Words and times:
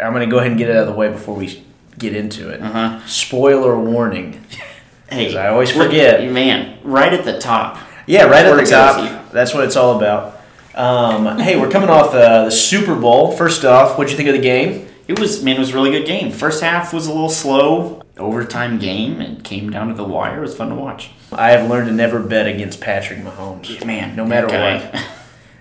I'm 0.00 0.12
going 0.12 0.28
to 0.28 0.30
go 0.30 0.38
ahead 0.38 0.50
and 0.50 0.58
get 0.58 0.68
it 0.70 0.76
out 0.76 0.82
of 0.82 0.86
the 0.88 0.94
way 0.94 1.08
before 1.08 1.34
we 1.34 1.64
get 1.98 2.14
into 2.14 2.50
it. 2.50 2.60
Uh 2.60 2.70
huh. 2.70 3.06
Spoiler 3.06 3.78
warning. 3.78 4.44
hey, 5.10 5.36
I 5.36 5.48
always 5.48 5.74
look- 5.74 5.88
forget. 5.88 6.30
man. 6.30 6.78
Right 6.82 7.12
at 7.12 7.24
the 7.24 7.38
top. 7.38 7.78
Yeah, 8.06 8.24
right 8.24 8.46
at 8.46 8.56
the 8.56 8.64
top. 8.70 9.32
That's 9.32 9.52
what 9.52 9.64
it's 9.64 9.76
all 9.76 9.96
about. 9.96 10.40
Um, 10.74 11.38
hey, 11.40 11.58
we're 11.60 11.70
coming 11.70 11.90
off 11.90 12.14
uh, 12.14 12.44
the 12.44 12.50
Super 12.50 12.94
Bowl. 12.94 13.32
First 13.32 13.64
off, 13.64 13.98
what'd 13.98 14.10
you 14.10 14.16
think 14.16 14.28
of 14.28 14.34
the 14.34 14.40
game? 14.40 14.88
It 15.08 15.18
was 15.18 15.42
man, 15.42 15.56
it 15.56 15.58
was 15.58 15.70
a 15.70 15.74
really 15.74 15.90
good 15.90 16.06
game. 16.06 16.30
First 16.30 16.62
half 16.62 16.92
was 16.92 17.06
a 17.06 17.12
little 17.12 17.28
slow, 17.30 18.02
overtime 18.16 18.78
game. 18.78 19.20
It 19.20 19.42
came 19.42 19.70
down 19.70 19.88
to 19.88 19.94
the 19.94 20.04
wire. 20.04 20.38
It 20.38 20.40
was 20.40 20.56
fun 20.56 20.68
to 20.68 20.74
watch. 20.74 21.10
I 21.32 21.50
have 21.50 21.68
learned 21.68 21.88
to 21.88 21.94
never 21.94 22.20
bet 22.20 22.46
against 22.46 22.80
Patrick 22.80 23.18
Mahomes. 23.20 23.84
Man, 23.84 24.14
no 24.16 24.24
matter 24.24 24.46
that 24.48 24.92
what. 24.94 25.04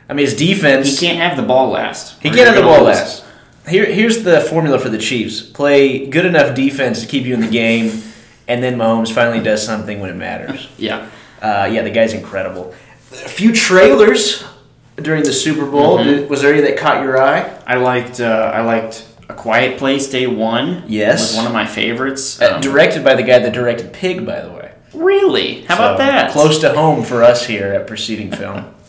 I 0.09 0.13
mean, 0.13 0.25
his 0.25 0.35
defense. 0.35 0.99
he 0.99 1.05
can't 1.07 1.17
have 1.17 1.35
the 1.35 1.43
ball 1.43 1.69
last. 1.69 2.21
He 2.21 2.29
can't 2.29 2.47
have 2.47 2.55
the 2.55 2.61
ball 2.61 2.79
lose. 2.83 2.95
last. 2.97 3.23
Here, 3.67 3.85
here's 3.85 4.23
the 4.23 4.39
formula 4.41 4.79
for 4.79 4.89
the 4.89 4.97
Chiefs: 4.97 5.41
play 5.41 6.07
good 6.07 6.25
enough 6.25 6.55
defense 6.55 7.01
to 7.01 7.07
keep 7.07 7.25
you 7.25 7.33
in 7.33 7.41
the 7.41 7.47
game, 7.49 8.01
and 8.47 8.63
then 8.63 8.77
Mahomes 8.77 9.11
finally 9.13 9.43
does 9.43 9.65
something 9.65 9.99
when 9.99 10.09
it 10.09 10.15
matters. 10.15 10.67
Yeah. 10.77 11.09
Uh, 11.41 11.69
yeah, 11.71 11.81
the 11.83 11.91
guy's 11.91 12.13
incredible. 12.13 12.73
A 13.11 13.15
few 13.15 13.53
trailers 13.53 14.43
during 14.95 15.23
the 15.23 15.31
Super 15.33 15.65
Bowl. 15.69 15.97
Mm-hmm. 15.99 16.09
Did- 16.09 16.29
was 16.29 16.41
there 16.41 16.51
any 16.53 16.61
that 16.61 16.77
caught 16.77 17.03
your 17.03 17.21
eye? 17.21 17.59
I 17.67 17.75
liked. 17.75 18.19
Uh, 18.19 18.51
I 18.53 18.61
liked 18.61 19.05
A 19.29 19.33
Quiet 19.33 19.77
Place 19.77 20.09
Day 20.09 20.25
One. 20.27 20.83
Yes. 20.87 21.29
was 21.31 21.35
one 21.37 21.45
of 21.47 21.53
my 21.53 21.65
favorites. 21.65 22.41
Uh, 22.41 22.55
Um, 22.55 22.61
directed 22.61 23.03
by 23.03 23.13
the 23.15 23.23
guy 23.23 23.37
that 23.39 23.53
directed 23.53 23.93
Pig, 23.93 24.25
by 24.25 24.41
the 24.41 24.49
way. 24.49 24.71
really? 24.93 25.61
How 25.65 25.75
about 25.75 25.97
that? 25.99 26.31
Close 26.31 26.57
to 26.59 26.73
home 26.73 27.03
for 27.03 27.21
us 27.23 27.45
here 27.45 27.73
at 27.73 27.85
Proceeding 27.87 28.31
Film. 28.31 28.73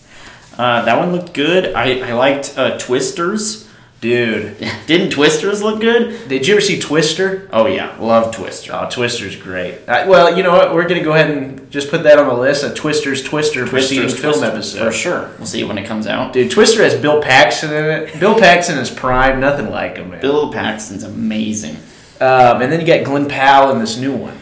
Uh, 0.58 0.82
that 0.84 0.98
one 0.98 1.12
looked 1.12 1.32
good. 1.34 1.72
I, 1.72 2.00
I 2.00 2.14
liked 2.14 2.54
uh, 2.58 2.76
Twisters. 2.78 3.67
Dude, 4.00 4.56
Didn't 4.86 5.10
Twisters 5.10 5.60
look 5.60 5.80
good? 5.80 6.28
did 6.28 6.46
you 6.46 6.54
ever 6.54 6.60
see 6.60 6.78
Twister? 6.78 7.48
Oh 7.52 7.66
yeah, 7.66 7.96
love 7.98 8.32
Twister. 8.34 8.72
Oh, 8.72 8.88
Twister's 8.88 9.34
great. 9.34 9.78
Well, 9.88 10.36
you 10.36 10.42
know 10.44 10.52
what? 10.52 10.72
We're 10.72 10.86
going 10.86 11.00
to 11.00 11.04
go 11.04 11.14
ahead 11.14 11.30
and 11.30 11.68
just 11.70 11.90
put 11.90 12.04
that 12.04 12.16
on 12.18 12.28
the 12.28 12.34
list 12.34 12.62
a 12.62 12.72
Twister's 12.72 13.22
Twister 13.24 13.66
Twisters, 13.66 14.12
Film 14.18 14.34
Twister, 14.34 14.46
episode. 14.46 14.84
for 14.86 14.92
sure. 14.92 15.30
We'll 15.38 15.46
see 15.46 15.64
when 15.64 15.78
it 15.78 15.86
comes 15.86 16.06
out. 16.06 16.32
Dude, 16.32 16.50
Twister 16.50 16.82
has 16.84 16.94
Bill 16.94 17.20
Paxton 17.20 17.72
in 17.72 17.84
it. 17.84 18.20
Bill 18.20 18.38
Paxton 18.38 18.78
is 18.78 18.88
prime, 18.90 19.40
nothing 19.40 19.68
like 19.70 19.96
him, 19.96 20.10
man. 20.10 20.20
Bill 20.20 20.52
Paxton's 20.52 21.02
amazing. 21.02 21.76
Um, 22.20 22.62
and 22.62 22.70
then 22.72 22.80
you 22.80 22.86
got 22.86 23.04
Glenn 23.04 23.28
Powell 23.28 23.72
in 23.72 23.80
this 23.80 23.96
new 23.98 24.14
one. 24.14 24.36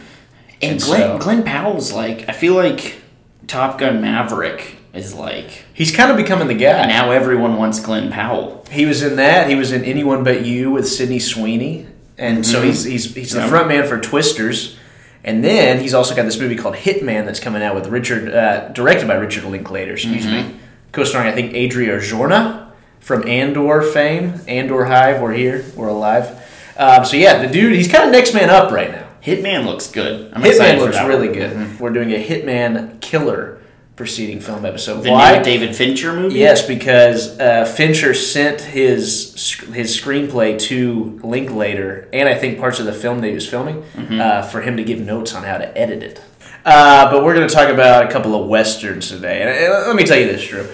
And 0.62 0.72
And 0.72 0.80
Glenn, 0.82 1.00
so- 1.00 1.18
Glenn 1.18 1.42
Powell's 1.44 1.92
like, 1.92 2.28
I 2.28 2.32
feel 2.32 2.54
like 2.54 3.00
Top 3.46 3.78
Gun 3.78 4.00
Maverick 4.02 4.75
is 4.96 5.14
like, 5.14 5.64
He's 5.72 5.94
kind 5.94 6.10
of 6.10 6.16
becoming 6.16 6.48
the 6.48 6.54
guy. 6.54 6.86
now 6.86 7.10
everyone 7.10 7.56
wants 7.56 7.80
Glenn 7.80 8.10
Powell. 8.10 8.64
He 8.70 8.86
was 8.86 9.02
in 9.02 9.16
that. 9.16 9.48
He 9.48 9.54
was 9.54 9.72
in 9.72 9.84
Anyone 9.84 10.24
But 10.24 10.44
You 10.44 10.70
with 10.70 10.88
Sydney 10.88 11.18
Sweeney, 11.18 11.86
and 12.18 12.44
so 12.44 12.62
he's 12.62 12.84
he's 12.84 13.14
he's 13.14 13.32
the 13.32 13.46
front 13.46 13.68
man 13.68 13.86
for 13.86 14.00
Twisters. 14.00 14.76
And 15.22 15.44
then 15.44 15.80
he's 15.80 15.92
also 15.92 16.14
got 16.14 16.22
this 16.22 16.38
movie 16.38 16.54
called 16.54 16.76
Hitman 16.76 17.24
that's 17.26 17.40
coming 17.40 17.60
out 17.60 17.74
with 17.74 17.88
Richard, 17.88 18.32
uh, 18.32 18.68
directed 18.68 19.08
by 19.08 19.14
Richard 19.14 19.44
Linklater. 19.44 19.94
Excuse 19.94 20.24
me, 20.26 20.54
co-starring 20.92 21.28
I 21.28 21.32
think 21.32 21.52
Adria 21.52 21.98
Arjona 21.98 22.70
from 23.00 23.26
Andor 23.26 23.82
fame. 23.82 24.34
Andor 24.46 24.84
Hive, 24.84 25.20
we're 25.20 25.32
here, 25.32 25.64
we're 25.74 25.88
alive. 25.88 26.42
Um, 26.76 27.04
so 27.04 27.16
yeah, 27.16 27.44
the 27.44 27.52
dude, 27.52 27.72
he's 27.74 27.90
kind 27.90 28.04
of 28.04 28.12
next 28.12 28.34
man 28.34 28.50
up 28.50 28.70
right 28.70 28.90
now. 28.92 29.06
Hitman 29.22 29.64
looks 29.66 29.88
good. 29.90 30.32
I'm 30.32 30.44
excited 30.44 30.80
Hitman 30.80 30.84
looks 30.84 31.00
really 31.02 31.28
one. 31.28 31.36
good. 31.36 31.80
We're 31.80 31.90
doing 31.90 32.12
a 32.12 32.24
Hitman 32.24 33.00
killer 33.00 33.55
proceeding 33.96 34.40
film 34.40 34.64
episode. 34.66 35.00
The 35.02 35.10
Why? 35.10 35.38
new 35.38 35.44
David 35.44 35.74
Fincher 35.74 36.12
movie? 36.12 36.38
Yes, 36.38 36.66
because 36.66 37.38
uh, 37.40 37.64
Fincher 37.64 38.12
sent 38.14 38.60
his 38.60 39.32
his 39.72 39.98
screenplay 39.98 40.58
to 40.60 41.18
Linklater, 41.24 42.08
and 42.12 42.28
I 42.28 42.34
think 42.34 42.58
parts 42.58 42.78
of 42.78 42.86
the 42.86 42.92
film 42.92 43.20
that 43.22 43.28
he 43.28 43.34
was 43.34 43.48
filming, 43.48 43.82
Mm-hmm. 43.94 44.20
uh, 44.20 44.42
for 44.42 44.60
him 44.60 44.76
to 44.76 44.84
give 44.84 45.00
notes 45.00 45.34
on 45.34 45.42
how 45.44 45.56
to 45.58 45.76
edit 45.78 46.02
it. 46.02 46.20
Uh, 46.64 47.10
but 47.10 47.24
we're 47.24 47.34
going 47.34 47.46
to 47.48 47.54
talk 47.54 47.68
about 47.68 48.04
a 48.04 48.10
couple 48.12 48.34
of 48.40 48.48
westerns 48.48 49.08
today. 49.08 49.40
And, 49.42 49.50
and 49.50 49.86
let 49.86 49.96
me 49.96 50.04
tell 50.04 50.18
you 50.18 50.26
this, 50.26 50.46
Drew. 50.46 50.68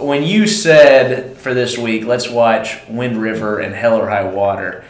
When 0.00 0.22
you 0.22 0.46
said 0.46 1.36
for 1.38 1.52
this 1.54 1.76
week, 1.76 2.04
let's 2.04 2.28
watch 2.30 2.78
Wind 2.88 3.20
River 3.20 3.58
and 3.60 3.74
Hell 3.74 4.00
or 4.00 4.08
High 4.08 4.24
Water, 4.24 4.84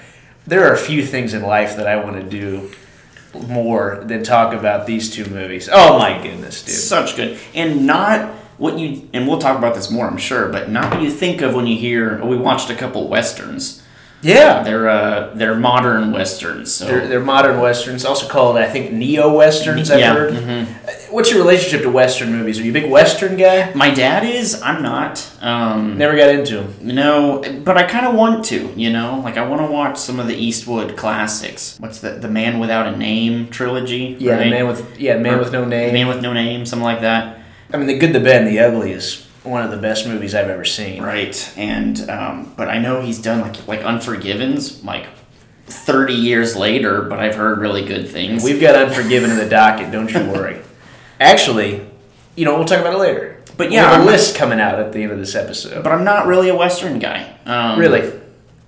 there 0.46 0.68
are 0.68 0.74
a 0.74 0.78
few 0.78 1.04
things 1.04 1.34
in 1.34 1.42
life 1.42 1.76
that 1.76 1.86
I 1.86 1.96
want 2.02 2.16
to 2.16 2.22
do 2.22 2.70
more 3.46 4.02
than 4.04 4.22
talk 4.22 4.52
about 4.52 4.86
these 4.86 5.10
two 5.10 5.26
movies. 5.26 5.68
Oh 5.70 5.98
my 5.98 6.20
goodness, 6.22 6.62
dude. 6.62 6.74
Such 6.74 7.16
good. 7.16 7.38
And 7.54 7.86
not 7.86 8.34
what 8.58 8.78
you, 8.78 9.08
and 9.12 9.28
we'll 9.28 9.38
talk 9.38 9.56
about 9.56 9.74
this 9.74 9.90
more, 9.90 10.06
I'm 10.06 10.16
sure, 10.16 10.48
but 10.48 10.68
not 10.68 10.92
what 10.92 11.02
you 11.02 11.10
think 11.10 11.40
of 11.42 11.54
when 11.54 11.66
you 11.66 11.78
hear, 11.78 12.20
oh, 12.22 12.26
we 12.26 12.36
watched 12.36 12.70
a 12.70 12.74
couple 12.74 13.08
westerns. 13.08 13.77
Yeah. 14.22 14.62
They're, 14.62 14.88
uh, 14.88 15.30
they're 15.34 15.54
modern 15.54 16.10
westerns. 16.12 16.72
So. 16.72 16.86
They're, 16.86 17.06
they're 17.06 17.20
modern 17.20 17.60
westerns, 17.60 18.04
also 18.04 18.28
called 18.28 18.56
I 18.56 18.68
think 18.68 18.92
neo 18.92 19.32
westerns. 19.32 19.90
I've 19.90 20.00
Yeah, 20.00 20.14
heard. 20.14 20.32
mhm. 20.34 20.66
What's 21.10 21.30
your 21.30 21.38
relationship 21.40 21.82
to 21.82 21.90
western 21.90 22.30
movies? 22.32 22.58
Are 22.58 22.62
you 22.62 22.70
a 22.70 22.74
big 22.74 22.90
western 22.90 23.36
guy? 23.36 23.72
My 23.74 23.90
dad 23.90 24.24
is, 24.24 24.60
I'm 24.60 24.82
not. 24.82 25.26
Um, 25.40 25.96
Never 25.96 26.16
got 26.16 26.28
into 26.28 26.56
them. 26.56 26.74
No, 26.82 27.42
but 27.64 27.78
I 27.78 27.84
kind 27.84 28.04
of 28.06 28.14
want 28.14 28.44
to, 28.46 28.72
you 28.76 28.90
know? 28.90 29.20
Like, 29.24 29.36
I 29.38 29.46
want 29.48 29.62
to 29.62 29.72
watch 29.72 29.96
some 29.96 30.20
of 30.20 30.26
the 30.26 30.34
Eastwood 30.34 30.96
classics. 30.96 31.76
What's 31.80 32.00
the 32.00 32.10
The 32.10 32.28
Man 32.28 32.58
Without 32.58 32.86
a 32.92 32.96
Name 32.96 33.48
trilogy? 33.48 34.16
Yeah, 34.18 34.32
right? 34.34 34.44
the 34.44 34.50
man 34.50 34.66
with 34.66 34.98
yeah, 34.98 35.16
man 35.16 35.38
with 35.38 35.52
no 35.52 35.60
The 35.62 35.66
name. 35.70 35.92
Man 35.94 36.08
with 36.08 36.20
No 36.20 36.32
Name, 36.32 36.66
something 36.66 36.84
like 36.84 37.00
that. 37.00 37.38
I 37.72 37.76
mean, 37.76 37.86
the 37.86 37.98
good, 37.98 38.12
the 38.12 38.20
bad, 38.20 38.42
and 38.42 38.48
the 38.48 38.58
ugly 38.58 38.92
is 38.92 39.26
one 39.44 39.62
of 39.62 39.70
the 39.70 39.76
best 39.76 40.06
movies 40.06 40.34
I've 40.34 40.48
ever 40.48 40.64
seen. 40.64 41.02
Right. 41.02 41.52
And, 41.56 42.08
um, 42.10 42.52
but 42.56 42.68
I 42.68 42.78
know 42.78 43.00
he's 43.00 43.20
done, 43.20 43.40
like, 43.40 43.66
like 43.68 43.80
Unforgiven's, 43.82 44.82
like, 44.84 45.06
30 45.66 46.14
years 46.14 46.56
later, 46.56 47.02
but 47.02 47.18
I've 47.18 47.34
heard 47.34 47.58
really 47.58 47.84
good 47.84 48.08
things. 48.08 48.42
We've 48.42 48.60
got 48.60 48.74
Unforgiven 48.74 49.30
in 49.30 49.36
the 49.36 49.48
docket. 49.48 49.90
Don't 49.92 50.12
you 50.12 50.20
worry. 50.30 50.60
Actually, 51.20 51.86
you 52.36 52.44
know 52.44 52.56
we'll 52.56 52.64
talk 52.64 52.80
about 52.80 52.94
it 52.94 52.98
later. 52.98 53.42
But 53.56 53.68
We 53.70 53.74
yeah, 53.74 53.90
have 53.90 54.02
a 54.02 54.04
list 54.04 54.36
coming 54.36 54.60
out 54.60 54.78
at 54.78 54.92
the 54.92 55.02
end 55.02 55.10
of 55.12 55.18
this 55.18 55.34
episode. 55.34 55.82
but 55.82 55.92
I'm 55.92 56.04
not 56.04 56.26
really 56.26 56.48
a 56.48 56.54
Western 56.56 56.98
guy. 57.00 57.36
Um, 57.44 57.78
really, 57.78 58.12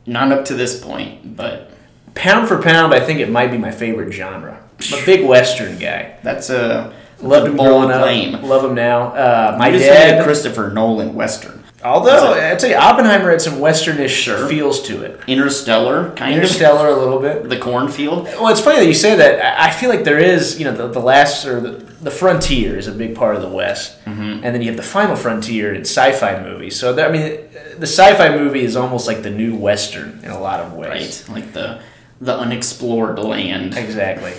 Not 0.04 0.32
up 0.32 0.44
to 0.46 0.54
this 0.54 0.82
point, 0.82 1.36
but 1.36 1.70
pound 2.14 2.48
for 2.48 2.60
pound, 2.60 2.92
I 2.92 2.98
think 3.00 3.20
it 3.20 3.30
might 3.30 3.50
be 3.52 3.56
my 3.58 3.70
favorite 3.70 4.12
genre. 4.12 4.60
I'm 4.92 5.02
a 5.02 5.06
big 5.06 5.26
western 5.26 5.78
guy. 5.78 6.16
that's 6.22 6.50
a, 6.50 6.92
a 7.22 7.46
him 7.46 7.56
growing 7.56 7.90
up. 7.90 8.02
claim. 8.02 8.42
Love 8.42 8.64
him 8.64 8.74
now. 8.74 9.08
Uh, 9.08 9.56
my 9.58 9.68
You 9.68 9.78
just 9.78 9.90
dad. 9.90 10.24
Christopher 10.24 10.70
Nolan 10.70 11.14
Western. 11.14 11.62
Although 11.82 12.34
I'd 12.34 12.60
say 12.60 12.74
Oppenheimer 12.74 13.30
had 13.30 13.40
some 13.40 13.54
westernish 13.54 14.10
Sure. 14.10 14.46
feels 14.48 14.82
to 14.82 15.02
it. 15.02 15.18
Interstellar, 15.26 16.10
kind 16.10 16.32
of 16.32 16.36
Interstellar 16.42 16.88
a 16.88 16.96
little 16.96 17.18
bit. 17.20 17.48
The 17.48 17.56
cornfield. 17.58 18.24
Well, 18.24 18.48
it's 18.48 18.60
funny 18.60 18.80
that 18.80 18.86
you 18.86 18.92
say 18.94 19.16
that. 19.16 19.58
I 19.58 19.68
I 19.68 19.70
feel 19.70 19.88
like 19.88 20.04
there 20.04 20.18
is, 20.18 20.58
you 20.58 20.64
know, 20.66 20.74
the, 20.76 20.88
the 20.88 21.00
last 21.00 21.46
or 21.46 21.58
the, 21.58 21.70
the 22.02 22.10
frontier 22.10 22.76
is 22.76 22.86
a 22.86 22.92
big 22.92 23.14
part 23.14 23.34
of 23.34 23.40
the 23.40 23.48
West, 23.48 23.96
Mm-hmm. 24.04 24.44
and 24.44 24.54
then 24.54 24.60
you 24.60 24.68
have 24.68 24.76
the 24.76 24.82
final 24.82 25.16
frontier 25.16 25.72
in 25.72 25.82
sci-fi 25.82 26.42
movies. 26.42 26.76
So 26.78 26.92
I 27.02 27.10
mean, 27.10 27.38
the 27.78 27.86
sci-fi 27.86 28.36
movie 28.36 28.62
is 28.64 28.76
almost 28.76 29.06
like 29.06 29.22
the 29.22 29.30
new 29.30 29.54
western 29.56 30.20
in 30.22 30.30
a 30.30 30.38
lot 30.38 30.60
of 30.60 30.74
ways. 30.74 31.24
Right, 31.28 31.36
like 31.36 31.52
the 31.54 31.80
the 32.20 32.36
unexplored 32.36 33.18
land. 33.18 33.74
Exactly. 33.78 34.32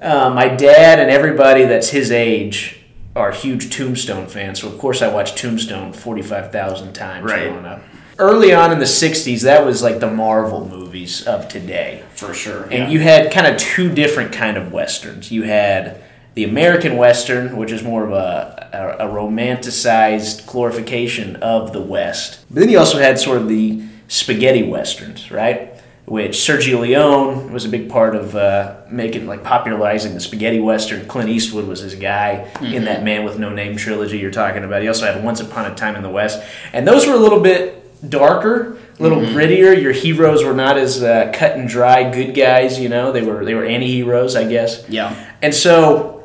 Uh, 0.00 0.30
my 0.30 0.48
dad 0.48 0.98
and 0.98 1.10
everybody 1.10 1.64
that's 1.64 1.90
his 1.90 2.10
age 2.10 2.76
are 3.14 3.32
huge 3.32 3.74
Tombstone 3.74 4.26
fans, 4.26 4.60
so 4.60 4.68
of 4.68 4.78
course 4.78 5.02
I 5.02 5.12
watched 5.12 5.36
Tombstone 5.36 5.92
forty 5.92 6.22
five 6.22 6.50
thousand 6.52 6.92
times 6.94 7.24
Right. 7.30 7.48
growing 7.50 7.66
up. 7.66 7.82
Early 8.18 8.52
on 8.54 8.70
in 8.72 8.78
the 8.78 8.84
'60s, 8.86 9.42
that 9.42 9.64
was 9.64 9.82
like 9.82 10.00
the 10.00 10.10
Marvel 10.10 10.66
movies 10.68 11.26
of 11.26 11.48
today. 11.48 12.02
For 12.14 12.32
sure. 12.34 12.62
and 12.64 12.72
yeah. 12.72 12.88
you 12.88 13.00
had 13.00 13.32
kind 13.32 13.46
of 13.46 13.56
two 13.58 13.90
different 13.92 14.32
kind 14.32 14.56
of 14.56 14.72
westerns. 14.72 15.30
You 15.32 15.42
had 15.42 16.02
the 16.34 16.44
American 16.44 16.96
Western, 16.96 17.56
which 17.56 17.72
is 17.72 17.82
more 17.82 18.04
of 18.04 18.12
a, 18.12 18.96
a, 19.00 19.06
a 19.06 19.12
romanticized 19.12 20.46
glorification 20.46 21.36
of 21.36 21.72
the 21.72 21.80
West. 21.80 22.44
But 22.50 22.60
then 22.60 22.68
you 22.68 22.78
also 22.78 22.98
had 22.98 23.18
sort 23.18 23.38
of 23.38 23.48
the 23.48 23.82
spaghetti 24.08 24.62
westerns, 24.62 25.30
right? 25.30 25.69
Which 26.10 26.32
Sergio 26.32 26.80
Leone 26.80 27.52
was 27.52 27.64
a 27.64 27.68
big 27.68 27.88
part 27.88 28.16
of 28.16 28.34
uh, 28.34 28.78
making, 28.90 29.28
like 29.28 29.44
popularizing 29.44 30.12
the 30.12 30.18
spaghetti 30.18 30.58
western. 30.58 31.06
Clint 31.06 31.30
Eastwood 31.30 31.68
was 31.68 31.78
his 31.80 31.94
guy 31.94 32.50
in 32.60 32.84
that 32.86 33.04
Man 33.04 33.24
with 33.24 33.38
No 33.38 33.50
Name 33.50 33.76
trilogy 33.76 34.18
you're 34.18 34.32
talking 34.32 34.64
about. 34.64 34.82
He 34.82 34.88
also 34.88 35.06
had 35.06 35.22
Once 35.22 35.38
Upon 35.40 35.70
a 35.70 35.74
Time 35.76 35.94
in 35.94 36.02
the 36.02 36.10
West, 36.10 36.42
and 36.72 36.84
those 36.84 37.06
were 37.06 37.14
a 37.14 37.18
little 37.18 37.38
bit 37.38 38.10
darker, 38.10 38.76
a 38.98 39.02
little 39.02 39.20
grittier. 39.20 39.80
Your 39.80 39.92
heroes 39.92 40.42
were 40.42 40.52
not 40.52 40.76
as 40.76 41.00
uh, 41.00 41.30
cut 41.32 41.52
and 41.56 41.68
dry 41.68 42.10
good 42.10 42.34
guys. 42.34 42.80
You 42.80 42.88
know, 42.88 43.12
they 43.12 43.22
were 43.22 43.44
they 43.44 43.54
were 43.54 43.64
anti-heroes, 43.64 44.34
I 44.34 44.48
guess. 44.48 44.84
yeah. 44.88 45.14
And 45.40 45.54
so, 45.54 46.24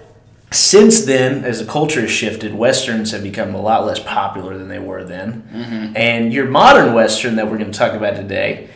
since 0.51 1.05
then, 1.05 1.43
as 1.45 1.59
the 1.59 1.65
culture 1.71 2.01
has 2.01 2.09
shifted, 2.09 2.55
westerns 2.55 3.11
have 3.11 3.21
become 3.21 3.53
a 3.53 3.61
lot 3.61 3.85
less 3.85 3.99
popular 3.99 4.57
than 4.57 4.67
they 4.67 4.79
were 4.79 5.03
then. 5.03 5.93
And 5.95 6.33
your 6.33 6.47
modern 6.47 6.93
western 6.93 7.35
that 7.35 7.51
we're 7.51 7.59
going 7.59 7.71
to 7.71 7.77
talk 7.77 7.93
about 7.93 8.15
today, 8.15 8.69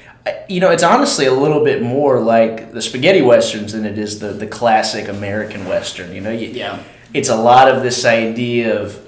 you 0.49 0.59
know, 0.59 0.71
it's 0.71 0.83
honestly 0.83 1.25
a 1.25 1.33
little 1.33 1.63
bit 1.63 1.81
more 1.81 2.19
like 2.19 2.71
the 2.71 2.81
spaghetti 2.81 3.21
westerns 3.21 3.73
than 3.73 3.85
it 3.85 3.97
is 3.97 4.19
the 4.19 4.29
the 4.33 4.47
classic 4.47 5.07
American 5.07 5.65
western. 5.65 6.13
You 6.13 6.21
know, 6.21 6.31
you, 6.31 6.47
Yeah. 6.49 6.79
it's 7.13 7.29
a 7.29 7.35
lot 7.35 7.69
of 7.69 7.83
this 7.83 8.05
idea 8.05 8.79
of 8.79 8.99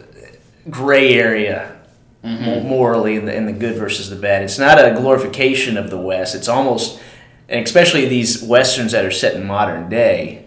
gray 0.69 1.13
area 1.15 1.75
mm-hmm. 2.23 2.45
mo- 2.45 2.63
morally 2.63 3.15
in 3.15 3.25
the, 3.25 3.35
in 3.35 3.45
the 3.45 3.51
good 3.51 3.75
versus 3.77 4.09
the 4.09 4.15
bad. 4.15 4.43
It's 4.43 4.59
not 4.59 4.77
a 4.77 4.93
glorification 4.93 5.77
of 5.77 5.89
the 5.89 5.97
West. 5.97 6.35
It's 6.35 6.47
almost, 6.47 7.01
and 7.49 7.65
especially 7.65 8.07
these 8.07 8.41
westerns 8.43 8.91
that 8.91 9.05
are 9.05 9.11
set 9.11 9.35
in 9.35 9.45
modern 9.45 9.89
day, 9.89 10.45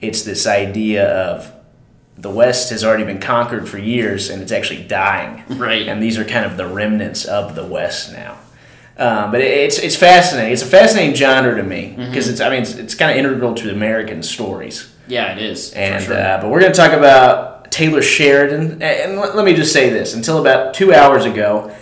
it's 0.00 0.22
this 0.22 0.46
idea 0.46 1.08
of 1.08 1.50
the 2.16 2.30
West 2.30 2.70
has 2.70 2.84
already 2.84 3.04
been 3.04 3.20
conquered 3.20 3.68
for 3.68 3.78
years 3.78 4.30
and 4.30 4.42
it's 4.42 4.52
actually 4.52 4.84
dying. 4.84 5.42
Right. 5.48 5.88
And 5.88 6.02
these 6.02 6.18
are 6.18 6.24
kind 6.24 6.44
of 6.44 6.56
the 6.56 6.66
remnants 6.66 7.24
of 7.24 7.54
the 7.54 7.64
West 7.66 8.12
now. 8.12 8.38
Um, 8.96 9.32
but 9.32 9.40
it- 9.40 9.50
it's 9.50 9.78
it's 9.78 9.96
fascinating. 9.96 10.52
It's 10.52 10.62
a 10.62 10.66
fascinating 10.66 11.14
genre 11.14 11.54
to 11.56 11.62
me 11.62 11.94
because 11.96 12.28
it's 12.28 12.40
I 12.40 12.48
mean 12.50 12.62
it's, 12.62 12.74
it's 12.74 12.94
kind 12.94 13.10
of 13.10 13.16
integral 13.16 13.54
to 13.56 13.70
American 13.70 14.22
stories. 14.22 14.90
Yeah, 15.08 15.32
it 15.36 15.42
is. 15.42 15.72
And 15.72 16.02
sure. 16.02 16.16
uh, 16.18 16.40
but 16.40 16.48
we're 16.50 16.60
going 16.60 16.72
to 16.72 16.78
talk 16.78 16.92
about 16.92 17.70
Taylor 17.70 18.00
Sheridan. 18.02 18.80
And 18.82 19.18
let, 19.18 19.34
let 19.36 19.44
me 19.44 19.54
just 19.54 19.72
say 19.72 19.90
this: 19.90 20.14
until 20.14 20.38
about 20.38 20.74
two 20.74 20.94
hours 20.94 21.24
ago, 21.24 21.74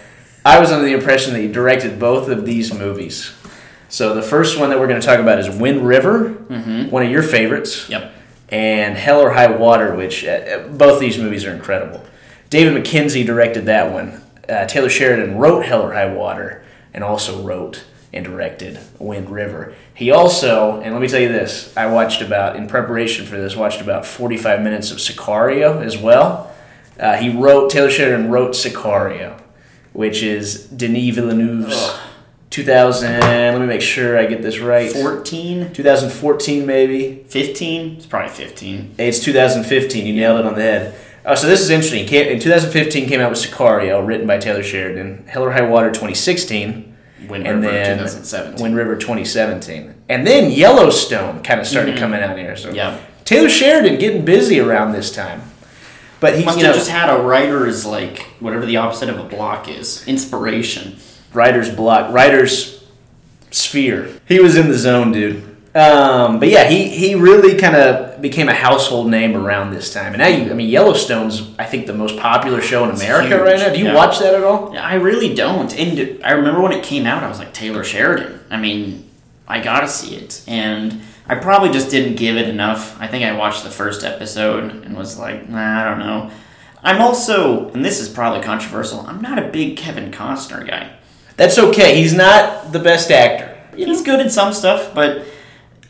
I 0.44 0.58
was 0.58 0.72
under 0.72 0.84
the 0.84 0.92
impression 0.94 1.32
that 1.34 1.40
he 1.40 1.48
directed 1.48 1.98
both 2.00 2.28
of 2.28 2.44
these 2.46 2.72
movies. 2.74 3.32
So 3.88 4.14
the 4.14 4.22
first 4.22 4.58
one 4.58 4.70
that 4.70 4.80
we're 4.80 4.88
going 4.88 5.00
to 5.00 5.06
talk 5.06 5.20
about 5.20 5.38
is 5.38 5.50
Wind 5.50 5.86
River, 5.86 6.30
one 6.88 7.04
of 7.04 7.10
your 7.10 7.22
favorites, 7.22 7.90
yep. 7.90 8.10
and 8.48 8.96
Hell 8.96 9.20
or 9.20 9.30
High 9.32 9.54
Water, 9.54 9.94
which 9.94 10.24
uh, 10.24 10.30
uh, 10.30 10.68
both 10.68 10.98
these 10.98 11.18
movies 11.18 11.44
are 11.44 11.52
incredible. 11.52 12.02
David 12.48 12.72
Mackenzie 12.72 13.22
directed 13.22 13.66
that 13.66 13.92
one. 13.92 14.22
Uh, 14.48 14.64
Taylor 14.66 14.88
Sheridan 14.88 15.36
wrote 15.36 15.66
Hell 15.66 15.82
or 15.82 15.92
High 15.92 16.12
Water 16.12 16.64
and 16.94 17.02
also 17.04 17.42
wrote 17.42 17.84
and 18.12 18.24
directed 18.24 18.78
Wind 18.98 19.30
River. 19.30 19.74
He 19.94 20.10
also, 20.10 20.80
and 20.80 20.92
let 20.92 21.00
me 21.00 21.08
tell 21.08 21.20
you 21.20 21.28
this, 21.28 21.74
I 21.76 21.86
watched 21.86 22.20
about, 22.20 22.56
in 22.56 22.66
preparation 22.66 23.24
for 23.24 23.36
this, 23.36 23.56
watched 23.56 23.80
about 23.80 24.04
45 24.04 24.60
minutes 24.62 24.90
of 24.90 24.98
Sicario 24.98 25.82
as 25.82 25.96
well. 25.96 26.54
Uh, 27.00 27.16
he 27.16 27.30
wrote, 27.30 27.70
Taylor 27.70 27.90
Sheridan 27.90 28.30
wrote 28.30 28.50
Sicario, 28.50 29.40
which 29.92 30.22
is 30.22 30.66
Denis 30.66 31.14
Villeneuve's 31.14 31.74
Ugh. 31.74 32.00
2000, 32.50 33.20
let 33.20 33.58
me 33.58 33.66
make 33.66 33.80
sure 33.80 34.18
I 34.18 34.26
get 34.26 34.42
this 34.42 34.58
right. 34.58 34.92
14, 34.92 35.72
2014 35.72 36.66
maybe. 36.66 37.24
15? 37.28 37.96
It's 37.96 38.04
probably 38.04 38.28
15. 38.28 38.96
It's 38.98 39.20
2015. 39.20 40.06
You 40.06 40.12
nailed 40.12 40.40
it 40.40 40.44
on 40.44 40.54
the 40.54 40.60
head. 40.60 40.94
Oh, 41.24 41.34
so 41.36 41.46
this 41.46 41.60
is 41.60 41.70
interesting. 41.70 42.08
In 42.08 42.40
2015, 42.40 43.08
came 43.08 43.20
out 43.20 43.30
with 43.30 43.38
Sicario, 43.38 44.04
written 44.04 44.26
by 44.26 44.38
Taylor 44.38 44.62
Sheridan. 44.62 45.24
Hell 45.28 45.44
or 45.44 45.52
High 45.52 45.62
Water, 45.62 45.88
2016. 45.88 46.96
Wind 47.28 47.46
and 47.46 47.62
River, 47.62 47.72
then 47.72 47.98
2017. 47.98 48.62
Wind 48.62 48.76
River, 48.76 48.96
2017. 48.96 49.94
And 50.08 50.26
then 50.26 50.50
Yellowstone 50.50 51.42
kind 51.42 51.60
of 51.60 51.66
started 51.66 51.96
coming 51.96 52.20
out 52.20 52.36
here. 52.36 52.56
So 52.56 52.70
Yeah. 52.72 52.98
Taylor 53.24 53.48
Sheridan 53.48 54.00
getting 54.00 54.24
busy 54.24 54.58
around 54.58 54.92
this 54.92 55.12
time. 55.12 55.42
But 56.18 56.36
he, 56.38 56.44
Must 56.44 56.58
you 56.58 56.66
have 56.66 56.74
just 56.74 56.90
had 56.90 57.08
a 57.08 57.22
writer's, 57.22 57.86
like, 57.86 58.22
whatever 58.40 58.66
the 58.66 58.76
opposite 58.76 59.08
of 59.08 59.18
a 59.18 59.24
block 59.24 59.68
is. 59.68 60.06
Inspiration. 60.06 60.96
writer's 61.32 61.70
block, 61.70 62.12
writer's 62.12 62.84
sphere. 63.50 64.10
He 64.26 64.40
was 64.40 64.56
in 64.56 64.68
the 64.68 64.76
zone, 64.76 65.12
dude. 65.12 65.36
Um, 65.74 66.38
but 66.38 66.48
yeah, 66.48 66.64
he, 66.68 66.88
he 66.88 67.14
really 67.14 67.56
kind 67.58 67.74
of 67.76 68.11
became 68.22 68.48
a 68.48 68.54
household 68.54 69.10
name 69.10 69.36
around 69.36 69.72
this 69.72 69.92
time. 69.92 70.14
And 70.14 70.18
now 70.18 70.28
you, 70.28 70.50
I 70.50 70.54
mean, 70.54 70.70
Yellowstone's 70.70 71.50
I 71.58 71.64
think 71.64 71.86
the 71.86 71.92
most 71.92 72.16
popular 72.16 72.62
show 72.62 72.84
in 72.84 72.90
America 72.90 73.36
huge, 73.36 73.40
right 73.40 73.58
now. 73.58 73.70
Do 73.70 73.78
you 73.78 73.86
yeah. 73.86 73.94
watch 73.94 74.20
that 74.20 74.34
at 74.34 74.44
all? 74.44 74.74
I 74.78 74.94
really 74.94 75.34
don't. 75.34 75.76
And 75.78 76.24
I 76.24 76.32
remember 76.32 76.62
when 76.62 76.72
it 76.72 76.82
came 76.82 77.04
out, 77.04 77.22
I 77.22 77.28
was 77.28 77.38
like, 77.38 77.52
Taylor 77.52 77.84
Sheridan. 77.84 78.40
I 78.48 78.56
mean, 78.56 79.10
I 79.46 79.60
gotta 79.60 79.88
see 79.88 80.16
it. 80.16 80.42
And 80.46 81.02
I 81.26 81.34
probably 81.34 81.70
just 81.70 81.90
didn't 81.90 82.16
give 82.16 82.36
it 82.36 82.48
enough. 82.48 82.98
I 83.00 83.08
think 83.08 83.24
I 83.24 83.36
watched 83.36 83.64
the 83.64 83.70
first 83.70 84.04
episode 84.04 84.70
and 84.70 84.96
was 84.96 85.18
like, 85.18 85.48
nah, 85.48 85.82
I 85.82 85.90
don't 85.90 85.98
know. 85.98 86.30
I'm 86.84 87.00
also, 87.00 87.70
and 87.70 87.84
this 87.84 88.00
is 88.00 88.08
probably 88.08 88.42
controversial, 88.42 89.00
I'm 89.00 89.20
not 89.20 89.38
a 89.38 89.48
big 89.48 89.76
Kevin 89.76 90.10
Costner 90.10 90.66
guy. 90.66 90.92
That's 91.36 91.58
okay. 91.58 92.00
He's 92.00 92.12
not 92.12 92.72
the 92.72 92.78
best 92.78 93.10
actor. 93.10 93.56
He's 93.76 94.02
good 94.02 94.20
in 94.20 94.30
some 94.30 94.52
stuff, 94.52 94.94
but 94.94 95.24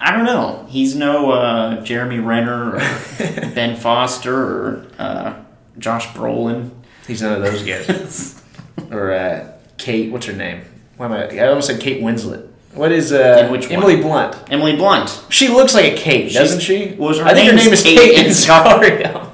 I 0.04 0.10
don't 0.10 0.25
know. 0.25 0.66
He's 0.69 0.96
no 0.96 1.31
uh, 1.31 1.84
Jeremy 1.84 2.19
Renner 2.19 2.75
or 2.75 2.78
Ben 3.54 3.76
Foster 3.76 4.34
or 4.34 4.87
uh, 4.99 5.40
Josh 5.78 6.08
Brolin. 6.08 6.70
He's 7.06 7.22
none 7.22 7.34
of 7.34 7.43
those 7.43 7.62
guys. 7.62 8.43
or 8.90 9.12
uh, 9.12 9.52
Kate, 9.78 10.10
what's 10.10 10.26
her 10.26 10.32
name? 10.32 10.62
Why 10.96 11.06
am 11.06 11.12
I? 11.12 11.38
I 11.38 11.46
almost 11.46 11.69
said 11.69 11.81
Kate 11.81 12.02
Winslet. 12.02 12.49
What 12.75 12.90
is 12.90 13.12
uh, 13.12 13.44
In 13.44 13.52
which 13.52 13.66
one? 13.66 13.72
Emily 13.75 13.96
Blunt? 13.96 14.37
Emily 14.50 14.75
Blunt. 14.75 15.25
She 15.28 15.49
looks 15.49 15.72
like 15.72 15.93
a 15.93 15.96
Kate, 15.96 16.32
doesn't 16.32 16.60
she? 16.60 16.96
well, 16.98 17.16
her 17.16 17.25
I 17.25 17.34
think 17.34 17.50
her 17.50 17.56
name 17.56 17.72
is 17.72 17.82
Kate 17.82 17.98
Kate 17.98 18.19
in 18.19 18.26
in 18.26 18.32
Sicario. 18.32 19.31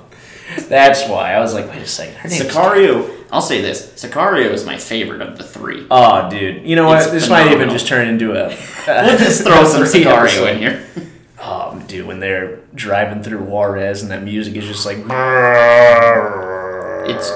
That's 0.68 1.08
why 1.08 1.32
I 1.32 1.40
was 1.40 1.54
like, 1.54 1.68
wait 1.70 1.80
a 1.80 1.86
second. 1.86 2.16
Her 2.16 2.28
name 2.28 2.42
is 2.42 2.46
Sicario. 2.48 3.17
I'll 3.30 3.42
say 3.42 3.60
this: 3.60 3.86
Sicario 4.02 4.50
is 4.52 4.64
my 4.64 4.78
favorite 4.78 5.20
of 5.20 5.36
the 5.36 5.44
three. 5.44 5.86
Oh, 5.90 6.28
dude. 6.30 6.66
You 6.66 6.76
know 6.76 6.86
what? 6.86 7.02
It's 7.02 7.10
this 7.10 7.28
might 7.28 7.52
even 7.52 7.68
just 7.70 7.86
turn 7.86 8.08
into 8.08 8.32
a. 8.32 8.48
We'll 8.88 9.18
just 9.18 9.42
throw 9.42 9.64
some 9.64 9.82
Sicario 9.84 10.50
in 10.50 10.58
here. 10.58 10.86
Oh, 11.40 11.78
dude, 11.86 12.06
when 12.06 12.20
they're 12.20 12.56
driving 12.74 13.22
through 13.22 13.42
Juarez 13.44 14.02
and 14.02 14.10
that 14.10 14.22
music 14.22 14.56
is 14.56 14.64
just 14.64 14.86
like. 14.86 14.98
It's 17.08 17.30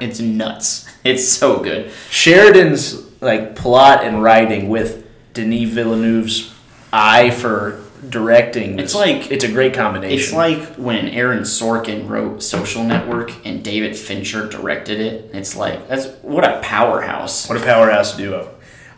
it's 0.00 0.20
nuts. 0.20 0.86
It's 1.04 1.26
so 1.26 1.60
good. 1.60 1.90
Sheridan's 2.10 3.04
like 3.20 3.56
plot 3.56 4.04
and 4.04 4.22
writing 4.22 4.68
with 4.68 5.06
Denis 5.32 5.70
Villeneuve's 5.70 6.54
eye 6.92 7.30
for 7.30 7.82
directing. 8.08 8.78
It's 8.78 8.94
like- 8.94 9.30
it's 9.30 9.44
a 9.44 9.48
great 9.48 9.74
combination. 9.74 10.18
It's 10.18 10.32
like 10.32 10.74
when 10.76 11.08
Aaron 11.08 11.40
Sorkin 11.40 12.08
wrote 12.08 12.42
Social 12.42 12.84
Network 12.84 13.32
and 13.46 13.62
David 13.62 13.96
Fincher 13.96 14.46
directed 14.48 15.00
it. 15.00 15.30
It's 15.32 15.56
like 15.56 15.88
that's 15.88 16.06
what 16.22 16.44
a 16.44 16.60
powerhouse. 16.62 17.48
what 17.48 17.58
a 17.58 17.64
powerhouse 17.64 18.16
duo. 18.16 18.48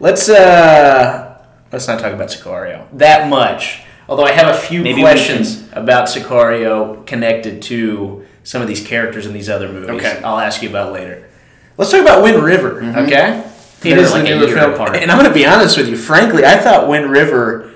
Let's 0.01 0.29
uh 0.29 1.39
let's 1.73 1.87
not 1.87 2.01
talk 2.01 2.13
about 2.13 2.29
Sicario 2.29 2.87
that 2.95 3.29
much. 3.29 3.83
Although 4.09 4.25
I 4.25 4.33
have 4.33 4.49
a 4.55 4.59
few 4.59 4.83
Maybe 4.83 5.03
questions 5.03 5.69
about 5.73 6.09
Sicario 6.09 7.07
connected 7.07 7.63
to 7.63 8.25
some 8.43 8.61
of 8.61 8.67
these 8.67 8.85
characters 8.85 9.25
in 9.27 9.33
these 9.33 9.49
other 9.49 9.69
movies. 9.69 9.91
Okay. 9.91 10.17
Mm-hmm. 10.17 10.25
I'll 10.25 10.39
ask 10.39 10.63
you 10.63 10.69
about 10.69 10.93
later. 10.93 11.29
Let's 11.77 11.93
talk 11.93 12.01
about 12.01 12.23
Wind 12.23 12.43
River. 12.43 12.83
Okay. 12.83 13.45
It 13.83 13.97
is 13.97 14.11
like 14.13 14.25
the 14.25 14.31
newer 14.31 14.49
film, 14.49 14.75
apart. 14.75 14.97
and 14.97 15.11
I'm 15.11 15.17
going 15.19 15.31
to 15.31 15.35
be 15.35 15.47
honest 15.47 15.79
with 15.79 15.89
you. 15.89 15.97
Frankly, 15.97 16.45
I 16.45 16.57
thought 16.59 16.89
Wind 16.89 17.11
River. 17.11 17.70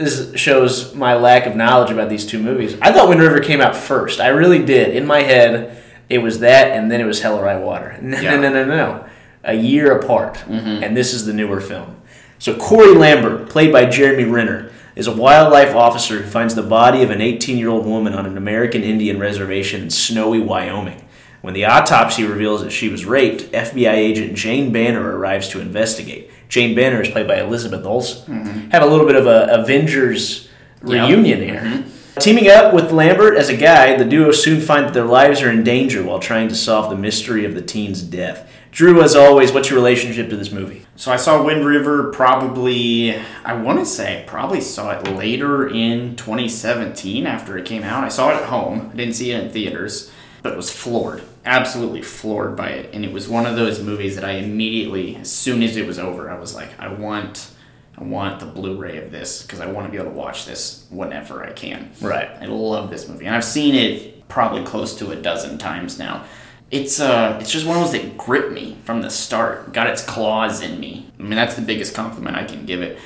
This 0.00 0.34
shows 0.34 0.94
my 0.94 1.14
lack 1.14 1.44
of 1.44 1.54
knowledge 1.54 1.90
about 1.90 2.08
these 2.08 2.24
two 2.24 2.42
movies. 2.42 2.74
I 2.80 2.90
thought 2.90 3.10
Wind 3.10 3.20
River 3.20 3.40
came 3.40 3.60
out 3.60 3.76
first. 3.76 4.18
I 4.18 4.28
really 4.28 4.64
did. 4.64 4.96
In 4.96 5.06
my 5.06 5.20
head, 5.20 5.82
it 6.08 6.18
was 6.18 6.38
that, 6.38 6.68
and 6.74 6.90
then 6.90 7.02
it 7.02 7.04
was 7.04 7.20
Hell 7.20 7.36
or 7.38 7.44
High 7.44 7.58
Water. 7.58 7.98
No, 8.02 8.18
Yeah. 8.18 8.36
no, 8.36 8.48
no, 8.48 8.64
no, 8.64 8.64
no. 8.64 9.04
A 9.44 9.52
year 9.54 9.92
apart, 9.92 10.36
mm-hmm. 10.36 10.82
and 10.82 10.96
this 10.96 11.12
is 11.12 11.26
the 11.26 11.34
newer 11.34 11.60
film. 11.60 11.96
So 12.38 12.56
Corey 12.56 12.94
Lambert, 12.94 13.50
played 13.50 13.72
by 13.72 13.84
Jeremy 13.84 14.24
Renner, 14.24 14.70
is 14.96 15.06
a 15.06 15.14
wildlife 15.14 15.74
officer 15.74 16.22
who 16.22 16.30
finds 16.30 16.54
the 16.54 16.62
body 16.62 17.02
of 17.02 17.10
an 17.10 17.18
18-year-old 17.20 17.84
woman 17.84 18.14
on 18.14 18.24
an 18.24 18.38
American 18.38 18.82
Indian 18.82 19.18
reservation 19.18 19.82
in 19.82 19.90
snowy 19.90 20.40
Wyoming. 20.40 21.06
When 21.42 21.52
the 21.52 21.66
autopsy 21.66 22.24
reveals 22.24 22.62
that 22.62 22.70
she 22.70 22.88
was 22.88 23.04
raped, 23.04 23.52
FBI 23.52 23.92
agent 23.92 24.34
Jane 24.34 24.72
Banner 24.72 25.16
arrives 25.16 25.48
to 25.48 25.60
investigate. 25.60 26.30
Jane 26.50 26.74
Banner 26.74 27.00
is 27.00 27.08
played 27.08 27.26
by 27.26 27.40
Elizabeth 27.40 27.86
Olsen. 27.86 28.34
Mm-hmm. 28.44 28.70
Have 28.70 28.82
a 28.82 28.86
little 28.86 29.06
bit 29.06 29.16
of 29.16 29.26
a 29.26 29.46
Avengers 29.62 30.48
Yep. 30.82 31.08
reunion 31.10 31.40
here. 31.42 31.60
Mm-hmm. 31.60 32.18
Teaming 32.20 32.48
up 32.48 32.72
with 32.74 32.90
Lambert 32.90 33.36
as 33.36 33.50
a 33.50 33.56
guide, 33.56 33.98
the 34.00 34.04
duo 34.04 34.32
soon 34.32 34.60
find 34.60 34.86
that 34.86 34.94
their 34.94 35.04
lives 35.04 35.42
are 35.42 35.50
in 35.50 35.62
danger 35.62 36.02
while 36.02 36.18
trying 36.18 36.48
to 36.48 36.54
solve 36.54 36.88
the 36.90 36.96
mystery 36.96 37.44
of 37.44 37.54
the 37.54 37.60
teen's 37.62 38.02
death. 38.02 38.50
Drew, 38.72 39.02
as 39.02 39.14
always, 39.14 39.52
what's 39.52 39.68
your 39.68 39.78
relationship 39.78 40.30
to 40.30 40.36
this 40.36 40.50
movie? 40.50 40.86
So 40.96 41.12
I 41.12 41.16
saw 41.16 41.42
Wind 41.42 41.66
River 41.66 42.10
probably 42.12 43.14
I 43.44 43.54
want 43.54 43.78
to 43.78 43.86
say 43.86 44.20
I 44.20 44.22
probably 44.26 44.60
saw 44.60 44.90
it 44.92 45.06
later 45.16 45.68
in 45.68 46.16
2017 46.16 47.26
after 47.26 47.58
it 47.58 47.66
came 47.66 47.82
out. 47.82 48.04
I 48.04 48.08
saw 48.08 48.30
it 48.30 48.36
at 48.42 48.48
home. 48.48 48.90
I 48.92 48.96
didn't 48.96 49.14
see 49.14 49.32
it 49.32 49.44
in 49.44 49.50
theaters, 49.50 50.10
but 50.42 50.56
was 50.56 50.70
floored. 50.70 51.22
Absolutely 51.44 52.02
floored 52.02 52.56
by 52.56 52.68
it. 52.68 52.94
And 52.94 53.04
it 53.04 53.12
was 53.12 53.28
one 53.28 53.46
of 53.46 53.56
those 53.56 53.82
movies 53.82 54.14
that 54.14 54.24
I 54.24 54.32
immediately 54.32 55.16
as 55.16 55.30
soon 55.30 55.62
as 55.62 55.76
it 55.76 55.86
was 55.86 55.98
over, 55.98 56.30
I 56.30 56.38
was 56.38 56.54
like 56.54 56.70
I 56.78 56.88
want 56.88 57.50
I 57.98 58.04
want 58.04 58.40
the 58.40 58.46
Blu-ray 58.46 58.96
of 58.96 59.10
this 59.10 59.42
because 59.42 59.60
I 59.60 59.66
want 59.66 59.86
to 59.86 59.90
be 59.90 59.98
able 59.98 60.10
to 60.10 60.16
watch 60.16 60.46
this 60.46 60.86
whenever 60.90 61.44
I 61.44 61.52
can. 61.52 61.90
Right. 62.00 62.30
I 62.40 62.46
love 62.46 62.88
this 62.88 63.06
movie, 63.08 63.26
and 63.26 63.36
I've 63.36 63.44
seen 63.44 63.74
it 63.74 64.26
probably 64.28 64.64
close 64.64 64.96
to 64.98 65.10
a 65.10 65.16
dozen 65.16 65.58
times 65.58 65.98
now. 65.98 66.24
It's 66.70 66.98
uh, 66.98 67.36
it's 67.40 67.50
just 67.50 67.66
one 67.66 67.76
of 67.76 67.82
those 67.82 67.92
that 67.92 68.16
gripped 68.16 68.52
me 68.52 68.78
from 68.84 69.02
the 69.02 69.10
start. 69.10 69.72
Got 69.72 69.88
its 69.88 70.02
claws 70.02 70.62
in 70.62 70.80
me. 70.80 71.10
I 71.18 71.22
mean, 71.22 71.32
that's 71.32 71.56
the 71.56 71.62
biggest 71.62 71.94
compliment 71.94 72.36
I 72.36 72.44
can 72.44 72.64
give 72.64 72.80
it. 72.80 72.98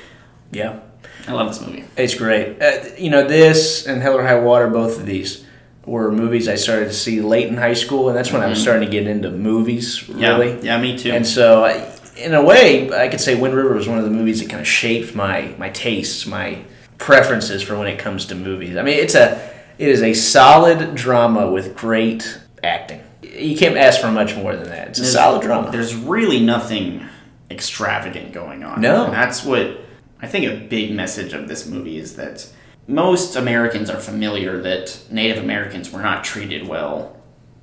Yeah. 0.51 0.79
I 1.27 1.33
love 1.33 1.47
this 1.47 1.59
movie. 1.59 1.85
It's 1.97 2.13
great. 2.13 2.61
Uh, 2.61 2.83
you 2.97 3.09
know, 3.09 3.27
this 3.27 3.87
and 3.87 4.01
Hell 4.01 4.17
or 4.17 4.23
High 4.23 4.39
Water, 4.39 4.67
both 4.67 4.99
of 4.99 5.05
these 5.05 5.44
were 5.85 6.11
movies 6.11 6.47
I 6.47 6.55
started 6.55 6.85
to 6.85 6.93
see 6.93 7.21
late 7.21 7.47
in 7.47 7.57
high 7.57 7.73
school, 7.73 8.09
and 8.09 8.17
that's 8.17 8.31
when 8.31 8.41
I 8.41 8.47
was 8.47 8.57
mm-hmm. 8.57 8.63
starting 8.63 8.89
to 8.89 8.91
get 8.91 9.07
into 9.07 9.29
movies, 9.29 10.07
Yeah, 10.09 10.37
really. 10.37 10.61
yeah, 10.61 10.79
me 10.79 10.97
too. 10.97 11.11
And 11.11 11.25
so, 11.25 11.63
I, 11.63 11.95
in 12.17 12.33
a 12.33 12.43
way, 12.43 12.91
I 12.91 13.07
could 13.07 13.21
say 13.21 13.39
Wind 13.39 13.53
River 13.53 13.73
was 13.73 13.87
one 13.87 13.97
of 13.97 14.03
the 14.03 14.11
movies 14.11 14.39
that 14.41 14.49
kind 14.49 14.61
of 14.61 14.67
shaped 14.67 15.15
my 15.15 15.53
my 15.57 15.69
tastes, 15.69 16.25
my 16.25 16.63
preferences 16.97 17.61
for 17.61 17.77
when 17.77 17.87
it 17.87 17.99
comes 17.99 18.25
to 18.27 18.35
movies. 18.35 18.77
I 18.77 18.81
mean, 18.81 18.97
it's 18.97 19.15
a 19.15 19.53
it 19.77 19.89
is 19.89 20.01
a 20.01 20.13
solid 20.13 20.95
drama 20.95 21.51
with 21.51 21.75
great 21.75 22.39
acting. 22.63 23.01
you 23.21 23.57
can't 23.57 23.77
ask 23.77 23.99
for 23.99 24.11
much 24.11 24.35
more 24.35 24.55
than 24.55 24.69
that. 24.69 24.89
It's 24.89 24.99
a 24.99 25.05
solid 25.05 25.41
drama. 25.41 25.71
There's 25.71 25.93
really 25.93 26.39
nothing 26.39 27.05
extravagant 27.51 28.31
going 28.31 28.63
on. 28.63 28.81
No. 28.81 29.05
And 29.05 29.13
that's 29.13 29.43
what 29.43 29.81
I 30.21 30.27
think 30.27 30.45
a 30.45 30.65
big 30.67 30.93
message 30.93 31.33
of 31.33 31.47
this 31.47 31.67
movie 31.67 31.97
is 31.97 32.15
that 32.15 32.47
most 32.87 33.35
Americans 33.35 33.89
are 33.89 33.99
familiar 33.99 34.61
that 34.61 34.99
Native 35.09 35.43
Americans 35.43 35.91
were 35.91 36.01
not 36.01 36.23
treated 36.23 36.67
well 36.67 37.15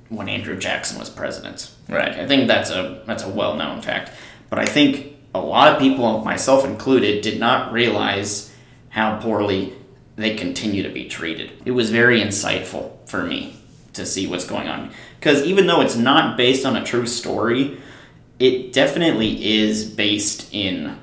when 0.09 0.29
Andrew 0.29 0.57
Jackson 0.57 0.99
was 0.99 1.09
president. 1.09 1.71
Right. 1.87 2.13
I 2.13 2.27
think 2.27 2.47
that's 2.47 2.69
a 2.69 3.01
that's 3.05 3.23
a 3.23 3.29
well 3.29 3.55
known 3.55 3.81
fact. 3.81 4.11
But 4.49 4.59
I 4.59 4.65
think 4.65 5.15
a 5.33 5.39
lot 5.39 5.73
of 5.73 5.79
people, 5.79 6.23
myself 6.23 6.65
included, 6.65 7.21
did 7.21 7.39
not 7.39 7.71
realize 7.71 8.53
how 8.89 9.19
poorly 9.19 9.73
they 10.15 10.35
continue 10.35 10.83
to 10.83 10.89
be 10.89 11.07
treated. 11.07 11.51
It 11.65 11.71
was 11.71 11.89
very 11.89 12.21
insightful 12.21 12.91
for 13.07 13.23
me 13.23 13.55
to 13.93 14.05
see 14.05 14.27
what's 14.27 14.45
going 14.45 14.67
on. 14.67 14.91
Because 15.19 15.43
even 15.43 15.65
though 15.65 15.81
it's 15.81 15.95
not 15.95 16.37
based 16.37 16.65
on 16.65 16.75
a 16.75 16.83
true 16.83 17.07
story, 17.07 17.79
it 18.39 18.73
definitely 18.73 19.61
is 19.61 19.85
based 19.85 20.53
in 20.53 20.99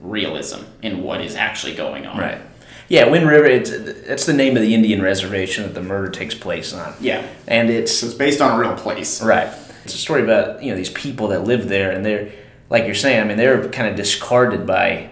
realism 0.00 0.60
in 0.82 1.02
what 1.02 1.20
is 1.20 1.34
actually 1.34 1.74
going 1.74 2.06
on. 2.06 2.18
Right. 2.18 2.40
Yeah, 2.92 3.08
Wind 3.08 3.26
River. 3.26 3.46
It's 3.46 3.70
that's 4.06 4.26
the 4.26 4.34
name 4.34 4.54
of 4.54 4.62
the 4.62 4.74
Indian 4.74 5.00
reservation 5.00 5.64
that 5.64 5.72
the 5.72 5.80
murder 5.80 6.10
takes 6.10 6.34
place 6.34 6.74
on. 6.74 6.92
Yeah. 7.00 7.26
and 7.48 7.70
it's 7.70 8.02
it's 8.02 8.12
based 8.12 8.42
on 8.42 8.54
a 8.54 8.60
real 8.60 8.76
place. 8.76 9.22
right. 9.22 9.50
It's 9.86 9.94
a 9.94 9.98
story 9.98 10.22
about 10.22 10.62
you 10.62 10.70
know 10.70 10.76
these 10.76 10.90
people 10.90 11.28
that 11.28 11.44
live 11.44 11.70
there, 11.70 11.90
and 11.90 12.04
they're 12.04 12.30
like 12.68 12.84
you're 12.84 12.94
saying. 12.94 13.22
I 13.22 13.24
mean, 13.24 13.38
they're 13.38 13.66
kind 13.70 13.88
of 13.88 13.96
discarded 13.96 14.66
by 14.66 15.08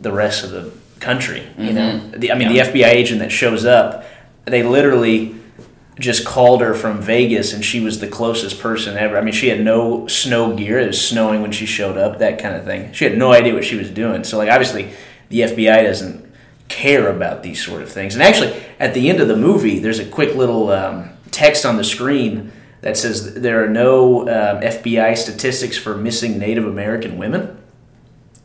the 0.00 0.12
rest 0.12 0.44
of 0.44 0.52
the 0.52 0.72
country. 1.00 1.40
You 1.58 1.70
mm-hmm. 1.70 1.74
know, 1.74 1.98
the, 2.16 2.30
I 2.30 2.36
mean, 2.36 2.52
Yeah. 2.52 2.70
the 2.70 2.78
FBI 2.78 2.90
agent 2.90 3.18
that 3.18 3.32
shows 3.32 3.64
up, 3.64 4.04
they 4.44 4.62
literally 4.62 5.34
just 5.98 6.24
called 6.24 6.60
her 6.60 6.74
from 6.74 7.02
Vegas, 7.02 7.52
and 7.52 7.64
she 7.64 7.80
was 7.80 7.98
the 7.98 8.06
closest 8.06 8.60
person 8.60 8.96
ever. 8.96 9.18
I 9.18 9.20
mean, 9.20 9.34
she 9.34 9.48
had 9.48 9.64
no 9.64 10.06
snow 10.06 10.54
gear; 10.54 10.78
it 10.78 10.86
was 10.86 11.04
snowing 11.04 11.42
when 11.42 11.50
she 11.50 11.66
showed 11.66 11.98
up, 11.98 12.20
that 12.20 12.38
kind 12.38 12.54
of 12.54 12.64
thing. 12.64 12.92
She 12.92 13.04
had 13.04 13.18
no 13.18 13.32
idea 13.32 13.52
what 13.52 13.64
she 13.64 13.74
was 13.74 13.90
doing. 13.90 14.22
So, 14.22 14.38
like, 14.38 14.48
obviously, 14.48 14.92
the 15.28 15.40
FBI 15.40 15.82
doesn't 15.82 16.25
care 16.68 17.08
about 17.08 17.42
these 17.42 17.64
sort 17.64 17.82
of 17.82 17.90
things. 17.90 18.14
And 18.14 18.22
actually, 18.22 18.60
at 18.78 18.94
the 18.94 19.08
end 19.08 19.20
of 19.20 19.28
the 19.28 19.36
movie, 19.36 19.78
there's 19.78 19.98
a 19.98 20.04
quick 20.04 20.34
little 20.34 20.70
um, 20.70 21.10
text 21.30 21.64
on 21.64 21.76
the 21.76 21.84
screen 21.84 22.52
that 22.80 22.96
says 22.96 23.34
there 23.34 23.64
are 23.64 23.68
no 23.68 24.22
um, 24.22 24.60
FBI 24.62 25.16
statistics 25.16 25.76
for 25.76 25.96
missing 25.96 26.38
Native 26.38 26.66
American 26.66 27.18
women, 27.18 27.56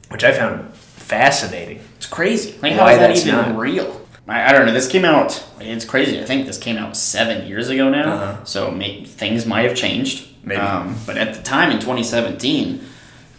which 0.09 0.23
I 0.23 0.31
found 0.31 0.73
fascinating. 0.75 1.81
It's 1.97 2.07
crazy. 2.07 2.51
Like, 2.61 2.77
Why 2.77 2.95
how 2.97 3.09
is 3.09 3.23
that 3.23 3.29
even 3.29 3.51
not- 3.51 3.59
real? 3.59 4.01
I, 4.27 4.49
I 4.49 4.51
don't 4.53 4.65
know. 4.65 4.73
This 4.73 4.87
came 4.87 5.03
out. 5.03 5.43
It's 5.59 5.83
crazy. 5.85 6.19
I 6.21 6.25
think 6.25 6.45
this 6.45 6.57
came 6.57 6.77
out 6.77 6.95
seven 6.95 7.47
years 7.47 7.69
ago 7.69 7.89
now. 7.89 8.13
Uh-huh. 8.13 8.43
So 8.45 8.71
may, 8.71 9.03
things 9.03 9.45
might 9.45 9.63
have 9.67 9.75
changed. 9.75 10.27
Maybe. 10.43 10.61
Um, 10.61 10.95
but 11.05 11.17
at 11.17 11.33
the 11.35 11.41
time 11.43 11.71
in 11.71 11.79
2017, 11.79 12.81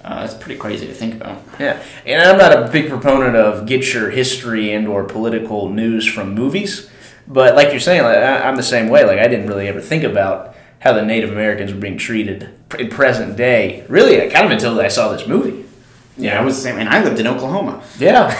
uh, 0.04 0.22
it's 0.24 0.34
pretty 0.34 0.58
crazy 0.58 0.86
to 0.86 0.94
think 0.94 1.14
about. 1.14 1.40
Yeah, 1.58 1.82
and 2.06 2.22
I'm 2.22 2.38
not 2.38 2.52
a 2.68 2.70
big 2.72 2.88
proponent 2.88 3.36
of 3.36 3.66
get 3.66 3.92
your 3.94 4.10
history 4.10 4.72
and 4.72 4.86
or 4.88 5.04
political 5.04 5.68
news 5.68 6.06
from 6.06 6.34
movies, 6.34 6.90
but 7.28 7.54
like 7.54 7.70
you're 7.70 7.80
saying, 7.80 8.02
like, 8.02 8.16
I- 8.18 8.42
I'm 8.48 8.56
the 8.56 8.62
same 8.62 8.88
way. 8.88 9.04
Like 9.04 9.18
I 9.18 9.28
didn't 9.28 9.46
really 9.46 9.68
ever 9.68 9.80
think 9.80 10.02
about 10.04 10.54
how 10.80 10.92
the 10.92 11.02
Native 11.04 11.30
Americans 11.30 11.72
were 11.72 11.78
being 11.78 11.96
treated 11.98 12.48
in 12.78 12.88
present 12.88 13.36
day. 13.36 13.84
Really, 13.88 14.28
kind 14.30 14.44
of 14.46 14.50
until 14.50 14.78
I 14.80 14.88
saw 14.88 15.12
this 15.12 15.26
movie. 15.28 15.64
Yeah, 16.18 16.38
I 16.40 16.44
was 16.44 16.56
the 16.56 16.62
same. 16.62 16.78
And 16.78 16.88
I 16.88 17.02
lived 17.02 17.18
in 17.20 17.26
Oklahoma. 17.26 17.82
Yeah, 17.98 18.36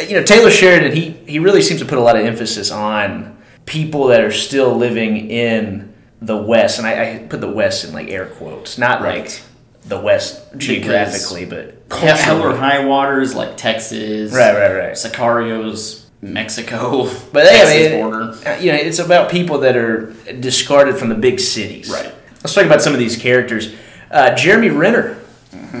you 0.00 0.14
know 0.14 0.22
Taylor 0.24 0.50
Sheridan. 0.50 0.92
He 0.92 1.10
he 1.26 1.38
really 1.38 1.62
seems 1.62 1.80
to 1.80 1.86
put 1.86 1.98
a 1.98 2.00
lot 2.00 2.16
of 2.16 2.24
emphasis 2.24 2.70
on 2.70 3.36
people 3.66 4.06
that 4.06 4.20
are 4.22 4.32
still 4.32 4.74
living 4.76 5.30
in 5.30 5.92
the 6.22 6.36
West, 6.36 6.78
and 6.78 6.86
I, 6.86 6.92
I 7.16 7.18
put 7.28 7.40
the 7.42 7.50
West 7.50 7.84
in 7.84 7.92
like 7.92 8.08
air 8.08 8.26
quotes, 8.26 8.78
not 8.78 9.02
Right. 9.02 9.24
like 9.24 9.42
the 9.88 9.98
West 10.00 10.42
geographically, 10.56 11.44
but 11.44 11.74
Hell 11.90 12.16
hell 12.16 12.36
or 12.38 12.40
culturally. 12.50 12.58
high 12.58 12.84
waters 12.84 13.34
like 13.34 13.56
Texas, 13.56 14.32
Right, 14.32 14.54
right, 14.54 14.76
right. 14.76 14.92
Sicarios, 14.94 16.04
Mexico, 16.20 17.04
But 17.32 17.44
they, 17.50 17.88
I 17.88 17.88
mean, 17.92 18.00
border. 18.02 18.22
uh, 18.48 18.58
you 18.58 18.72
know, 18.72 18.78
it's 18.78 18.98
about 18.98 19.30
people 19.30 19.58
that 19.60 19.76
are 19.76 20.12
discarded 20.40 20.96
from 20.96 21.08
the 21.10 21.14
big 21.14 21.38
cities. 21.40 21.90
Right. 21.90 22.12
Let's 22.42 22.54
talk 22.54 22.64
about 22.64 22.82
some 22.82 22.92
of 22.92 22.98
these 22.98 23.16
characters. 23.16 23.74
Uh, 24.10 24.34
Jeremy 24.34 24.70
Renner 24.70 25.18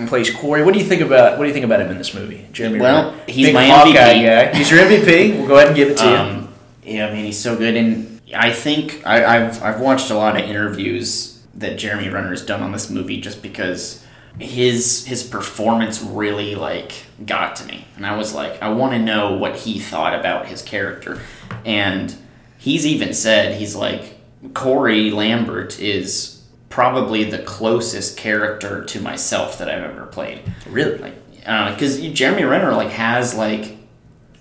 plays 0.08 0.30
Corey. 0.30 0.62
What 0.64 0.74
do 0.74 0.80
you 0.80 0.84
think 0.86 1.00
about 1.02 1.38
What 1.38 1.44
do 1.44 1.48
you 1.48 1.52
think 1.54 1.64
about 1.64 1.80
him 1.80 1.90
in 1.90 1.98
this 1.98 2.14
movie? 2.14 2.46
Jeremy 2.52 2.80
Well, 2.80 3.10
Renner, 3.12 3.22
he's 3.28 3.46
Big 3.46 3.54
my 3.54 3.66
Hawkeye 3.66 3.90
MVP. 3.92 4.24
guy. 4.52 4.56
He's 4.56 4.70
your 4.70 4.80
MVP. 4.80 5.38
We'll 5.38 5.46
go 5.48 5.54
ahead 5.56 5.68
and 5.68 5.76
give 5.76 5.90
it 5.90 5.96
to 5.98 6.04
you. 6.04 6.10
Um, 6.10 6.54
yeah, 6.84 7.06
I 7.08 7.12
mean 7.12 7.24
he's 7.24 7.38
so 7.38 7.56
good, 7.56 7.76
and 7.76 8.20
I 8.34 8.52
think 8.52 9.02
I, 9.06 9.24
I've 9.46 9.62
I've 9.62 9.80
watched 9.80 10.10
a 10.10 10.14
lot 10.14 10.36
of 10.40 10.48
interviews 10.48 11.35
that 11.56 11.78
Jeremy 11.78 12.08
Renner 12.08 12.30
has 12.30 12.44
done 12.44 12.62
on 12.62 12.72
this 12.72 12.90
movie 12.90 13.20
just 13.20 13.42
because 13.42 14.04
his 14.38 15.06
his 15.06 15.22
performance 15.22 16.02
really 16.02 16.54
like 16.54 16.92
got 17.24 17.56
to 17.56 17.66
me, 17.66 17.86
and 17.96 18.06
I 18.06 18.16
was 18.16 18.34
like, 18.34 18.60
I 18.62 18.68
want 18.70 18.92
to 18.92 18.98
know 18.98 19.32
what 19.36 19.56
he 19.56 19.78
thought 19.78 20.18
about 20.18 20.46
his 20.46 20.62
character, 20.62 21.20
and 21.64 22.14
he's 22.58 22.86
even 22.86 23.14
said 23.14 23.58
he's 23.58 23.74
like 23.74 24.18
Corey 24.54 25.10
Lambert 25.10 25.80
is 25.80 26.42
probably 26.68 27.24
the 27.24 27.38
closest 27.38 28.18
character 28.18 28.84
to 28.84 29.00
myself 29.00 29.58
that 29.58 29.70
I've 29.70 29.82
ever 29.82 30.06
played. 30.06 30.42
Really? 30.68 30.98
like 30.98 31.14
uh, 31.46 31.72
because 31.72 32.00
Jeremy 32.10 32.44
Renner 32.44 32.72
like 32.72 32.90
has 32.90 33.34
like 33.34 33.76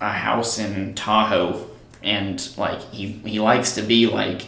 a 0.01 0.11
house 0.11 0.59
in 0.59 0.95
Tahoe. 0.95 1.67
And 2.03 2.55
like 2.55 2.81
he 2.91 3.13
he 3.25 3.39
likes 3.39 3.73
to 3.75 3.81
be 3.81 4.05
like 4.05 4.45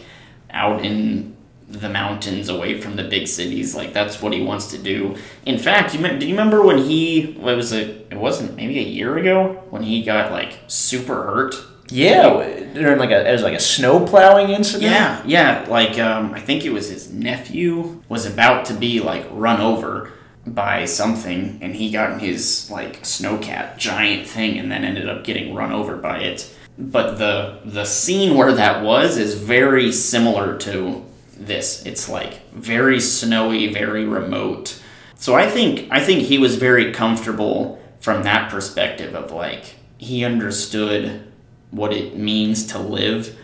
out 0.48 0.84
in 0.84 1.36
the 1.68 1.88
mountains 1.88 2.48
away 2.48 2.80
from 2.80 2.96
the 2.96 3.04
big 3.04 3.26
cities 3.28 3.74
like 3.74 3.92
that's 3.92 4.22
what 4.22 4.32
he 4.32 4.42
wants 4.42 4.68
to 4.70 4.78
do 4.78 5.14
in 5.44 5.58
fact 5.58 5.94
you 5.94 6.00
me- 6.00 6.18
do 6.18 6.26
you 6.26 6.32
remember 6.32 6.62
when 6.62 6.78
he 6.78 7.34
what 7.38 7.54
was 7.56 7.72
it 7.72 8.06
it 8.10 8.16
wasn't 8.16 8.54
maybe 8.56 8.78
a 8.78 8.82
year 8.82 9.18
ago 9.18 9.52
when 9.70 9.82
he 9.82 10.02
got 10.02 10.32
like 10.32 10.58
super 10.66 11.22
hurt 11.24 11.54
Yeah, 11.90 12.28
during 12.74 12.98
like 12.98 13.10
a 13.10 13.28
it 13.28 13.32
was 13.32 13.42
like 13.42 13.54
a 13.56 13.60
snow 13.60 14.04
plowing 14.04 14.50
incident. 14.50 14.90
yeah, 14.92 15.22
yeah. 15.26 15.64
Like 15.68 15.98
um, 15.98 16.32
I 16.34 16.40
think 16.40 16.64
it 16.64 16.72
was 16.72 16.88
his 16.90 17.10
nephew 17.12 18.02
was 18.10 18.26
about 18.26 18.66
to 18.66 18.74
be 18.74 19.00
like 19.00 19.24
run 19.32 19.60
over 19.60 20.10
by 20.46 20.84
something, 20.86 21.58
and 21.62 21.74
he 21.74 21.90
got 21.90 22.12
in 22.12 22.18
his 22.18 22.70
like 22.70 23.02
snowcat 23.04 23.76
giant 23.78 24.26
thing, 24.28 24.58
and 24.58 24.70
then 24.70 24.84
ended 24.84 25.08
up 25.08 25.24
getting 25.24 25.54
run 25.54 25.72
over 25.72 25.96
by 25.96 26.18
it. 26.20 26.44
But 26.78 27.16
the 27.18 27.60
the 27.64 27.84
scene 27.86 28.36
where 28.36 28.52
that 28.52 28.82
was 28.84 29.16
is 29.16 29.32
very 29.34 29.90
similar 29.92 30.56
to 30.58 31.04
this. 31.48 31.84
It's 31.84 32.08
like 32.08 32.48
very 32.52 33.00
snowy, 33.00 33.72
very 33.72 34.04
remote. 34.04 34.80
So 35.16 35.34
I 35.34 35.48
think 35.50 35.88
I 35.90 36.00
think 36.00 36.22
he 36.22 36.38
was 36.38 36.56
very 36.56 36.92
comfortable 36.92 37.82
from 38.00 38.22
that 38.22 38.50
perspective 38.50 39.14
of 39.14 39.32
like 39.32 39.74
he 39.98 40.24
understood 40.24 41.24
what 41.72 41.92
it 41.92 42.16
means 42.16 42.66
to 42.68 42.78
live 42.78 43.36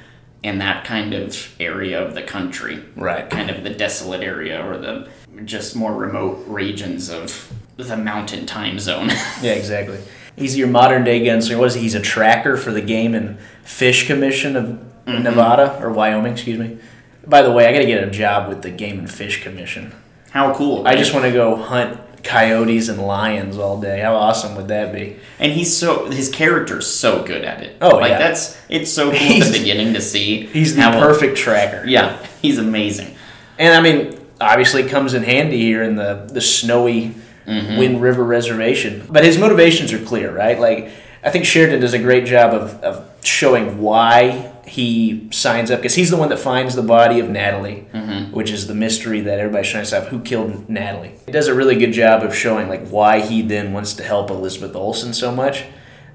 in 0.42 0.58
that 0.58 0.84
kind 0.84 1.14
of 1.14 1.54
area 1.58 2.00
of 2.00 2.14
the 2.14 2.22
country. 2.22 2.82
Right. 2.94 3.28
Kind 3.28 3.50
of 3.50 3.64
the 3.64 3.70
desolate 3.70 4.22
area 4.22 4.64
or 4.64 4.78
the 4.78 5.08
just 5.44 5.74
more 5.74 5.92
remote 5.92 6.44
regions 6.46 7.10
of 7.10 7.52
the 7.76 7.96
mountain 7.96 8.46
time 8.46 8.78
zone. 8.78 9.10
Yeah, 9.42 9.52
exactly. 9.54 9.98
He's 10.36 10.56
your 10.56 10.68
modern 10.68 11.04
day 11.04 11.20
gunslinger. 11.20 11.58
What 11.58 11.68
is 11.68 11.74
he? 11.74 11.82
He's 11.82 11.94
a 11.94 12.00
tracker 12.00 12.56
for 12.56 12.70
the 12.72 12.80
Game 12.80 13.14
and 13.14 13.38
Fish 13.64 14.06
Commission 14.06 14.54
of 14.56 14.78
Mm-hmm. 15.06 15.22
Nevada 15.22 15.78
or 15.82 15.90
Wyoming, 15.92 16.32
excuse 16.32 16.58
me. 16.58 16.78
By 17.26 17.42
the 17.42 17.50
way, 17.52 17.66
I 17.66 17.72
got 17.72 17.78
to 17.80 17.86
get 17.86 18.02
a 18.06 18.10
job 18.10 18.48
with 18.48 18.62
the 18.62 18.70
Game 18.70 18.98
and 18.98 19.10
Fish 19.10 19.42
Commission. 19.42 19.92
How 20.30 20.54
cool. 20.54 20.86
I 20.86 20.96
just 20.96 21.12
want 21.14 21.24
to 21.26 21.32
go 21.32 21.56
hunt 21.56 22.00
coyotes 22.24 22.88
and 22.88 23.00
lions 23.00 23.58
all 23.58 23.80
day. 23.80 24.00
How 24.00 24.16
awesome 24.16 24.56
would 24.56 24.68
that 24.68 24.92
be? 24.92 25.16
and 25.38 25.52
he's 25.52 25.76
so 25.76 26.06
his 26.10 26.28
character's 26.30 26.86
so 26.86 27.22
good 27.22 27.44
at 27.44 27.62
it. 27.62 27.76
Oh, 27.82 27.96
like 27.96 28.10
yeah. 28.10 28.18
that's 28.18 28.56
it's 28.68 28.90
so 28.90 29.06
cool 29.10 29.14
at 29.14 29.20
He's- 29.20 29.50
the 29.52 29.58
beginning 29.58 29.92
to 29.94 30.00
see. 30.00 30.46
He's 30.46 30.74
the 30.74 30.82
perfect 30.82 31.36
tracker. 31.36 31.86
Yeah, 31.86 32.24
he's 32.40 32.58
amazing. 32.58 33.14
And 33.58 33.74
I 33.74 33.80
mean, 33.80 34.18
obviously 34.40 34.88
comes 34.88 35.12
in 35.14 35.22
handy 35.22 35.58
here 35.60 35.82
in 35.82 35.96
the, 35.96 36.26
the 36.30 36.40
snowy 36.40 37.14
Mm-hmm. 37.46 37.76
Wind 37.76 38.00
River 38.00 38.24
Reservation. 38.24 39.06
But 39.10 39.22
his 39.22 39.36
motivations 39.36 39.92
are 39.92 40.02
clear, 40.02 40.34
right? 40.34 40.58
Like, 40.58 40.88
I 41.22 41.28
think 41.28 41.44
Sheridan 41.44 41.78
does 41.78 41.92
a 41.92 41.98
great 41.98 42.24
job 42.24 42.54
of, 42.54 42.82
of 42.82 43.06
showing 43.22 43.82
why 43.82 44.50
he 44.74 45.28
signs 45.32 45.70
up, 45.70 45.78
because 45.80 45.94
he's 45.94 46.10
the 46.10 46.16
one 46.16 46.28
that 46.30 46.38
finds 46.38 46.74
the 46.74 46.82
body 46.82 47.18
of 47.20 47.28
Natalie, 47.30 47.86
Mm-hmm. 47.92 48.32
which 48.36 48.50
is 48.50 48.66
the 48.66 48.74
mystery 48.74 49.20
that 49.22 49.38
everybody's 49.38 49.70
trying 49.70 49.84
to 49.84 49.90
solve 49.90 50.08
who 50.08 50.20
killed 50.20 50.68
Natalie. 50.68 51.14
He 51.26 51.32
does 51.32 51.48
a 51.48 51.54
really 51.54 51.76
good 51.76 51.92
job 51.92 52.22
of 52.22 52.34
showing, 52.34 52.68
like, 52.68 52.88
why 52.88 53.20
he 53.20 53.40
then 53.42 53.72
wants 53.72 53.94
to 53.94 54.02
help 54.02 54.30
Elizabeth 54.30 54.74
Olsen 54.76 55.12
so 55.14 55.30
much. 55.32 55.64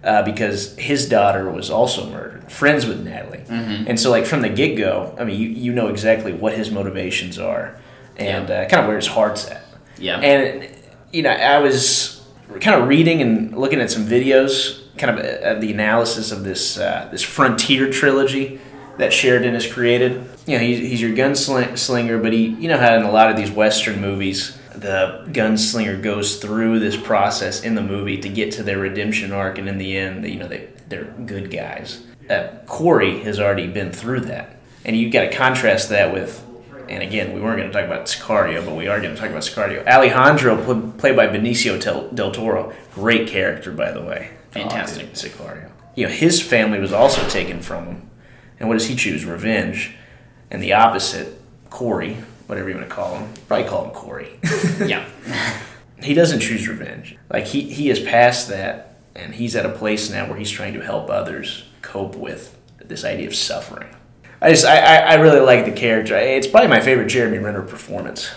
Uh, 0.01 0.23
because 0.23 0.77
his 0.77 1.09
daughter 1.09 1.51
was 1.51 1.69
also 1.69 2.09
murdered, 2.09 2.49
friends 2.49 2.85
with 2.85 3.03
Natalie, 3.03 3.43
Mm-hmm. 3.49 3.85
and 3.89 3.99
so 3.99 4.09
like 4.09 4.25
from 4.25 4.41
the 4.41 4.47
get 4.47 4.77
go, 4.77 5.13
I 5.19 5.25
mean, 5.25 5.37
you, 5.41 5.49
you 5.49 5.73
know 5.73 5.87
exactly 5.89 6.31
what 6.31 6.53
his 6.53 6.71
motivations 6.71 7.37
are, 7.37 7.75
and 8.15 8.49
uh, 8.49 8.65
kind 8.69 8.79
of 8.81 8.87
where 8.87 8.95
his 8.95 9.07
heart's 9.07 9.49
at. 9.49 9.61
Yeah. 9.97 10.19
And 10.21 10.69
you 11.11 11.21
know, 11.23 11.31
I 11.31 11.59
was 11.59 12.23
kind 12.61 12.81
of 12.81 12.87
reading 12.87 13.21
and 13.21 13.57
looking 13.57 13.81
at 13.81 13.91
some 13.91 14.05
videos, 14.05 14.79
kind 14.99 15.17
of 15.17 15.25
uh, 15.25 15.59
the 15.59 15.71
analysis 15.71 16.31
of 16.31 16.43
this 16.43 16.77
uh, 16.77 17.07
this 17.11 17.23
Frontier 17.23 17.89
trilogy 17.89 18.59
that 18.97 19.13
Sheridan 19.13 19.53
has 19.53 19.71
created. 19.71 20.23
You 20.45 20.57
know, 20.57 20.63
he's, 20.63 20.79
he's 20.79 21.01
your 21.01 21.15
gunslinger, 21.15 22.21
but 22.21 22.33
he, 22.33 22.47
you 22.47 22.67
know 22.67 22.77
how 22.77 22.95
in 22.95 23.03
a 23.03 23.11
lot 23.11 23.31
of 23.31 23.37
these 23.37 23.49
Western 23.49 24.01
movies, 24.01 24.59
the 24.75 25.25
gunslinger 25.29 26.01
goes 26.01 26.37
through 26.37 26.79
this 26.79 26.97
process 26.97 27.63
in 27.63 27.75
the 27.75 27.81
movie 27.81 28.17
to 28.17 28.29
get 28.29 28.51
to 28.53 28.63
their 28.63 28.77
redemption 28.77 29.31
arc, 29.31 29.57
and 29.57 29.67
in 29.67 29.77
the 29.77 29.97
end, 29.97 30.27
you 30.27 30.35
know, 30.35 30.47
they, 30.47 30.69
they're 30.89 31.13
good 31.25 31.49
guys. 31.49 32.05
Uh, 32.29 32.49
Corey 32.67 33.21
has 33.21 33.39
already 33.39 33.67
been 33.67 33.91
through 33.91 34.21
that. 34.21 34.57
And 34.85 34.95
you've 34.95 35.11
got 35.11 35.21
to 35.23 35.35
contrast 35.35 35.89
that 35.89 36.13
with, 36.13 36.45
and 36.87 37.03
again, 37.03 37.33
we 37.33 37.41
weren't 37.41 37.57
going 37.57 37.71
to 37.71 37.73
talk 37.73 37.85
about 37.85 38.05
Sicario, 38.05 38.65
but 38.65 38.75
we 38.75 38.87
are 38.87 38.99
going 39.01 39.13
to 39.13 39.19
talk 39.19 39.29
about 39.29 39.43
Sicario. 39.43 39.85
Alejandro, 39.85 40.91
played 40.97 41.15
by 41.15 41.27
Benicio 41.27 42.15
Del 42.15 42.31
Toro, 42.31 42.73
great 42.93 43.27
character, 43.27 43.71
by 43.71 43.91
the 43.91 44.01
way. 44.01 44.31
Fantastic. 44.51 45.09
Oh, 45.11 45.13
Sicario. 45.13 45.71
You 45.95 46.05
know, 46.05 46.11
his 46.11 46.41
family 46.41 46.79
was 46.79 46.93
also 46.93 47.27
taken 47.27 47.61
from 47.61 47.85
him. 47.85 48.09
And 48.59 48.67
what 48.67 48.77
does 48.77 48.87
he 48.87 48.95
choose? 48.95 49.25
Revenge. 49.25 49.95
And 50.51 50.61
the 50.61 50.73
opposite, 50.73 51.39
Corey, 51.69 52.17
whatever 52.47 52.69
you 52.69 52.75
want 52.75 52.89
to 52.89 52.93
call 52.93 53.17
him, 53.17 53.33
probably 53.47 53.67
call 53.67 53.85
him 53.85 53.91
Corey. 53.91 54.39
yeah. 54.85 55.05
he 56.01 56.13
doesn't 56.13 56.39
choose 56.39 56.67
revenge. 56.67 57.17
Like, 57.29 57.45
he, 57.45 57.61
he 57.61 57.87
has 57.89 57.99
passed 57.99 58.49
that, 58.49 58.97
and 59.15 59.35
he's 59.35 59.55
at 59.55 59.65
a 59.65 59.69
place 59.69 60.09
now 60.09 60.27
where 60.27 60.37
he's 60.37 60.51
trying 60.51 60.73
to 60.73 60.81
help 60.81 61.09
others 61.09 61.65
cope 61.81 62.15
with 62.15 62.57
this 62.83 63.05
idea 63.05 63.27
of 63.27 63.35
suffering. 63.35 63.89
I 64.41 64.51
just, 64.51 64.65
I, 64.65 64.97
I 64.97 65.13
really 65.15 65.41
like 65.41 65.65
the 65.65 65.71
character. 65.71 66.15
It's 66.15 66.47
probably 66.47 66.69
my 66.69 66.79
favorite 66.79 67.07
Jeremy 67.07 67.39
Renner 67.39 67.61
performance. 67.61 68.31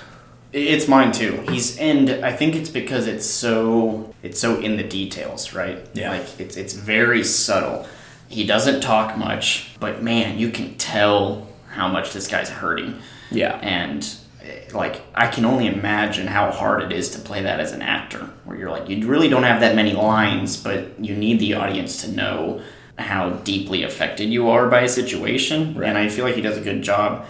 It's 0.52 0.87
mine 0.87 1.12
too. 1.12 1.42
He's 1.49 1.78
and 1.78 2.11
I 2.11 2.32
think 2.32 2.54
it's 2.54 2.68
because 2.68 3.06
it's 3.06 3.26
so 3.26 4.14
it's 4.23 4.38
so 4.38 4.61
in 4.61 4.76
the 4.76 4.82
details, 4.82 5.54
right? 5.54 5.78
Yeah. 5.94 6.11
Like 6.11 6.40
it's 6.40 6.56
it's 6.56 6.75
very 6.75 7.25
subtle. 7.25 7.87
He 8.28 8.47
doesn't 8.47 8.82
talk 8.82 9.16
much, 9.16 9.71
but 9.80 10.02
man, 10.02 10.38
you 10.38 10.50
can 10.50 10.75
tell 10.76 11.49
how 11.71 11.88
much 11.88 12.12
this 12.12 12.28
guy's 12.28 12.50
hurting. 12.50 12.99
Yeah. 13.30 13.59
And 13.62 14.06
eh, 14.42 14.68
like 14.75 15.00
I 15.14 15.28
can 15.28 15.47
only 15.47 15.66
imagine 15.66 16.26
how 16.26 16.50
hard 16.50 16.82
it 16.82 16.92
is 16.92 17.11
to 17.11 17.18
play 17.18 17.42
that 17.42 17.59
as 17.59 17.73
an 17.73 17.80
actor, 17.80 18.28
where 18.44 18.59
you're 18.59 18.71
like 18.71 18.90
you 18.90 19.06
really 19.06 19.30
don't 19.30 19.44
have 19.44 19.61
that 19.61 19.75
many 19.75 19.94
lines, 19.94 20.59
but 20.59 21.02
you 21.02 21.16
need 21.16 21.40
the 21.40 21.54
audience 21.54 22.02
to 22.02 22.12
know 22.12 22.62
how 22.99 23.30
deeply 23.30 23.85
affected 23.85 24.28
you 24.28 24.50
are 24.50 24.68
by 24.68 24.82
a 24.82 24.88
situation. 24.88 25.75
Right. 25.75 25.88
And 25.88 25.97
I 25.97 26.11
feel 26.11 26.26
like 26.26 26.35
he 26.35 26.42
does 26.42 26.59
a 26.59 26.62
good 26.62 26.82
job. 26.82 27.25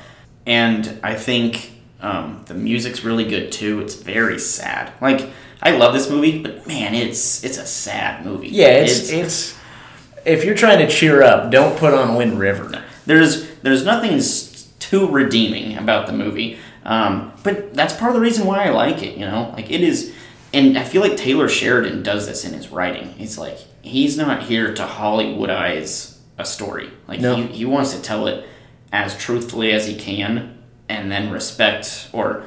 And 0.45 0.99
I 1.05 1.15
think 1.15 1.71
um, 2.03 2.43
the 2.47 2.55
music's 2.55 3.05
really 3.05 3.25
good 3.25 3.53
too. 3.53 3.81
It's 3.81 3.95
very 3.95 4.39
sad. 4.39 4.93
Like 5.01 5.31
I 5.63 5.71
love 5.73 5.95
this 5.95 6.11
movie, 6.11 6.43
but 6.43 6.67
man, 6.67 6.95
it's 6.95 7.45
it's 7.45 7.59
a 7.59 7.67
sad 7.67 8.25
movie. 8.25 8.49
Yeah, 8.49 8.69
it's, 8.69 9.11
it's, 9.11 9.57
if 10.25 10.45
you're 10.45 10.55
trying 10.57 10.79
to 10.79 10.89
cheer 10.89 11.23
up, 11.23 11.51
don't 11.51 11.79
put 11.79 11.95
on 11.95 12.17
Wind 12.17 12.39
River. 12.39 12.85
there's 13.07 13.49
there's 13.61 13.85
nothing 13.85 14.21
too 14.81 15.09
redeeming 15.09 15.79
about 15.79 16.07
the 16.07 16.13
movie. 16.13 16.59
Um, 16.85 17.33
but 17.45 17.73
that's 17.75 17.95
part 17.95 18.11
of 18.11 18.15
the 18.17 18.21
reason 18.21 18.45
why 18.45 18.65
I 18.65 18.71
like 18.71 19.03
it. 19.05 19.17
You 19.17 19.25
know, 19.27 19.53
like 19.57 19.71
it 19.71 19.83
is, 19.83 20.13
and 20.53 20.77
I 20.77 20.83
feel 20.83 21.01
like 21.01 21.17
Taylor 21.17 21.49
Sheridan 21.49 22.03
does 22.03 22.27
this 22.27 22.45
in 22.45 22.53
his 22.55 22.69
writing. 22.71 23.11
He's 23.13 23.39
like 23.39 23.59
he's 23.83 24.17
not 24.17 24.43
here 24.45 24.75
to 24.75 24.83
Hollywoodize 24.85 26.19
a 26.39 26.45
story. 26.45 26.91
Like 27.07 27.21
No. 27.21 27.37
he, 27.37 27.47
he 27.49 27.65
wants 27.65 27.95
to 27.95 28.01
tell 28.03 28.27
it 28.27 28.45
as 28.93 29.17
truthfully 29.17 29.73
as 29.73 29.87
he 29.87 29.95
can, 29.97 30.62
and 30.89 31.11
then 31.11 31.31
respect 31.31 32.09
or 32.13 32.45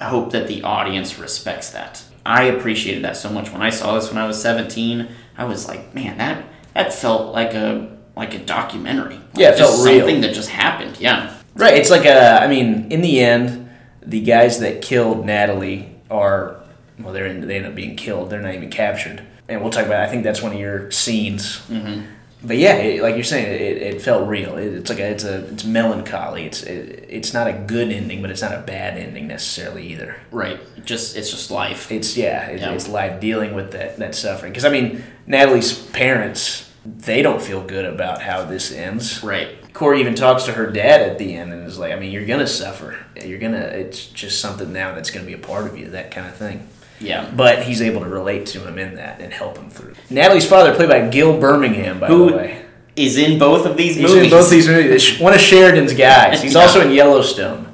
hope 0.00 0.32
that 0.32 0.46
the 0.46 0.62
audience 0.62 1.18
respects 1.18 1.70
that. 1.70 2.02
I 2.26 2.44
appreciated 2.44 3.04
that 3.04 3.16
so 3.16 3.30
much 3.30 3.50
when 3.50 3.62
I 3.62 3.70
saw 3.70 3.94
this 3.94 4.08
when 4.08 4.18
I 4.18 4.26
was 4.26 4.40
17. 4.40 5.08
I 5.36 5.44
was 5.44 5.68
like, 5.68 5.94
man, 5.94 6.18
that 6.18 6.44
that 6.74 6.92
felt 6.92 7.32
like 7.32 7.54
a 7.54 7.96
like 8.16 8.34
a 8.34 8.38
documentary. 8.38 9.20
Yeah, 9.34 9.50
it 9.50 9.58
felt 9.58 9.84
real. 9.84 10.00
something 10.00 10.20
that 10.22 10.34
just 10.34 10.50
happened. 10.50 10.98
Yeah. 11.00 11.36
Right. 11.54 11.74
It's 11.74 11.90
like 11.90 12.06
a. 12.06 12.42
I 12.42 12.46
mean, 12.46 12.90
in 12.90 13.00
the 13.00 13.20
end, 13.20 13.70
the 14.02 14.20
guys 14.20 14.60
that 14.60 14.82
killed 14.82 15.24
Natalie 15.24 15.94
are 16.10 16.60
well, 16.98 17.12
they're 17.12 17.26
in, 17.26 17.46
they 17.46 17.56
end 17.56 17.66
up 17.66 17.74
being 17.74 17.96
killed. 17.96 18.30
They're 18.30 18.40
not 18.40 18.54
even 18.54 18.70
captured. 18.70 19.22
And 19.48 19.60
we'll 19.60 19.70
talk 19.70 19.86
about. 19.86 20.00
I 20.00 20.08
think 20.08 20.24
that's 20.24 20.42
one 20.42 20.52
of 20.52 20.58
your 20.58 20.90
scenes. 20.90 21.58
Mm-hmm. 21.68 22.06
But 22.46 22.58
yeah, 22.58 22.74
it, 22.76 23.02
like 23.02 23.14
you're 23.14 23.24
saying, 23.24 23.46
it, 23.46 23.82
it 23.94 24.02
felt 24.02 24.28
real. 24.28 24.58
It, 24.58 24.74
it's 24.74 24.90
like 24.90 24.98
a, 24.98 25.06
it's 25.10 25.24
a 25.24 25.46
it's 25.46 25.64
melancholy. 25.64 26.44
It's 26.44 26.62
it, 26.62 27.06
it's 27.08 27.32
not 27.32 27.46
a 27.48 27.52
good 27.52 27.90
ending, 27.90 28.20
but 28.20 28.30
it's 28.30 28.42
not 28.42 28.52
a 28.52 28.60
bad 28.60 28.98
ending 28.98 29.26
necessarily 29.26 29.86
either. 29.88 30.16
Right. 30.30 30.60
Just 30.84 31.16
it's 31.16 31.30
just 31.30 31.50
life. 31.50 31.90
It's 31.90 32.16
yeah, 32.16 32.48
it, 32.48 32.60
Yeah. 32.60 32.72
it's 32.72 32.88
life 32.88 33.20
dealing 33.20 33.54
with 33.54 33.72
that 33.72 33.98
that 33.98 34.14
suffering. 34.14 34.52
Because 34.52 34.64
I 34.64 34.70
mean, 34.70 35.02
Natalie's 35.26 35.72
parents 35.72 36.70
they 36.84 37.22
don't 37.22 37.40
feel 37.40 37.64
good 37.64 37.86
about 37.86 38.20
how 38.20 38.44
this 38.44 38.70
ends. 38.70 39.24
Right. 39.24 39.48
Corey 39.72 40.00
even 40.00 40.14
talks 40.14 40.44
to 40.44 40.52
her 40.52 40.70
dad 40.70 41.00
at 41.00 41.18
the 41.18 41.34
end 41.34 41.50
and 41.52 41.66
is 41.66 41.78
like, 41.78 41.92
I 41.92 41.96
mean, 41.98 42.12
you're 42.12 42.26
gonna 42.26 42.46
suffer. 42.46 42.96
You're 43.24 43.38
gonna. 43.38 43.56
It's 43.58 44.04
just 44.06 44.40
something 44.40 44.70
now 44.72 44.94
that's 44.94 45.10
gonna 45.10 45.24
be 45.26 45.32
a 45.32 45.38
part 45.38 45.66
of 45.66 45.78
you. 45.78 45.90
That 45.90 46.10
kind 46.10 46.26
of 46.26 46.36
thing. 46.36 46.68
Yeah. 47.04 47.30
But 47.34 47.62
he's 47.64 47.80
able 47.82 48.00
to 48.00 48.08
relate 48.08 48.46
to 48.46 48.60
him 48.66 48.78
in 48.78 48.96
that 48.96 49.20
and 49.20 49.32
help 49.32 49.56
him 49.58 49.70
through. 49.70 49.94
Natalie's 50.10 50.46
father, 50.48 50.74
played 50.74 50.88
by 50.88 51.08
Gil 51.08 51.38
Birmingham, 51.38 52.00
by 52.00 52.06
Who 52.08 52.30
the 52.30 52.36
way. 52.36 52.60
Is 52.96 53.18
in 53.18 53.38
both 53.38 53.66
of 53.66 53.76
these 53.76 53.96
He's 53.96 54.04
movies. 54.08 54.24
in 54.24 54.30
both 54.30 54.50
these 54.50 54.68
movies. 54.68 55.18
One 55.18 55.34
of 55.34 55.40
Sheridan's 55.40 55.92
guys. 55.94 56.40
He's 56.42 56.54
Yeah. 56.54 56.60
also 56.62 56.80
in 56.80 56.92
Yellowstone. 56.92 57.66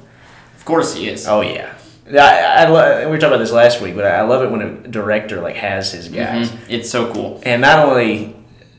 Of 0.56 0.64
course 0.64 0.94
he 0.94 1.08
is. 1.08 1.26
Oh 1.26 1.42
yeah. 1.42 1.74
I, 2.10 2.64
I, 2.64 2.68
lo- 2.68 3.00
we 3.04 3.10
were 3.10 3.18
talking 3.18 3.34
about 3.34 3.38
this 3.38 3.52
last 3.52 3.80
week, 3.80 3.94
but 3.94 4.04
I 4.04 4.22
love 4.22 4.42
it 4.42 4.50
when 4.50 4.62
a 4.62 4.88
director 4.88 5.40
like 5.40 5.56
has 5.56 5.92
his 5.92 6.08
guys. 6.08 6.50
Mhm. 6.50 6.58
It's 6.68 6.90
so 6.90 7.12
cool. 7.12 7.40
And 7.44 7.60
not 7.62 7.78
only 7.86 8.34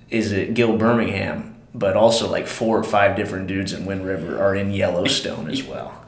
is 0.09 0.31
it 0.33 0.53
Gil 0.53 0.75
Birmingham, 0.77 1.55
but 1.73 1.95
also 1.95 2.29
like 2.29 2.47
four 2.47 2.77
or 2.77 2.83
five 2.83 3.15
different 3.15 3.47
dudes 3.47 3.71
in 3.71 3.85
Wind 3.85 4.05
River 4.05 4.37
are 4.41 4.53
in 4.55 4.71
Yellowstone 4.73 5.49
as 5.49 5.63
well. 5.71 6.00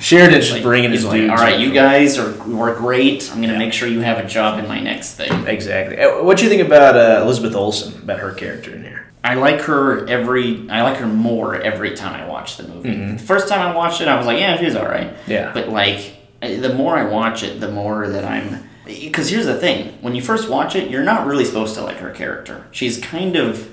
Sheridan's 0.00 0.44
just 0.44 0.52
Like, 0.54 0.62
bringing 0.62 0.90
his 0.90 1.04
like, 1.04 1.22
all 1.30 1.36
right, 1.36 1.58
you 1.58 1.72
guys 1.72 2.18
are 2.18 2.32
were 2.46 2.74
great. 2.74 3.30
I'm 3.32 3.40
gonna 3.40 3.54
Yeah. 3.54 3.58
make 3.58 3.72
sure 3.72 3.88
you 3.88 4.00
have 4.00 4.18
a 4.18 4.26
job 4.26 4.58
in 4.58 4.68
my 4.68 4.80
next 4.80 5.14
thing. 5.14 5.46
Exactly. 5.46 5.98
Uh, 6.00 6.22
What 6.22 6.36
do 6.38 6.44
you 6.44 6.48
think 6.50 6.62
about 6.62 6.96
uh, 6.96 7.20
Elizabeth 7.22 7.54
Olsen? 7.54 7.94
About 8.02 8.18
her 8.20 8.32
character 8.32 8.74
in 8.74 8.82
here? 8.84 9.06
I 9.24 9.34
like 9.34 9.60
her 9.62 10.06
every. 10.08 10.66
I 10.70 10.82
like 10.82 10.96
her 10.98 11.06
more 11.06 11.56
every 11.56 11.94
time 11.94 12.14
I 12.14 12.26
watch 12.26 12.56
the 12.56 12.62
movie. 12.68 12.94
The 13.12 13.18
first 13.18 13.48
time 13.48 13.60
I 13.60 13.74
watched 13.74 14.00
it, 14.00 14.08
I 14.08 14.16
was 14.16 14.26
like, 14.26 14.38
yeah, 14.38 14.56
she's 14.58 14.76
all 14.76 14.86
right. 14.86 15.08
Mm-hmm. 15.12 15.30
Yeah. 15.30 15.50
But 15.52 15.68
like, 15.68 16.14
the 16.40 16.72
more 16.74 16.96
I 16.96 17.04
watch 17.04 17.42
it, 17.42 17.60
the 17.60 17.68
more 17.70 18.08
that 18.08 18.24
I'm. 18.24 18.64
Because 18.86 19.28
here's 19.28 19.44
the 19.46 19.56
thing: 19.58 19.98
when 20.00 20.14
you 20.14 20.22
first 20.22 20.48
watch 20.48 20.74
it, 20.76 20.88
you're 20.90 21.02
not 21.02 21.26
really 21.26 21.44
supposed 21.44 21.74
to 21.74 21.82
like 21.82 21.96
her 21.98 22.10
character. 22.10 22.66
She's 22.70 22.96
kind 22.98 23.36
of 23.36 23.68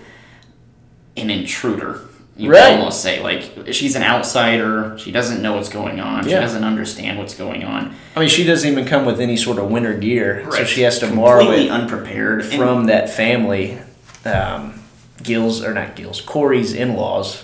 an 1.15 1.29
intruder. 1.29 2.01
You 2.37 2.51
Right. 2.51 2.71
could 2.71 2.79
almost 2.79 3.01
say 3.01 3.21
like 3.23 3.49
she's 3.71 3.95
an 3.95 4.03
outsider. 4.03 4.95
She 4.97 5.11
doesn't 5.11 5.41
know 5.41 5.53
what's 5.55 5.69
going 5.69 5.99
on. 6.01 6.23
She 6.25 6.31
doesn't 6.31 6.63
understand 6.65 7.17
what's 7.17 7.33
going 7.35 7.63
on. 7.63 7.95
I 8.15 8.19
mean, 8.19 8.29
she 8.29 8.43
doesn't 8.43 8.69
even 8.69 8.85
come 8.85 9.05
with 9.05 9.21
any 9.21 9.37
sort 9.37 9.57
of 9.57 9.69
winter 9.71 9.93
gear, 9.93 10.45
so 10.51 10.65
she 10.65 10.81
has 10.81 10.99
to 10.99 11.07
borrow 11.07 11.51
it 11.51 11.69
unprepared 11.69 12.41
And- 12.41 12.53
from 12.53 12.85
that 12.87 13.09
family. 13.09 13.77
Um, 14.25 14.81
Gil's 15.23 15.63
or 15.63 15.73
not 15.73 15.95
gills 15.95 16.19
Corey's 16.21 16.73
in-laws, 16.73 17.41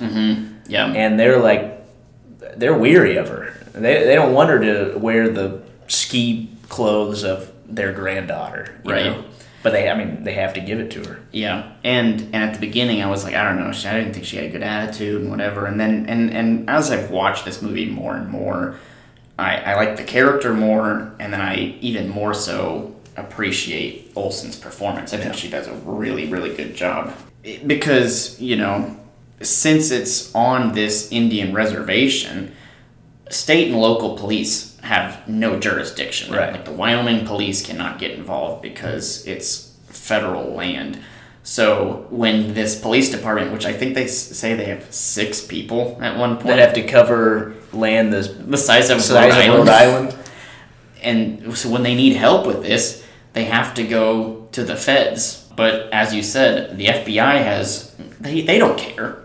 yeah. 0.67 0.87
and 0.87 1.19
they're 1.19 1.39
like, 1.39 1.81
they're 2.57 2.73
weary 2.77 3.15
of 3.15 3.29
her. 3.29 3.53
They 3.73 4.03
they 4.03 4.15
don't 4.15 4.33
want 4.33 4.49
her 4.49 4.59
to 4.59 4.97
wear 4.99 5.29
the 5.29 5.59
ski 5.87 6.49
clothes 6.67 7.23
of 7.23 7.49
their 7.67 7.93
granddaughter, 7.93 8.67
you 8.83 8.91
Right. 8.91 9.05
know? 9.05 9.23
But 9.63 9.73
they, 9.73 9.89
I 9.89 9.95
mean, 9.95 10.23
they 10.23 10.33
have 10.33 10.53
to 10.55 10.59
give 10.59 10.79
it 10.79 10.89
to 10.91 11.03
her. 11.05 11.19
Yeah, 11.31 11.71
and 11.83 12.21
and 12.33 12.35
at 12.35 12.53
the 12.53 12.59
beginning, 12.59 13.01
I 13.03 13.07
was 13.07 13.23
like, 13.23 13.35
I 13.35 13.43
don't 13.43 13.59
know, 13.59 13.71
she, 13.71 13.87
I 13.87 13.93
didn't 13.99 14.13
think 14.13 14.25
she 14.25 14.37
had 14.37 14.45
a 14.45 14.49
good 14.49 14.63
attitude 14.63 15.21
and 15.21 15.29
whatever. 15.29 15.65
And 15.67 15.79
then 15.79 16.05
and 16.07 16.31
and 16.31 16.69
as 16.69 16.89
I've 16.91 17.11
watched 17.11 17.45
this 17.45 17.61
movie 17.61 17.85
more 17.85 18.15
and 18.15 18.27
more, 18.29 18.77
I 19.37 19.57
I 19.57 19.75
like 19.75 19.97
the 19.97 20.03
character 20.03 20.53
more, 20.53 21.13
and 21.19 21.31
then 21.31 21.41
I 21.41 21.75
even 21.81 22.09
more 22.09 22.33
so 22.33 22.95
appreciate 23.17 24.11
Olsen's 24.15 24.55
performance. 24.57 25.13
I 25.13 25.17
think 25.17 25.33
Yeah. 25.33 25.39
she 25.39 25.49
does 25.49 25.67
a 25.67 25.73
really 25.85 26.27
really 26.27 26.55
good 26.55 26.75
job 26.75 27.13
It- 27.43 27.67
because 27.67 28.39
you 28.41 28.55
know 28.55 28.95
since 29.41 29.89
it's 29.91 30.33
on 30.35 30.73
this 30.73 31.11
Indian 31.11 31.51
reservation, 31.53 32.51
state 33.29 33.67
and 33.71 33.79
local 33.81 34.15
police 34.17 34.70
have 34.81 35.27
no 35.27 35.59
jurisdiction. 35.59 36.33
Right. 36.33 36.51
Like 36.51 36.65
the 36.65 36.71
Wyoming 36.71 37.25
police 37.25 37.65
cannot 37.65 37.99
get 37.99 38.11
involved 38.11 38.61
because 38.61 39.25
it's 39.27 39.75
federal 39.87 40.53
land. 40.53 40.99
So 41.43 42.05
when 42.09 42.53
this 42.53 42.79
police 42.79 43.09
department, 43.09 43.51
which 43.51 43.65
I 43.65 43.73
think 43.73 43.95
they 43.95 44.07
say 44.07 44.53
they 44.53 44.65
have 44.65 44.91
six 44.93 45.41
people 45.41 45.97
at 46.01 46.17
one 46.17 46.35
point, 46.35 46.47
That 46.47 46.59
have 46.59 46.73
to 46.73 46.83
cover 46.83 47.55
land 47.73 48.13
the 48.13 48.21
the 48.21 48.57
size 48.57 48.89
of 48.89 49.01
size 49.01 49.33
Rhode 49.33 49.49
of 49.49 49.55
Rhode 49.59 49.69
Island. 49.69 50.15
and 51.01 51.57
so 51.57 51.69
when 51.69 51.83
they 51.83 51.95
need 51.95 52.15
help 52.15 52.45
with 52.45 52.61
this, 52.61 53.03
they 53.33 53.45
have 53.45 53.73
to 53.75 53.83
go 53.83 54.47
to 54.51 54.63
the 54.63 54.75
feds. 54.75 55.47
But 55.55 55.91
as 55.91 56.13
you 56.13 56.21
said, 56.23 56.77
the 56.77 56.85
FBI 56.87 57.43
has 57.43 57.95
they, 58.19 58.41
they 58.41 58.59
don't 58.59 58.77
care. 58.77 59.23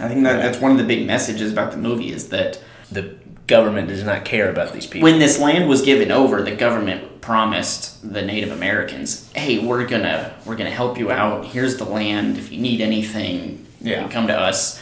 I 0.00 0.08
think 0.08 0.24
that 0.24 0.42
that's 0.42 0.58
one 0.60 0.72
of 0.72 0.78
the 0.78 0.84
big 0.84 1.06
messages 1.06 1.52
about 1.52 1.70
the 1.70 1.78
movie 1.78 2.10
is 2.12 2.28
that 2.30 2.58
The 2.90 3.14
government 3.46 3.88
does 3.88 4.04
not 4.04 4.24
care 4.24 4.50
about 4.50 4.72
these 4.72 4.86
people. 4.86 5.08
when 5.10 5.18
this 5.18 5.38
land 5.38 5.68
was 5.68 5.82
given 5.82 6.10
over, 6.12 6.42
the 6.42 6.52
government 6.54 7.20
promised 7.20 8.12
the 8.12 8.22
Native 8.22 8.50
Americans, 8.52 9.28
"Hey, 9.34 9.58
we're 9.58 9.86
gonna 9.86 10.32
we're 10.44 10.56
gonna 10.56 10.70
help 10.70 10.98
you 10.98 11.10
out. 11.10 11.44
Here's 11.46 11.76
the 11.76 11.84
land. 11.84 12.38
If 12.38 12.50
you 12.52 12.58
need 12.60 12.80
anything, 12.80 13.66
Yeah. 13.80 14.08
come 14.08 14.26
to 14.28 14.38
us." 14.38 14.80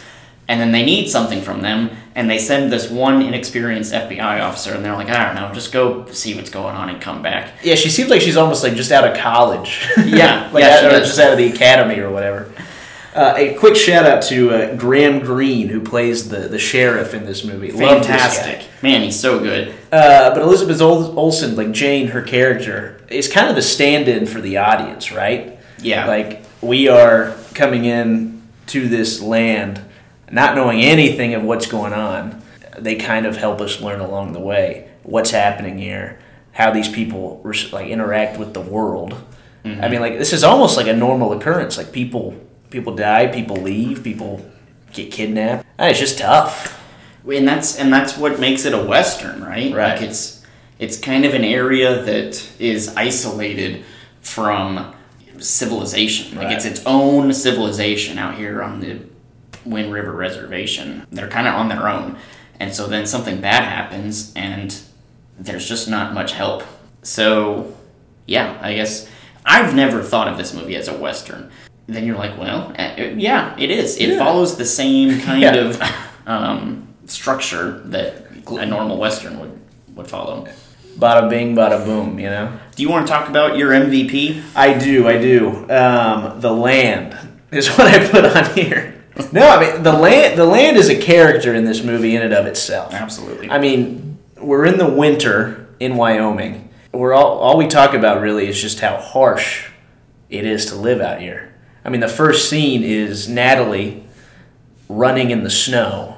and 0.48 0.60
then 0.60 0.72
they 0.72 0.82
need 0.84 1.08
something 1.08 1.40
from 1.40 1.60
them, 1.62 1.88
and 2.16 2.28
they 2.28 2.36
send 2.36 2.72
this 2.72 2.90
one 2.90 3.22
inexperienced 3.22 3.92
FBI 3.94 4.40
officer, 4.40 4.74
and 4.74 4.84
they're 4.84 4.96
like, 4.96 5.08
I 5.08 5.24
don't 5.26 5.36
know, 5.36 5.54
just 5.54 5.70
go 5.70 6.04
see 6.10 6.34
what's 6.34 6.50
going 6.50 6.74
on 6.74 6.88
and 6.88 7.00
come 7.00 7.22
back. 7.22 7.52
Yeah, 7.62 7.76
she 7.76 7.88
seems 7.88 8.10
like 8.10 8.20
she's 8.20 8.36
almost 8.36 8.64
like 8.64 8.74
just 8.74 8.90
out 8.90 9.04
of 9.06 9.16
college. 9.16 9.86
Yeah, 9.96 10.48
like 10.52 10.64
yeah, 10.64 10.80
out- 10.92 11.02
just 11.04 11.20
out 11.20 11.30
of 11.30 11.38
the 11.38 11.46
academy 11.46 12.00
or 12.00 12.10
whatever. 12.10 12.50
Uh, 13.14 13.34
a 13.36 13.54
quick 13.54 13.74
shout 13.74 14.06
out 14.06 14.22
to 14.22 14.50
uh, 14.50 14.74
Graham 14.76 15.18
Greene, 15.18 15.68
who 15.68 15.80
plays 15.80 16.28
the, 16.28 16.48
the 16.48 16.58
sheriff 16.58 17.12
in 17.12 17.26
this 17.26 17.44
movie. 17.44 17.72
Love 17.72 17.98
this. 17.98 18.06
Fantastic. 18.06 18.68
Man, 18.82 19.02
he's 19.02 19.18
so 19.18 19.40
good. 19.40 19.74
Uh, 19.90 20.32
but 20.32 20.42
Elizabeth 20.42 20.80
Ol- 20.80 21.18
Olsen, 21.18 21.56
like 21.56 21.72
Jane, 21.72 22.08
her 22.08 22.22
character, 22.22 23.00
is 23.08 23.26
kind 23.30 23.48
of 23.48 23.56
the 23.56 23.62
stand-in 23.62 24.26
for 24.26 24.40
the 24.40 24.58
audience, 24.58 25.10
right? 25.10 25.58
Yeah. 25.82 26.06
Like 26.06 26.44
we 26.60 26.86
are 26.88 27.36
coming 27.54 27.84
in 27.84 28.42
to 28.68 28.88
this 28.88 29.20
land, 29.20 29.80
not 30.30 30.54
knowing 30.54 30.80
anything 30.80 31.34
of 31.34 31.42
what's 31.42 31.66
going 31.66 31.92
on. 31.92 32.40
They 32.78 32.94
kind 32.94 33.26
of 33.26 33.36
help 33.36 33.60
us 33.60 33.80
learn 33.80 34.00
along 34.00 34.32
the 34.32 34.40
way 34.40 34.88
what's 35.02 35.32
happening 35.32 35.78
here, 35.78 36.20
how 36.52 36.70
these 36.70 36.88
people 36.88 37.42
like 37.72 37.88
interact 37.88 38.38
with 38.38 38.54
the 38.54 38.60
world. 38.60 39.20
I 39.64 39.88
mean, 39.88 40.00
like 40.00 40.16
this 40.16 40.32
is 40.32 40.42
almost 40.44 40.76
like 40.76 40.86
a 40.86 40.94
normal 40.94 41.32
occurrence. 41.32 41.76
Like 41.76 41.92
people, 41.92 42.34
people 42.70 42.94
die, 42.94 43.26
people 43.26 43.56
leave, 43.56 44.02
people 44.04 44.44
get 44.92 45.10
kidnapped. 45.12 45.66
Ah, 45.78 45.86
It's 45.88 45.98
just 46.00 46.18
tough. 46.18 46.76
and 47.28 47.46
that's 47.46 47.76
and 47.76 47.92
that's 47.92 48.16
what 48.16 48.40
makes 48.40 48.64
it 48.64 48.72
a 48.72 48.82
western 48.82 49.42
right 49.44 49.72
Right. 49.74 49.92
like 49.94 50.02
it's 50.02 50.42
it's 50.78 50.98
kind 50.98 51.24
of 51.26 51.34
an 51.34 51.44
area 51.44 52.02
that 52.02 52.48
is 52.58 52.94
isolated 52.96 53.84
from 54.22 54.94
civilization 55.38 56.36
like 56.36 56.46
Right. 56.46 56.56
it's 56.56 56.64
its 56.64 56.82
own 56.86 57.32
civilization 57.32 58.18
out 58.18 58.34
here 58.36 58.62
on 58.62 58.80
the 58.80 59.00
wind 59.64 59.92
river 59.92 60.12
reservation 60.12 61.06
they're 61.12 61.28
kind 61.28 61.46
of 61.46 61.54
on 61.54 61.68
their 61.68 61.88
own 61.88 62.16
and 62.58 62.74
so 62.74 62.86
then 62.86 63.06
something 63.06 63.40
bad 63.40 63.64
happens 63.64 64.32
and 64.34 64.74
there's 65.38 65.68
just 65.68 65.88
not 65.88 66.14
much 66.14 66.32
help 66.32 66.62
so 67.02 67.74
yeah 68.26 68.58
i 68.62 68.74
guess 68.74 69.08
i've 69.44 69.74
never 69.74 70.02
thought 70.02 70.28
of 70.28 70.36
this 70.38 70.52
movie 70.54 70.76
as 70.76 70.88
a 70.88 70.94
western 70.94 71.50
then 71.94 72.04
you're 72.06 72.16
like 72.16 72.38
well 72.38 72.72
eh, 72.76 73.14
yeah 73.16 73.54
it 73.58 73.70
is 73.70 73.96
it 73.96 74.10
Yeah. 74.10 74.18
follows 74.18 74.56
the 74.56 74.64
same 74.66 75.20
kind 75.26 75.40
Yeah. 75.42 75.54
of 75.54 75.82
um, 76.26 76.88
structure 77.06 77.80
that 77.86 78.26
a 78.48 78.66
normal 78.66 78.98
western 78.98 79.40
would 79.40 79.58
would 79.96 80.06
follow. 80.08 80.46
Bada 80.98 81.28
bing, 81.30 81.54
bada 81.54 81.84
boom. 81.84 82.18
You 82.18 82.30
know. 82.30 82.58
Do 82.76 82.82
you 82.82 82.90
want 82.90 83.06
to 83.06 83.12
talk 83.12 83.28
about 83.28 83.56
your 83.56 83.70
MVP? 83.72 84.42
I 84.54 84.76
do, 84.76 85.06
I 85.08 85.18
do. 85.18 85.70
Um, 85.70 86.40
the 86.40 86.52
land 86.52 87.16
is 87.50 87.68
what 87.76 87.86
I 87.86 88.08
put 88.08 88.24
on 88.24 88.54
here. 88.54 89.02
No, 89.32 89.48
I 89.48 89.60
mean 89.72 89.82
the 89.82 89.92
land. 89.92 90.38
The 90.38 90.44
land 90.46 90.76
is 90.76 90.88
a 90.88 90.98
character 91.00 91.54
in 91.54 91.64
this 91.64 91.82
movie 91.82 92.14
in 92.16 92.22
and 92.22 92.32
of 92.34 92.46
itself. 92.46 92.92
Absolutely. 92.92 93.50
I 93.50 93.58
mean, 93.58 94.18
we're 94.38 94.64
in 94.66 94.78
the 94.78 94.88
winter 94.88 95.68
in 95.80 95.96
Wyoming. 95.96 96.68
We're 96.92 97.14
all 97.14 97.38
all 97.38 97.56
we 97.56 97.66
talk 97.66 97.94
about 97.94 98.20
really 98.20 98.46
is 98.48 98.60
just 98.60 98.80
how 98.80 98.96
harsh 98.96 99.68
it 100.28 100.44
is 100.44 100.66
to 100.66 100.74
live 100.76 101.00
out 101.00 101.20
here. 101.20 101.49
I 101.84 101.88
mean, 101.88 102.00
the 102.00 102.08
first 102.08 102.48
scene 102.48 102.82
is 102.82 103.28
Natalie 103.28 104.04
running 104.88 105.30
in 105.30 105.44
the 105.44 105.50
snow. 105.50 106.16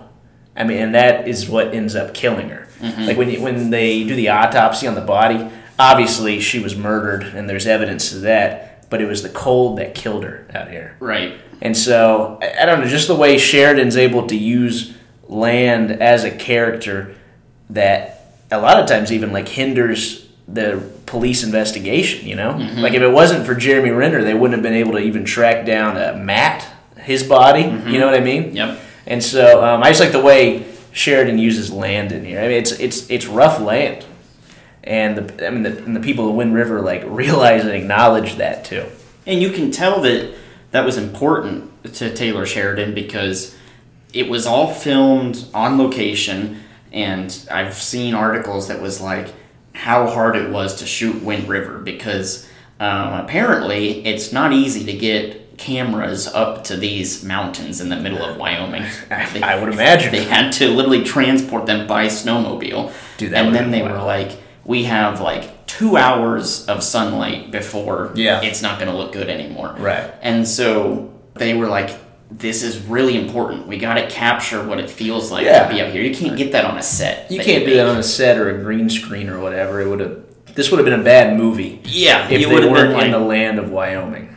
I 0.56 0.64
mean, 0.64 0.78
and 0.78 0.94
that 0.94 1.28
is 1.28 1.48
what 1.48 1.74
ends 1.74 1.94
up 1.94 2.14
killing 2.14 2.48
her. 2.50 2.68
Mm-hmm. 2.80 3.02
Like 3.02 3.16
when 3.16 3.30
you, 3.30 3.42
when 3.42 3.70
they 3.70 4.04
do 4.04 4.14
the 4.14 4.28
autopsy 4.30 4.86
on 4.86 4.94
the 4.94 5.00
body, 5.00 5.48
obviously 5.78 6.40
she 6.40 6.58
was 6.58 6.76
murdered, 6.76 7.22
and 7.22 7.48
there's 7.48 7.66
evidence 7.66 8.10
to 8.10 8.18
that. 8.20 8.90
But 8.90 9.00
it 9.00 9.06
was 9.06 9.22
the 9.22 9.30
cold 9.30 9.78
that 9.78 9.94
killed 9.94 10.24
her 10.24 10.46
out 10.54 10.70
here. 10.70 10.96
right. 11.00 11.38
And 11.62 11.76
so 11.76 12.38
I, 12.42 12.62
I 12.62 12.66
don't 12.66 12.80
know, 12.80 12.88
just 12.88 13.06
the 13.06 13.14
way 13.14 13.38
Sheridan's 13.38 13.96
able 13.96 14.26
to 14.26 14.36
use 14.36 14.94
land 15.28 15.92
as 15.92 16.24
a 16.24 16.30
character 16.30 17.14
that 17.70 18.34
a 18.50 18.60
lot 18.60 18.80
of 18.80 18.86
times 18.86 19.12
even 19.12 19.32
like 19.32 19.48
hinders 19.48 20.28
the 20.52 20.90
police 21.06 21.42
investigation. 21.42 22.26
You 22.26 22.36
know, 22.36 22.56
like 22.76 22.94
if 22.94 23.02
it 23.02 23.10
wasn't 23.10 23.46
for 23.46 23.54
Jeremy 23.54 23.90
Renner, 23.90 24.22
they 24.22 24.34
wouldn't 24.34 24.54
have 24.54 24.62
been 24.62 24.78
able 24.78 24.92
to 24.92 24.98
even 24.98 25.24
track 25.24 25.66
down 25.66 25.96
uh, 25.96 26.18
Matt, 26.22 26.66
his 26.98 27.22
body. 27.22 27.62
You 27.62 27.98
know 27.98 28.06
what 28.06 28.14
I 28.14 28.20
mean? 28.20 28.54
Yep. 28.54 28.80
And 29.06 29.22
so 29.22 29.64
um, 29.64 29.82
I 29.82 29.90
just 29.90 30.00
like 30.00 30.12
the 30.12 30.20
way 30.20 30.64
Sheridan 30.92 31.38
uses 31.38 31.72
land 31.72 32.12
in 32.12 32.24
here. 32.24 32.38
I 32.40 32.42
mean, 32.48 32.58
it's 32.58 32.72
it's 32.72 33.10
it's 33.10 33.26
rough 33.26 33.60
land, 33.60 34.04
and 34.84 35.16
the 35.16 35.46
I 35.46 35.50
mean 35.50 35.62
the, 35.62 35.76
and 35.84 35.96
the 35.96 36.00
people 36.00 36.28
of 36.28 36.34
Wind 36.34 36.54
River 36.54 36.80
like 36.80 37.02
realize 37.06 37.62
and 37.62 37.72
acknowledge 37.72 38.36
that 38.36 38.64
too. 38.64 38.86
And 39.26 39.40
you 39.40 39.50
can 39.50 39.70
tell 39.70 40.00
that 40.02 40.34
that 40.72 40.84
was 40.84 40.96
important 40.96 41.70
to 41.94 42.14
Taylor 42.14 42.46
Sheridan 42.46 42.94
because 42.94 43.56
it 44.12 44.28
was 44.28 44.46
all 44.46 44.72
filmed 44.72 45.46
on 45.54 45.78
location, 45.78 46.62
and 46.92 47.46
I've 47.50 47.74
seen 47.74 48.14
articles 48.14 48.68
that 48.68 48.80
was 48.80 49.00
like 49.00 49.32
how 49.74 50.06
hard 50.06 50.36
it 50.36 50.50
was 50.50 50.76
to 50.76 50.86
shoot 50.86 51.22
Wind 51.22 51.48
River 51.48 51.78
because 51.78 52.48
um, 52.80 53.14
apparently 53.14 54.04
it's 54.06 54.32
not 54.32 54.52
easy 54.52 54.84
to 54.84 54.92
get 54.92 55.58
cameras 55.58 56.26
up 56.26 56.64
to 56.64 56.76
these 56.76 57.22
mountains 57.24 57.80
in 57.80 57.88
the 57.88 57.96
middle 57.96 58.22
of 58.24 58.36
Wyoming. 58.36 58.82
They- 59.08 59.42
I 59.42 59.58
would 59.62 59.72
imagine. 59.72 60.10
they 60.12 60.24
had 60.24 60.52
to 60.54 60.68
literally 60.68 61.04
transport 61.04 61.66
them 61.66 61.86
by 61.86 62.06
snowmobile. 62.06 62.92
Dude, 63.16 63.32
that 63.32 63.46
and 63.46 63.54
then 63.54 63.70
they 63.70 63.82
were 63.82 64.02
like, 64.02 64.38
we 64.64 64.84
have 64.84 65.20
like 65.20 65.66
two 65.66 65.96
hours 65.96 66.66
of 66.66 66.82
sunlight 66.82 67.50
before 67.50 68.12
Yeah. 68.14 68.40
it's 68.42 68.60
not 68.62 68.78
going 68.78 68.90
to 68.90 68.96
look 68.96 69.12
good 69.12 69.28
anymore. 69.28 69.74
Right. 69.78 70.12
And 70.20 70.46
so 70.46 71.12
they 71.34 71.54
were 71.54 71.68
like, 71.68 71.90
this 72.38 72.62
is 72.62 72.78
really 72.86 73.20
important. 73.20 73.66
We 73.66 73.76
got 73.78 73.94
to 73.94 74.08
capture 74.08 74.64
what 74.66 74.78
it 74.78 74.88
feels 74.88 75.30
like 75.30 75.44
Yeah. 75.44 75.66
to 75.68 75.74
be 75.74 75.80
out 75.80 75.92
here. 75.92 76.02
You 76.02 76.14
can't 76.14 76.36
get 76.36 76.52
that 76.52 76.64
on 76.64 76.78
a 76.78 76.82
set. 76.82 77.30
You 77.30 77.40
can't 77.40 77.64
do 77.66 77.74
that 77.74 77.86
on 77.86 77.98
a 77.98 78.02
set 78.02 78.38
or 78.38 78.50
a 78.50 78.62
green 78.62 78.88
screen 78.88 79.28
or 79.28 79.38
whatever. 79.40 79.80
It 79.80 79.88
would 79.88 80.00
have. 80.00 80.18
This 80.54 80.70
would 80.70 80.78
have 80.78 80.84
been 80.84 80.98
a 81.00 81.02
bad 81.04 81.36
movie 81.38 81.80
Yeah, 81.84 82.28
if 82.28 82.40
you 82.40 82.48
they 82.48 82.68
weren't 82.68 82.94
been 82.94 83.06
in 83.06 83.10
the 83.12 83.18
land 83.18 83.58
of 83.58 83.70
Wyoming. 83.70 84.36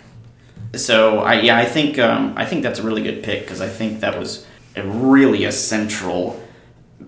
So 0.75 1.19
I 1.19 1.41
yeah 1.41 1.57
I 1.57 1.65
think 1.65 1.97
um, 1.99 2.33
I 2.37 2.45
think 2.45 2.63
that's 2.63 2.79
a 2.79 2.83
really 2.83 3.01
good 3.03 3.23
pick 3.23 3.41
because 3.41 3.61
I 3.61 3.67
think 3.69 3.99
that 4.01 4.17
was 4.19 4.45
a 4.75 4.83
really 4.83 5.45
a 5.45 5.51
central 5.51 6.41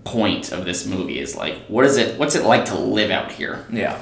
point 0.03 0.51
of 0.53 0.63
this 0.65 0.85
movie 0.85 1.19
is 1.19 1.35
like 1.35 1.55
what 1.67 1.85
is 1.85 1.97
it 1.97 2.17
what's 2.17 2.35
it 2.35 2.43
like 2.43 2.65
to 2.65 2.75
live 2.77 3.11
out 3.11 3.31
here 3.31 3.65
Yeah. 3.71 4.01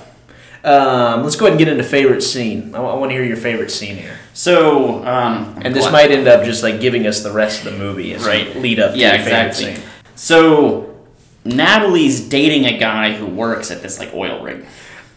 Um, 0.66 1.24
let's 1.24 1.36
go 1.36 1.46
ahead 1.46 1.54
and 1.54 1.60
get 1.60 1.68
into 1.68 1.84
favorite 1.84 2.22
scene. 2.22 2.74
I, 2.74 2.80
want 2.80 3.12
to 3.12 3.16
hear 3.16 3.24
your 3.24 3.38
favorite 3.38 3.70
scene 3.70 3.98
here, 3.98 4.18
so 4.34 5.06
um, 5.06 5.60
and 5.62 5.76
this 5.76 5.92
might 5.92 6.10
end 6.12 6.28
up 6.28 6.44
just 6.44 6.64
like 6.64 6.82
giving 6.82 7.06
us 7.06 7.22
the 7.22 7.32
rest 7.32 7.64
of 7.66 7.72
the 7.72 7.78
movie 7.78 8.14
as 8.14 8.26
Right. 8.26 8.56
a 8.56 8.60
lead 8.60 8.80
up 8.80 8.94
to 8.94 8.98
yeah 8.98 9.14
exactly 9.14 9.76
scene. 9.76 9.84
so 10.16 10.96
Natalie's 11.44 12.28
dating 12.28 12.66
a 12.66 12.78
guy 12.80 13.14
who 13.14 13.28
works 13.28 13.70
at 13.70 13.84
this 13.84 14.00
like 14.00 14.12
oil 14.16 14.42
rig 14.44 14.66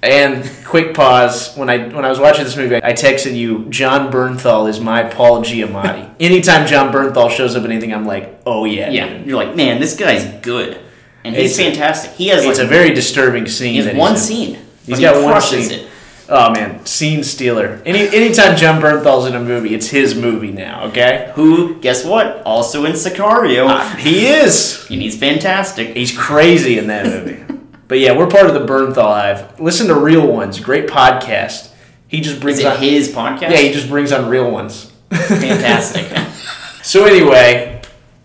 And 0.03 0.49
quick 0.67 0.95
pause 0.95 1.55
when 1.57 1.71
I 1.71 1.89
when 1.89 2.05
I 2.05 2.11
was 2.11 2.21
watching 2.21 2.45
this 2.45 2.57
movie, 2.57 2.77
I 2.77 2.93
texted 2.93 3.35
you. 3.35 3.65
Jon 3.71 4.13
Bernthal 4.13 4.69
is 4.69 4.79
my 4.81 5.03
Paul 5.05 5.41
Giamatti. 5.43 6.15
Anytime 6.21 6.67
Jon 6.67 6.93
Bernthal 6.93 7.31
shows 7.31 7.57
up 7.57 7.65
in 7.65 7.73
anything, 7.73 7.95
I'm 7.95 8.05
like, 8.05 8.43
oh 8.45 8.65
yeah, 8.67 8.91
yeah 8.91 9.09
dude. 9.09 9.27
you're 9.27 9.37
like 9.43 9.57
man 9.57 9.81
this 9.81 9.97
guy's 9.97 10.25
good 10.43 10.79
and 11.25 11.35
he's 11.35 11.59
It's 11.59 11.59
fantastic 11.59 12.13
he 12.13 12.29
has 12.29 12.45
It's 12.45 12.59
like 12.59 12.67
a 12.67 12.69
very 12.69 12.93
disturbing 12.93 13.47
scene. 13.49 13.73
he 13.73 13.79
has 13.81 13.97
one 13.97 14.17
scene 14.19 14.59
He's 14.89 15.01
got 15.01 15.17
he 15.17 15.23
one 15.25 15.41
scene. 15.41 15.71
it 15.71 15.89
Oh 16.31 16.51
man, 16.51 16.85
scene 16.85 17.25
stealer. 17.25 17.81
Any 17.87 18.01
anytime 18.15 18.55
Jon 18.55 18.83
Bernthal's 18.83 19.27
in 19.27 19.35
a 19.35 19.41
movie, 19.41 19.75
it's 19.75 19.89
his 19.89 20.15
movie 20.15 20.53
now. 20.53 20.85
Okay, 20.89 21.33
who 21.35 21.77
guess 21.81 22.05
what 22.05 22.43
also 22.45 22.85
in 22.85 22.93
Sicario 22.93 23.67
ah, 23.67 23.97
he 23.99 24.27
is. 24.27 24.87
and 24.91 25.01
he's 25.01 25.17
fantastic 25.17 25.97
He's 25.97 26.17
crazy 26.17 26.77
in 26.79 26.89
that 26.89 27.07
movie. 27.07 27.43
but 27.89 27.99
yeah, 27.99 28.15
we're 28.15 28.27
part 28.27 28.47
of 28.47 28.53
the 28.53 28.61
Bernthal 28.67 29.05
Hive. 29.05 29.59
Listen 29.59 29.87
to 29.89 29.95
Real 29.95 30.27
Ones, 30.27 30.61
great 30.61 30.87
podcast. 30.87 31.71
He 32.09 32.21
just 32.21 32.41
brings 32.41 32.59
is 32.59 32.67
it 32.67 32.73
on 32.73 32.79
his 32.79 33.09
podcast 33.09 33.51
yeah, 33.51 33.57
he 33.59 33.73
just 33.73 33.89
brings 33.89 34.13
on 34.13 34.29
Real 34.29 34.51
Ones. 34.51 34.93
fantastic 35.11 36.07
So 36.83 37.07
anyway, 37.07 37.81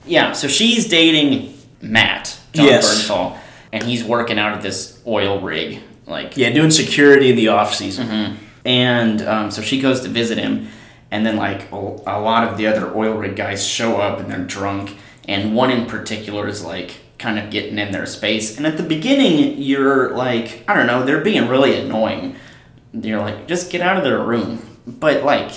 Yeah, 0.05 0.33
so 0.33 0.49
she's 0.49 0.89
dating 0.89 1.53
Matt, 1.81 2.37
Jon 2.51 2.65
Yes. 2.65 3.07
Bernthal, 3.07 3.37
and 3.71 3.81
he's 3.83 4.03
working 4.03 4.37
out 4.37 4.53
at 4.57 4.61
this 4.61 5.01
oil 5.07 5.39
rig. 5.39 5.81
Like, 6.05 6.35
yeah, 6.37 6.49
doing 6.51 6.71
security 6.71 7.29
in 7.29 7.35
the 7.35 7.47
off 7.49 7.73
season. 7.73 8.07
Mm-hmm. 8.07 8.35
and 8.65 9.21
um, 9.23 9.51
so 9.51 9.61
she 9.61 9.79
goes 9.81 10.01
to 10.01 10.09
visit 10.09 10.37
him, 10.37 10.67
and 11.11 11.25
then 11.25 11.37
like 11.37 11.71
a, 11.71 11.75
a 11.75 12.17
lot 12.19 12.47
of 12.47 12.57
the 12.57 12.67
other 12.67 12.95
oil 12.95 13.13
rig 13.15 13.35
guys 13.35 13.65
show 13.65 13.97
up 13.97 14.19
and 14.19 14.29
they're 14.31 14.39
drunk, 14.45 14.95
and 15.27 15.55
one 15.55 15.69
in 15.71 15.85
particular 15.85 16.47
is 16.47 16.63
like 16.63 16.99
kind 17.19 17.39
of 17.39 17.49
getting 17.49 17.77
in 17.79 17.91
their 17.91 18.05
space. 18.05 18.57
And 18.57 18.65
at 18.67 18.75
the 18.77 18.83
beginning, 18.83 19.61
you're 19.61 20.11
like, 20.15 20.63
I 20.67 20.73
don't 20.73 20.87
know, 20.87 21.03
they're 21.05 21.21
being 21.21 21.47
really 21.47 21.77
annoying. 21.79 22.35
You're 22.93 23.19
like, 23.21 23.47
just 23.47 23.71
get 23.71 23.81
out 23.81 23.97
of 23.97 24.03
their 24.03 24.19
room. 24.21 24.61
But 24.85 25.23
like, 25.23 25.51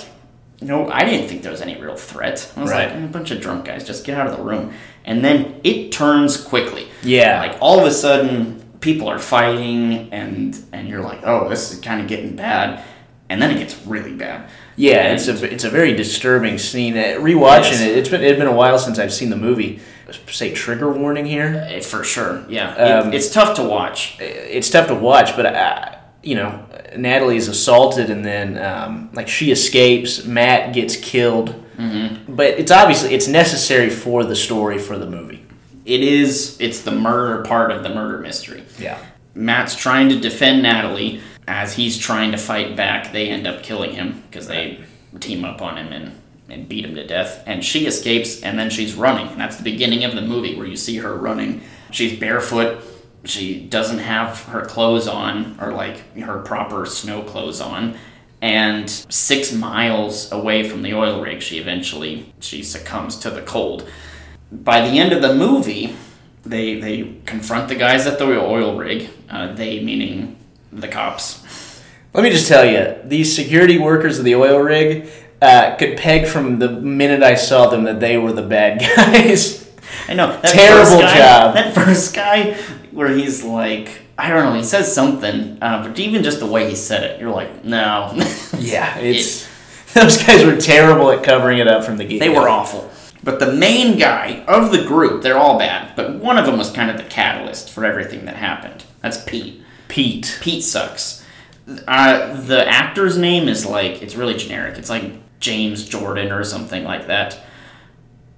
no, 0.61 0.89
I 0.89 1.03
didn't 1.03 1.27
think 1.27 1.43
there 1.43 1.51
was 1.51 1.61
any 1.61 1.79
real 1.79 1.95
threat. 1.97 2.51
I 2.55 2.61
was 2.61 2.71
Right. 2.71 2.87
like, 2.89 2.95
"Eh, 2.97 3.03
a 3.03 3.07
bunch 3.07 3.31
of 3.31 3.41
drunk 3.41 3.65
guys, 3.65 3.83
just 3.85 4.05
get 4.05 4.17
out 4.17 4.27
of 4.27 4.37
the 4.37 4.43
room. 4.43 4.73
And 5.05 5.23
then 5.25 5.59
it 5.63 5.91
turns 5.91 6.37
quickly. 6.37 6.87
Yeah. 7.03 7.39
Like 7.41 7.57
all 7.59 7.79
of 7.79 7.85
a 7.85 7.91
sudden, 7.91 8.63
people 8.79 9.07
are 9.09 9.19
fighting, 9.19 10.11
and 10.13 10.57
and 10.71 10.87
you're 10.87 11.01
like, 11.01 11.21
oh, 11.23 11.49
this 11.49 11.71
is 11.71 11.79
kind 11.79 12.01
of 12.01 12.07
getting 12.07 12.35
bad. 12.35 12.83
And 13.29 13.41
then 13.41 13.51
it 13.51 13.57
gets 13.59 13.75
really 13.85 14.13
bad. 14.13 14.49
Yeah, 14.77 15.11
it's 15.11 15.27
a 15.27 15.51
it's 15.53 15.65
a 15.65 15.69
very 15.69 15.93
disturbing 15.93 16.57
scene. 16.57 16.95
Uh, 16.95 17.19
Rewatching 17.19 17.71
Yes. 17.71 17.81
it, 17.81 17.97
it's 17.97 18.09
been 18.09 18.21
it's 18.23 18.37
been 18.39 18.47
a 18.47 18.55
while 18.55 18.79
since 18.79 18.99
I've 18.99 19.11
seen 19.13 19.29
the 19.29 19.35
movie. 19.37 19.79
Say 20.27 20.53
trigger 20.53 20.89
warning 20.89 21.25
here. 21.25 21.65
Eh, 21.67 21.81
for 21.81 22.05
sure. 22.05 22.45
Yeah, 22.47 22.73
Um, 22.75 23.09
it, 23.09 23.15
it's 23.15 23.29
tough 23.29 23.57
to 23.57 23.63
watch. 23.63 24.15
It's 24.21 24.69
tough 24.69 24.87
to 24.87 24.95
watch, 24.95 25.35
but 25.35 25.45
uh, 25.47 25.95
you 26.23 26.35
know, 26.35 26.63
Natalie's 26.95 27.49
assaulted 27.49 28.09
and 28.09 28.23
then 28.23 28.57
um, 28.57 29.09
like 29.13 29.27
she 29.27 29.51
escapes. 29.51 30.23
Matt 30.25 30.73
gets 30.73 30.95
killed, 30.95 31.63
Mm-hmm. 31.77 32.33
but 32.35 32.57
it's 32.57 32.71
obviously 32.71 33.13
it's 33.13 33.27
necessary 33.27 33.89
for 33.89 34.23
the 34.23 34.35
story 34.35 34.77
for 34.79 34.97
the 34.97 35.05
movie. 35.05 35.45
It 35.87 36.01
is. 36.01 36.57
It's 36.59 36.81
the 36.81 36.91
murder 36.91 37.43
part 37.43 37.71
of 37.71 37.81
the 37.81 37.89
murder 37.89 38.19
mystery. 38.19 38.65
Yeah. 38.77 38.99
Matt's 39.33 39.73
trying 39.73 40.09
to 40.09 40.19
defend 40.19 40.61
Natalie 40.61 41.21
as 41.47 41.73
he's 41.73 41.97
trying 41.97 42.31
to 42.31 42.37
fight 42.37 42.75
back. 42.75 43.13
They 43.13 43.29
end 43.29 43.47
up 43.47 43.63
killing 43.63 43.91
him 43.91 44.21
because 44.29 44.47
they 44.47 44.81
team 45.21 45.45
up 45.45 45.61
on 45.61 45.77
him 45.77 45.93
and, 45.93 46.19
and 46.49 46.67
beat 46.67 46.83
him 46.83 46.93
to 46.95 47.07
death. 47.07 47.41
And 47.47 47.63
she 47.63 47.87
escapes, 47.87 48.43
and 48.43 48.59
then 48.59 48.69
she's 48.69 48.95
running. 48.95 49.27
And 49.29 49.39
that's 49.39 49.55
the 49.55 49.63
beginning 49.63 50.03
of 50.03 50.13
the 50.13 50.21
movie 50.21 50.55
where 50.55 50.67
you 50.67 50.75
see 50.75 50.97
her 50.97 51.15
running. 51.15 51.61
She's 51.91 52.19
barefoot. 52.19 52.83
She 53.23 53.61
doesn't 53.61 53.99
have 53.99 54.43
her 54.43 54.65
clothes 54.65 55.07
on, 55.07 55.57
or 55.61 55.71
like 55.71 56.17
her 56.17 56.39
proper 56.39 56.85
snow 56.85 57.21
clothes 57.21 57.61
on. 57.61 57.97
And 58.41 58.89
six 58.89 59.53
miles 59.53 60.33
away 60.33 60.67
from 60.67 60.81
the 60.81 60.93
oil 60.93 61.21
rig, 61.21 61.41
she 61.41 61.59
eventually 61.59 62.33
she 62.41 62.61
succumbs 62.61 63.17
to 63.19 63.29
the 63.29 63.41
cold. 63.41 63.89
By 64.51 64.81
the 64.81 64.99
end 64.99 65.11
of 65.13 65.21
the 65.21 65.33
movie, 65.33 65.95
they 66.45 66.79
they 66.79 67.15
confront 67.25 67.67
the 67.67 67.75
guys 67.75 68.07
at 68.07 68.17
the 68.19 68.25
oil 68.25 68.77
rig. 68.77 69.09
Uh, 69.29 69.53
they 69.53 69.83
meaning 69.83 70.37
the 70.71 70.87
cops. 70.87 71.43
Let 72.13 72.23
me 72.23 72.29
just 72.29 72.47
tell 72.47 72.65
you, 72.65 72.95
these 73.03 73.35
security 73.35 73.77
workers 73.77 74.17
of 74.17 74.25
the 74.25 74.35
oil 74.35 74.59
rig 74.59 75.09
uh, 75.41 75.75
could 75.75 75.97
peg 75.97 76.27
from 76.27 76.59
the 76.59 76.69
minute 76.69 77.21
I 77.21 77.35
saw 77.35 77.67
them 77.67 77.83
that 77.83 77.99
they 77.99 78.17
were 78.17 78.33
the 78.33 78.41
bad 78.41 78.79
guys. 78.95 79.69
I 80.07 80.13
know 80.13 80.27
that 80.27 80.45
Terrible 80.45 80.99
guy, 81.01 81.17
job. 81.17 81.53
That 81.55 81.73
first 81.75 82.15
guy, 82.15 82.53
where 82.91 83.09
he's 83.09 83.43
like, 83.43 84.01
I 84.17 84.29
don't 84.29 84.45
know, 84.45 84.53
he 84.53 84.63
says 84.63 84.93
something, 84.93 85.57
uh, 85.61 85.87
but 85.87 85.99
even 85.99 86.23
just 86.23 86.39
the 86.39 86.45
way 86.45 86.69
he 86.69 86.75
said 86.75 87.03
it, 87.03 87.21
you're 87.21 87.29
like, 87.29 87.63
no. 87.63 88.11
yeah, 88.57 88.97
it's 88.97 89.47
those 89.93 90.21
guys 90.23 90.43
were 90.43 90.57
terrible 90.57 91.11
at 91.11 91.23
covering 91.23 91.59
it 91.59 91.67
up 91.67 91.83
from 91.83 91.97
the 91.97 92.05
get. 92.05 92.19
They 92.19 92.29
were 92.29 92.49
awful. 92.49 92.89
But 93.27 93.41
the 93.41 93.51
main 93.51 93.97
guy 93.99 94.45
of 94.47 94.71
the 94.71 94.85
group, 94.85 95.21
they're 95.21 95.37
all 95.37 95.59
bad, 95.59 95.97
but 95.97 96.15
one 96.15 96.37
of 96.37 96.45
them 96.45 96.57
was 96.57 96.71
kind 96.71 96.89
of 96.89 96.95
the 96.95 97.03
catalyst 97.03 97.69
for 97.69 97.83
everything 97.83 98.23
that 98.23 98.37
happened. 98.37 98.85
That's 99.01 99.21
Pete. 99.21 99.61
Pete. 99.89 100.39
Pete 100.39 100.63
sucks. 100.63 101.25
Uh, 101.85 102.39
the 102.43 102.65
actor's 102.65 103.17
name 103.17 103.49
is 103.49 103.65
like, 103.65 104.01
it's 104.01 104.15
really 104.15 104.35
generic. 104.35 104.77
It's 104.77 104.89
like 104.89 105.11
James 105.41 105.83
Jordan 105.83 106.31
or 106.31 106.45
something 106.45 106.85
like 106.85 107.07
that. 107.07 107.37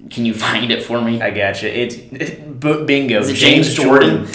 Can 0.10 0.26
you 0.26 0.34
find 0.48 0.72
it 0.72 0.84
for 0.84 1.00
me? 1.00 1.22
I 1.22 1.30
gotcha. 1.30 1.72
It's 1.72 1.94
it, 1.94 2.60
bingo. 2.60 3.20
Is 3.20 3.30
it 3.30 3.36
James 3.36 3.72
Jordan? 3.76 4.28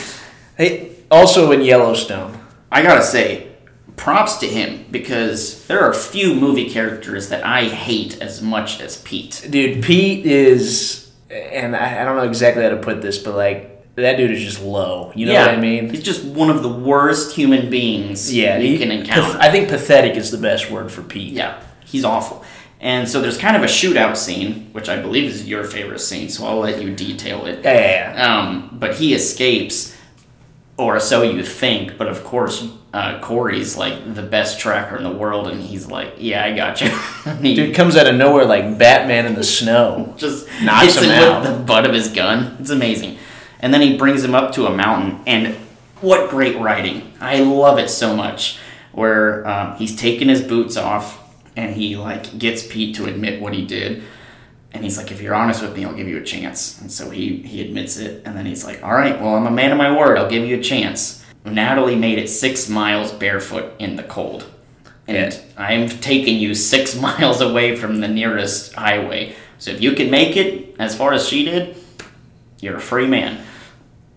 Hey, 0.56 0.92
also 1.10 1.50
in 1.50 1.62
Yellowstone. 1.62 2.38
I 2.70 2.82
gotta 2.84 3.02
say, 3.02 3.53
props 3.96 4.36
to 4.38 4.46
him 4.46 4.84
because 4.90 5.66
there 5.66 5.80
are 5.80 5.90
a 5.90 5.94
few 5.94 6.34
movie 6.34 6.68
characters 6.70 7.28
that 7.28 7.44
I 7.44 7.64
hate 7.64 8.20
as 8.20 8.42
much 8.42 8.80
as 8.80 8.96
Pete. 9.02 9.46
Dude, 9.48 9.82
Pete 9.84 10.26
is, 10.26 11.10
and 11.30 11.74
I, 11.76 12.02
I 12.02 12.04
don't 12.04 12.16
know 12.16 12.24
exactly 12.24 12.62
how 12.62 12.70
to 12.70 12.76
put 12.76 13.02
this, 13.02 13.18
but 13.18 13.34
like 13.36 13.94
that 13.94 14.16
dude 14.16 14.32
is 14.32 14.42
just 14.42 14.60
low. 14.62 15.12
You 15.14 15.26
know 15.26 15.34
what 15.34 15.50
I 15.50 15.56
mean? 15.56 15.88
He's 15.90 16.02
just 16.02 16.24
one 16.24 16.50
of 16.50 16.62
the 16.62 16.68
worst 16.68 17.34
human 17.36 17.70
beings 17.70 18.34
Yeah, 18.34 18.58
you 18.58 18.70
he- 18.72 18.78
can 18.78 18.90
encounter. 18.90 19.38
I 19.38 19.50
think 19.50 19.68
pathetic 19.68 20.16
is 20.16 20.30
the 20.32 20.38
best 20.38 20.70
word 20.70 20.90
for 20.90 21.02
Pete. 21.02 21.32
Yeah, 21.32 21.62
he's 21.84 22.04
awful. 22.04 22.44
And 22.80 23.08
so 23.08 23.22
there's 23.22 23.38
kind 23.38 23.56
of 23.56 23.62
a 23.62 23.66
shootout 23.66 24.16
scene, 24.16 24.68
which 24.72 24.88
I 24.90 25.00
believe 25.00 25.30
is 25.30 25.46
your 25.48 25.64
favorite 25.64 26.00
scene, 26.00 26.28
so 26.28 26.44
I'll 26.46 26.58
let 26.58 26.82
you 26.82 26.94
detail 26.94 27.46
it. 27.46 27.64
Yeah, 27.64 27.72
yeah, 27.72 28.14
yeah. 28.14 28.38
Um, 28.38 28.70
but 28.78 28.96
he 28.96 29.14
escapes, 29.14 29.96
or 30.76 30.98
so 31.00 31.22
you 31.22 31.44
think. 31.44 31.96
But 31.98 32.08
of 32.08 32.24
course, 32.24 32.68
uh, 32.92 33.20
Corey's 33.20 33.76
like 33.76 34.14
the 34.14 34.22
best 34.22 34.58
tracker 34.60 34.96
in 34.96 35.02
the 35.04 35.10
world, 35.12 35.48
and 35.48 35.60
he's 35.60 35.86
like, 35.86 36.14
"Yeah, 36.18 36.44
I 36.44 36.54
got 36.54 36.80
you." 36.80 36.90
He 37.42 37.54
Dude 37.54 37.74
comes 37.74 37.96
out 37.96 38.06
of 38.06 38.14
nowhere 38.16 38.44
like 38.44 38.78
Batman 38.78 39.26
in 39.26 39.34
the 39.34 39.44
snow. 39.44 40.14
just 40.16 40.46
Knocks 40.62 40.96
him 40.96 41.10
out. 41.10 41.42
with 41.42 41.52
the 41.52 41.64
butt 41.64 41.86
of 41.86 41.92
his 41.94 42.08
gun. 42.08 42.56
It's 42.60 42.70
amazing. 42.70 43.18
And 43.60 43.72
then 43.72 43.80
he 43.80 43.96
brings 43.96 44.22
him 44.22 44.34
up 44.34 44.52
to 44.54 44.66
a 44.66 44.76
mountain, 44.76 45.20
and 45.26 45.54
what 46.00 46.28
great 46.30 46.58
writing! 46.58 47.12
I 47.20 47.40
love 47.40 47.78
it 47.78 47.88
so 47.88 48.14
much. 48.14 48.58
Where 48.92 49.46
um, 49.48 49.76
he's 49.76 49.96
taking 49.96 50.28
his 50.28 50.40
boots 50.42 50.76
off, 50.76 51.18
and 51.56 51.74
he 51.74 51.96
like 51.96 52.38
gets 52.38 52.64
Pete 52.66 52.94
to 52.96 53.06
admit 53.06 53.40
what 53.40 53.54
he 53.54 53.64
did, 53.64 54.02
and 54.74 54.84
he's 54.84 54.98
like, 54.98 55.10
"If 55.10 55.22
you're 55.22 55.34
honest 55.34 55.62
with 55.62 55.74
me, 55.76 55.84
I'll 55.86 55.94
give 55.94 56.08
you 56.08 56.18
a 56.18 56.22
chance." 56.24 56.80
And 56.80 56.90
so 56.92 57.08
he 57.10 57.38
he 57.38 57.62
admits 57.62 57.96
it, 57.96 58.22
and 58.26 58.36
then 58.36 58.44
he's 58.44 58.64
like, 58.64 58.82
"All 58.84 58.92
right, 58.92 59.18
well, 59.20 59.34
I'm 59.36 59.46
a 59.46 59.50
man 59.50 59.72
of 59.72 59.78
my 59.78 59.96
word. 59.96 60.18
I'll 60.18 60.28
give 60.28 60.46
you 60.46 60.58
a 60.58 60.62
chance." 60.62 61.24
Natalie 61.46 61.96
made 61.96 62.18
it 62.18 62.28
six 62.28 62.68
miles 62.68 63.12
barefoot 63.12 63.74
in 63.78 63.96
the 63.96 64.02
cold. 64.02 64.46
And 65.06 65.16
Yeah. 65.16 65.38
I'm 65.58 65.88
taking 65.88 66.38
you 66.38 66.54
six 66.54 66.98
miles 67.00 67.40
away 67.42 67.76
from 67.76 68.00
the 68.00 68.08
nearest 68.08 68.72
highway. 68.74 69.34
So 69.58 69.70
if 69.70 69.80
you 69.82 69.92
can 69.92 70.10
make 70.10 70.36
it 70.38 70.74
as 70.78 70.96
far 70.96 71.12
as 71.12 71.28
she 71.28 71.44
did, 71.44 71.76
you're 72.60 72.76
a 72.76 72.80
free 72.80 73.06
man. 73.06 73.44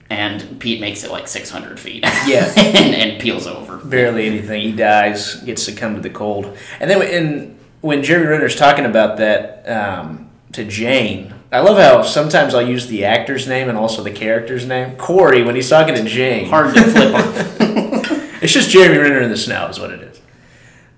And 0.09 0.57
Pete 0.61 0.79
makes 0.79 1.03
it 1.03 1.11
like 1.11 1.27
600 1.27 1.77
feet. 1.79 2.05
Yeah. 2.27 2.49
and, 2.55 2.95
and 2.95 3.21
peels 3.21 3.45
over. 3.45 3.75
Barely 3.77 4.25
anything. 4.25 4.61
He 4.61 4.71
dies, 4.71 5.35
gets 5.43 5.61
succumbed 5.63 5.97
to 5.97 6.01
the 6.01 6.09
cold. 6.09 6.57
And 6.79 6.89
then 6.89 7.01
in, 7.01 7.59
when 7.81 8.03
Jeremy 8.03 8.27
Renner's 8.27 8.55
talking 8.55 8.85
about 8.85 9.17
that 9.17 9.67
um, 9.69 10.26
to 10.53 10.63
Jane, 10.63 11.33
I 11.51 11.59
love 11.59 11.77
how 11.77 12.03
sometimes 12.03 12.53
I'll 12.53 12.67
use 12.67 12.87
the 12.87 13.05
actor's 13.05 13.47
name 13.47 13.69
and 13.69 13.77
also 13.77 14.03
the 14.03 14.11
character's 14.11 14.65
name. 14.65 14.95
Corey, 14.97 15.43
when 15.43 15.55
he's 15.55 15.69
talking 15.69 15.95
to 15.95 16.03
Jane. 16.03 16.49
Hard 16.49 16.73
to 16.75 16.81
flip 16.81 17.13
on. 17.13 17.57
It's 18.39 18.53
just 18.53 18.69
Jeremy 18.69 18.99
Renner 18.99 19.21
in 19.21 19.31
the 19.31 19.37
snow, 19.37 19.67
is 19.67 19.79
what 19.79 19.89
it 19.89 20.01
is. 20.01 20.21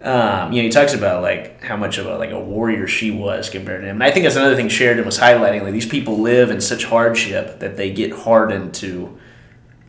Um, 0.01 0.51
you 0.51 0.62
know, 0.62 0.65
he 0.65 0.69
talks 0.69 0.93
about 0.93 1.21
like 1.21 1.62
how 1.63 1.77
much 1.77 1.97
of 1.97 2.05
a 2.05 2.17
like 2.17 2.31
a 2.31 2.39
warrior 2.39 2.88
she 2.88 3.12
was 3.12 3.49
compared 3.49 3.81
to 3.81 3.88
him, 3.88 3.95
and 3.95 4.03
I 4.03 4.12
think 4.12 4.23
that's 4.23 4.35
another 4.35 4.55
thing 4.55 4.69
Sheridan 4.69 5.05
was 5.05 5.17
highlighting. 5.17 5.63
Like 5.63 5.73
these 5.73 5.85
people 5.85 6.19
live 6.19 6.51
in 6.51 6.62
such 6.62 6.85
hardship 6.85 7.59
that 7.59 7.77
they 7.77 7.91
get 7.91 8.12
hardened 8.12 8.73
to, 8.75 9.17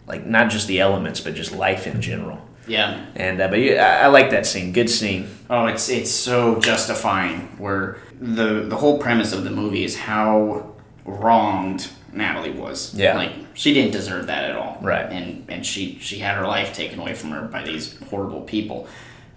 like 0.07 0.27
not 0.27 0.51
just 0.51 0.69
the 0.69 0.81
elements, 0.81 1.21
but 1.21 1.35
just 1.35 1.53
life 1.53 1.87
in 1.87 2.01
general. 2.01 2.39
Yeah. 2.71 3.05
And 3.17 3.41
uh, 3.41 3.49
but 3.49 3.59
yeah, 3.59 4.01
I, 4.01 4.05
I 4.05 4.07
like 4.07 4.31
that 4.31 4.47
scene. 4.47 4.73
Good 4.73 4.89
scene. 4.89 5.29
Oh, 5.51 5.67
it's 5.67 5.89
it's 5.89 6.11
so 6.11 6.61
justifying. 6.61 7.41
Where 7.59 7.99
the 8.21 8.65
the 8.69 8.77
whole 8.77 8.99
premise 8.99 9.33
of 9.33 9.43
the 9.45 9.51
movie 9.51 9.85
is 9.85 9.97
how 9.99 10.73
wronged 11.05 11.91
Natalie 12.13 12.53
was. 12.53 12.95
Yeah. 12.95 13.17
like 13.17 13.33
she 13.55 13.75
didn't 13.75 13.91
deserve 13.91 14.29
that 14.29 14.51
at 14.51 14.57
all. 14.57 14.79
Right. 14.81 15.11
and 15.11 15.45
and 15.49 15.67
she 15.67 15.99
she 15.99 16.19
had 16.21 16.37
her 16.37 16.47
life 16.47 16.73
taken 16.73 17.01
away 17.01 17.15
from 17.15 17.31
her 17.31 17.43
by 17.49 17.65
these 17.65 17.99
horrible 18.09 18.43
people. 18.43 18.87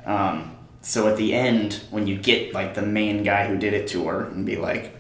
Um, 0.05 0.55
so 0.81 1.07
at 1.07 1.17
the 1.17 1.33
end, 1.33 1.81
when 1.89 2.05
you 2.05 2.15
get 2.17 2.53
like 2.53 2.75
the 2.75 2.81
main 2.83 3.23
guy 3.23 3.47
who 3.47 3.57
did 3.57 3.73
it 3.73 3.87
to 3.89 4.07
her, 4.09 4.25
and 4.25 4.45
be 4.45 4.57
like, 4.57 4.95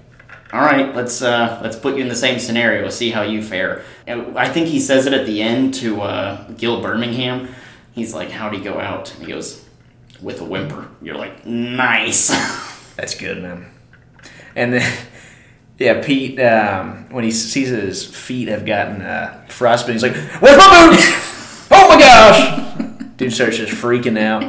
"All 0.51 0.61
right, 0.61 0.95
let's 0.95 1.21
uh, 1.21 1.59
let's 1.61 1.75
put 1.75 1.95
you 1.95 2.01
in 2.01 2.07
the 2.07 2.15
same 2.15 2.39
scenario, 2.39 2.89
see 2.89 3.11
how 3.11 3.21
you 3.21 3.43
fare." 3.43 3.83
And 4.07 4.37
I 4.37 4.47
think 4.47 4.67
he 4.67 4.79
says 4.79 5.05
it 5.05 5.13
at 5.13 5.25
the 5.27 5.41
end 5.41 5.75
to 5.75 6.01
uh, 6.01 6.47
Gil 6.57 6.81
Birmingham. 6.81 7.49
He's 7.93 8.13
like, 8.13 8.31
"How'd 8.31 8.53
he 8.53 8.59
go 8.59 8.79
out?" 8.79 9.13
And 9.15 9.25
he 9.25 9.31
goes, 9.31 9.63
"With 10.21 10.41
a 10.41 10.43
whimper." 10.45 10.87
You're 11.01 11.15
like, 11.17 11.45
"Nice." 11.45 12.27
That's 12.95 13.15
good, 13.15 13.41
man. 13.41 13.65
And 14.55 14.73
then, 14.73 14.97
yeah, 15.79 16.01
Pete, 16.03 16.39
um, 16.39 17.07
when 17.11 17.23
he 17.23 17.31
sees 17.31 17.69
his 17.69 18.03
feet 18.05 18.47
have 18.47 18.65
gotten 18.65 19.01
uh, 19.01 19.45
frostbite, 19.49 19.93
he's 19.93 20.03
like, 20.03 20.15
"Where's 20.41 20.57
my 20.57 20.89
boots? 20.89 21.29
Oh 21.75 21.89
my 21.89 21.97
gosh!" 21.99 22.85
Dude 23.17 23.33
starts 23.33 23.57
just 23.57 23.73
freaking 23.73 24.17
out. 24.19 24.43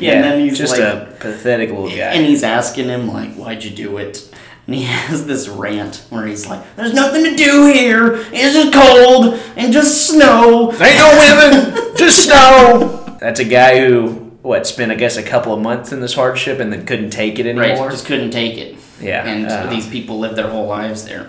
Yeah, 0.00 0.14
and 0.14 0.24
then 0.24 0.40
he's 0.40 0.58
just 0.58 0.72
like- 0.78 0.80
a 0.82 1.14
pathetic 1.20 1.68
little 1.70 1.88
guy. 1.88 1.94
And 2.12 2.26
he's 2.26 2.42
asking 2.42 2.88
him 2.88 3.06
like, 3.08 3.34
"Why'd 3.34 3.62
you 3.62 3.70
do 3.70 3.98
it?" 3.98 4.34
And 4.70 4.76
he 4.78 4.84
has 4.86 5.26
this 5.26 5.48
rant 5.48 6.04
where 6.10 6.24
he's 6.24 6.46
like, 6.46 6.76
"There's 6.76 6.94
nothing 6.94 7.24
to 7.24 7.34
do 7.34 7.66
here. 7.72 8.14
It's 8.32 8.54
just 8.54 8.72
cold 8.72 9.34
and 9.56 9.72
just 9.72 10.06
snow." 10.06 10.70
Ain't 10.70 10.96
no 10.96 11.10
women, 11.18 11.96
just 11.96 12.24
snow. 12.26 13.16
That's 13.18 13.40
a 13.40 13.44
guy 13.44 13.80
who 13.84 14.30
what 14.42 14.68
spent 14.68 14.92
I 14.92 14.94
guess 14.94 15.16
a 15.16 15.24
couple 15.24 15.52
of 15.52 15.60
months 15.60 15.90
in 15.90 15.98
this 16.00 16.14
hardship 16.14 16.60
and 16.60 16.72
then 16.72 16.86
couldn't 16.86 17.10
take 17.10 17.40
it 17.40 17.46
Right, 17.56 17.70
anymore. 17.72 17.90
just 17.90 18.06
couldn't 18.06 18.30
take 18.30 18.58
it. 18.58 18.78
Yeah, 19.00 19.26
and 19.26 19.46
uh, 19.46 19.68
these 19.68 19.88
people 19.88 20.20
live 20.20 20.36
their 20.36 20.48
whole 20.48 20.68
lives 20.68 21.04
there. 21.04 21.28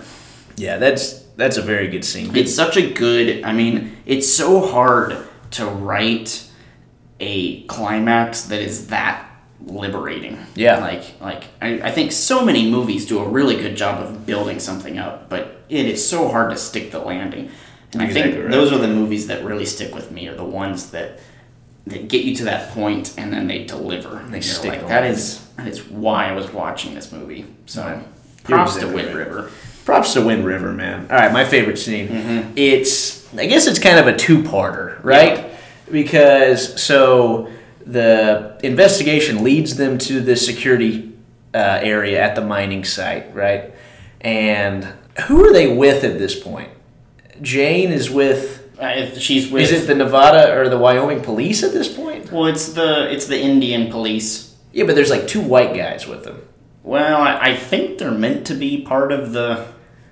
Yeah, 0.56 0.76
that's 0.78 1.14
that's 1.36 1.56
a 1.56 1.62
very 1.62 1.88
good 1.88 2.04
scene. 2.04 2.36
It's 2.36 2.54
such 2.54 2.76
a 2.76 2.92
good. 2.92 3.42
I 3.42 3.52
mean, 3.52 3.96
it's 4.06 4.32
so 4.32 4.64
hard 4.70 5.16
to 5.52 5.66
write 5.66 6.48
a 7.18 7.62
climax 7.64 8.42
that 8.42 8.60
is 8.60 8.86
that 8.86 9.26
liberating. 9.66 10.38
Yeah. 10.54 10.78
like 10.78 11.20
like 11.20 11.44
I, 11.60 11.80
I 11.82 11.90
think 11.90 12.12
so 12.12 12.44
many 12.44 12.70
movies 12.70 13.06
do 13.06 13.18
a 13.20 13.28
really 13.28 13.56
good 13.56 13.76
job 13.76 14.02
of 14.02 14.26
building 14.26 14.58
something 14.58 14.98
up, 14.98 15.28
but 15.28 15.62
it 15.68 15.86
is 15.86 16.06
so 16.06 16.28
hard 16.28 16.50
to 16.50 16.56
stick 16.56 16.90
the 16.90 16.98
landing. 16.98 17.50
And 17.92 18.02
I 18.02 18.08
think 18.08 18.36
right. 18.36 18.50
those 18.50 18.72
are 18.72 18.78
the 18.78 18.88
movies 18.88 19.26
that 19.26 19.44
really 19.44 19.66
stick 19.66 19.94
with 19.94 20.10
me, 20.10 20.26
are 20.28 20.34
the 20.34 20.44
ones 20.44 20.90
that 20.90 21.20
that 21.86 22.08
get 22.08 22.24
you 22.24 22.34
to 22.36 22.44
that 22.44 22.70
point 22.70 23.14
and 23.18 23.32
then 23.32 23.46
they 23.48 23.64
deliver. 23.64 24.18
And 24.18 24.32
They 24.32 24.40
stick 24.40 24.70
like 24.70 24.88
that 24.88 25.04
is 25.04 25.46
and 25.58 25.68
it's 25.68 25.86
why 25.88 26.28
I 26.28 26.32
was 26.32 26.50
watching 26.52 26.94
this 26.94 27.12
movie. 27.12 27.46
So 27.66 27.82
Right. 27.84 28.04
props 28.44 28.74
to 28.76 28.86
You're 28.86 28.94
Wind 28.94 29.08
exactly 29.08 29.34
River. 29.34 29.50
Props 29.84 30.12
to 30.14 30.24
Wind 30.24 30.44
River, 30.44 30.72
man. 30.72 31.08
All 31.10 31.16
right, 31.16 31.32
my 31.32 31.44
favorite 31.44 31.78
scene. 31.78 32.08
Mm-hmm. 32.08 32.52
It's 32.56 33.22
I 33.34 33.46
guess 33.46 33.66
it's 33.66 33.78
kind 33.78 33.98
of 33.98 34.06
a 34.06 34.16
two-parter, 34.16 35.02
right? 35.02 35.50
Because 35.90 36.80
so 36.80 37.48
the 37.86 38.58
investigation 38.62 39.42
leads 39.44 39.76
them 39.76 39.98
to 39.98 40.20
the 40.20 40.36
security 40.36 41.12
uh, 41.54 41.80
area 41.82 42.20
at 42.22 42.34
the 42.34 42.40
mining 42.40 42.84
site, 42.84 43.34
right? 43.34 43.72
And 44.20 44.84
who 45.26 45.44
are 45.44 45.52
they 45.52 45.74
with 45.74 46.04
at 46.04 46.18
this 46.18 46.38
point? 46.38 46.70
Jane 47.40 47.92
is 47.92 48.10
with. 48.10 48.60
Uh, 48.78 49.14
she's 49.18 49.50
with. 49.50 49.62
Is 49.62 49.72
it 49.72 49.86
the 49.86 49.94
Nevada 49.94 50.56
or 50.58 50.68
the 50.68 50.78
Wyoming 50.78 51.22
police 51.22 51.62
at 51.62 51.72
this 51.72 51.92
point? 51.94 52.32
well, 52.32 52.46
it's 52.46 52.72
the 52.72 53.12
it's 53.12 53.26
the 53.26 53.40
Indian 53.40 53.90
police. 53.90 54.54
Yeah, 54.72 54.84
but 54.84 54.94
there's 54.94 55.10
like 55.10 55.26
two 55.26 55.40
white 55.40 55.74
guys 55.74 56.06
with 56.06 56.24
them. 56.24 56.42
Well, 56.82 57.20
I, 57.20 57.50
I 57.50 57.56
think 57.56 57.98
they're 57.98 58.10
meant 58.10 58.46
to 58.48 58.54
be 58.54 58.82
part 58.82 59.12
of 59.12 59.32
the. 59.32 59.66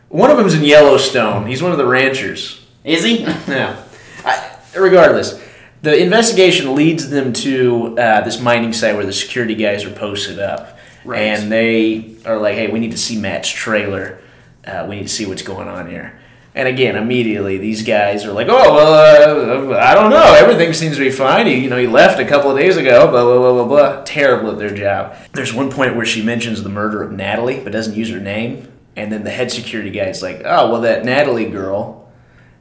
One 0.09 0.31
of 0.31 0.37
them's 0.37 0.55
in 0.55 0.65
Yellowstone. 0.65 1.47
He's 1.47 1.63
one 1.63 1.73
of 1.73 1.79
the 1.79 1.87
ranchers. 1.87 2.65
Is 2.85 3.05
he? 3.05 3.23
Yeah. 3.49 3.83
I, 4.25 4.57
regardless, 4.77 5.41
the 5.83 5.99
investigation 5.99 6.75
leads 6.75 7.09
them 7.11 7.33
to 7.33 7.99
uh, 7.99 8.21
this 8.23 8.41
mining 8.41 8.73
site 8.73 8.97
where 8.97 9.07
the 9.07 9.13
security 9.13 9.55
guys 9.55 9.85
are 9.85 9.93
posted 9.93 10.39
up. 10.39 10.79
Right. 11.05 11.23
And 11.23 11.51
they 11.51 12.17
are 12.27 12.39
like, 12.39 12.55
hey, 12.55 12.71
we 12.71 12.79
need 12.79 12.91
to 12.91 12.99
see 12.99 13.19
Matt's 13.19 13.49
trailer. 13.49 14.21
Uh, 14.67 14.87
we 14.89 14.97
need 14.97 15.05
to 15.05 15.09
see 15.09 15.27
what's 15.27 15.43
going 15.43 15.69
on 15.69 15.89
here. 15.89 16.21
And 16.55 16.67
again, 16.67 16.97
immediately 16.97 17.59
these 17.59 17.85
guys 17.85 18.25
are 18.25 18.33
like, 18.33 18.49
"Oh 18.51 18.75
well, 18.75 19.73
uh, 19.73 19.79
I 19.79 19.95
don't 19.95 20.11
know. 20.11 20.35
Everything 20.35 20.73
seems 20.73 20.97
to 20.97 21.03
be 21.03 21.11
fine. 21.11 21.47
He, 21.47 21.59
you 21.59 21.71
know, 21.71 21.77
he 21.77 21.87
left 21.87 22.19
a 22.19 22.25
couple 22.25 22.51
of 22.51 22.59
days 22.59 22.77
ago. 22.77 23.09
Blah 23.09 23.23
blah 23.23 23.39
blah 23.39 23.53
blah 23.53 23.65
blah. 23.69 24.03
Terrible 24.03 24.51
at 24.51 24.59
their 24.59 24.75
job. 24.75 25.17
There's 25.33 25.55
one 25.55 25.71
point 25.71 25.95
where 25.95 26.05
she 26.05 26.25
mentions 26.25 26.63
the 26.63 26.69
murder 26.69 27.05
of 27.05 27.13
Natalie, 27.13 27.61
but 27.61 27.73
doesn't 27.73 27.95
use 27.95 28.11
her 28.11 28.19
name. 28.19 28.67
And 28.97 29.13
then 29.13 29.23
the 29.23 29.31
head 29.31 29.53
security 29.53 29.91
guy's 29.91 30.23
like, 30.23 30.43
"Oh 30.45 30.73
well, 30.73 30.81
that 30.81 31.05
Natalie 31.05 31.49
girl." 31.49 32.11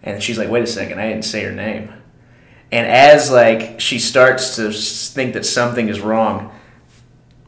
And 0.03 0.21
she's 0.21 0.37
like, 0.37 0.49
"Wait 0.49 0.63
a 0.63 0.67
second, 0.67 0.99
I 0.99 1.09
didn't 1.09 1.25
say 1.25 1.43
her 1.43 1.51
name." 1.51 1.91
And 2.71 2.85
as 2.87 3.31
like 3.31 3.79
she 3.79 3.97
starts 3.99 4.55
to 4.57 4.71
think 4.71 5.33
that 5.33 5.45
something 5.45 5.89
is 5.89 5.99
wrong, 6.01 6.51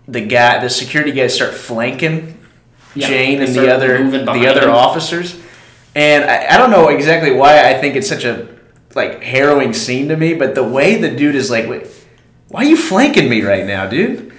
the 0.07 0.21
guy, 0.21 0.59
the 0.61 0.69
security 0.69 1.11
guys 1.11 1.33
start 1.35 1.53
flanking 1.53 2.37
Yeah, 2.95 3.07
Jane 3.07 3.41
and 3.41 3.53
the 3.53 3.73
other 3.73 4.09
the 4.09 4.47
other 4.47 4.63
him. 4.63 4.69
officers. 4.75 5.39
And 5.95 6.23
I, 6.23 6.55
I 6.55 6.57
don't 6.57 6.71
know 6.71 6.87
exactly 6.89 7.31
why 7.31 7.69
I 7.69 7.79
think 7.79 7.95
it's 7.95 8.07
such 8.09 8.23
a 8.23 8.47
like 8.95 9.21
harrowing 9.23 9.73
scene 9.73 10.07
to 10.09 10.17
me, 10.17 10.33
but 10.33 10.55
the 10.55 10.63
way 10.63 10.95
the 10.99 11.11
dude 11.15 11.35
is 11.35 11.49
like, 11.51 11.67
Wait, 11.69 11.87
"Why 12.47 12.61
are 12.61 12.65
you 12.69 12.77
flanking 12.77 13.29
me 13.29 13.41
right 13.41 13.65
now, 13.65 13.85
dude?" 13.87 14.33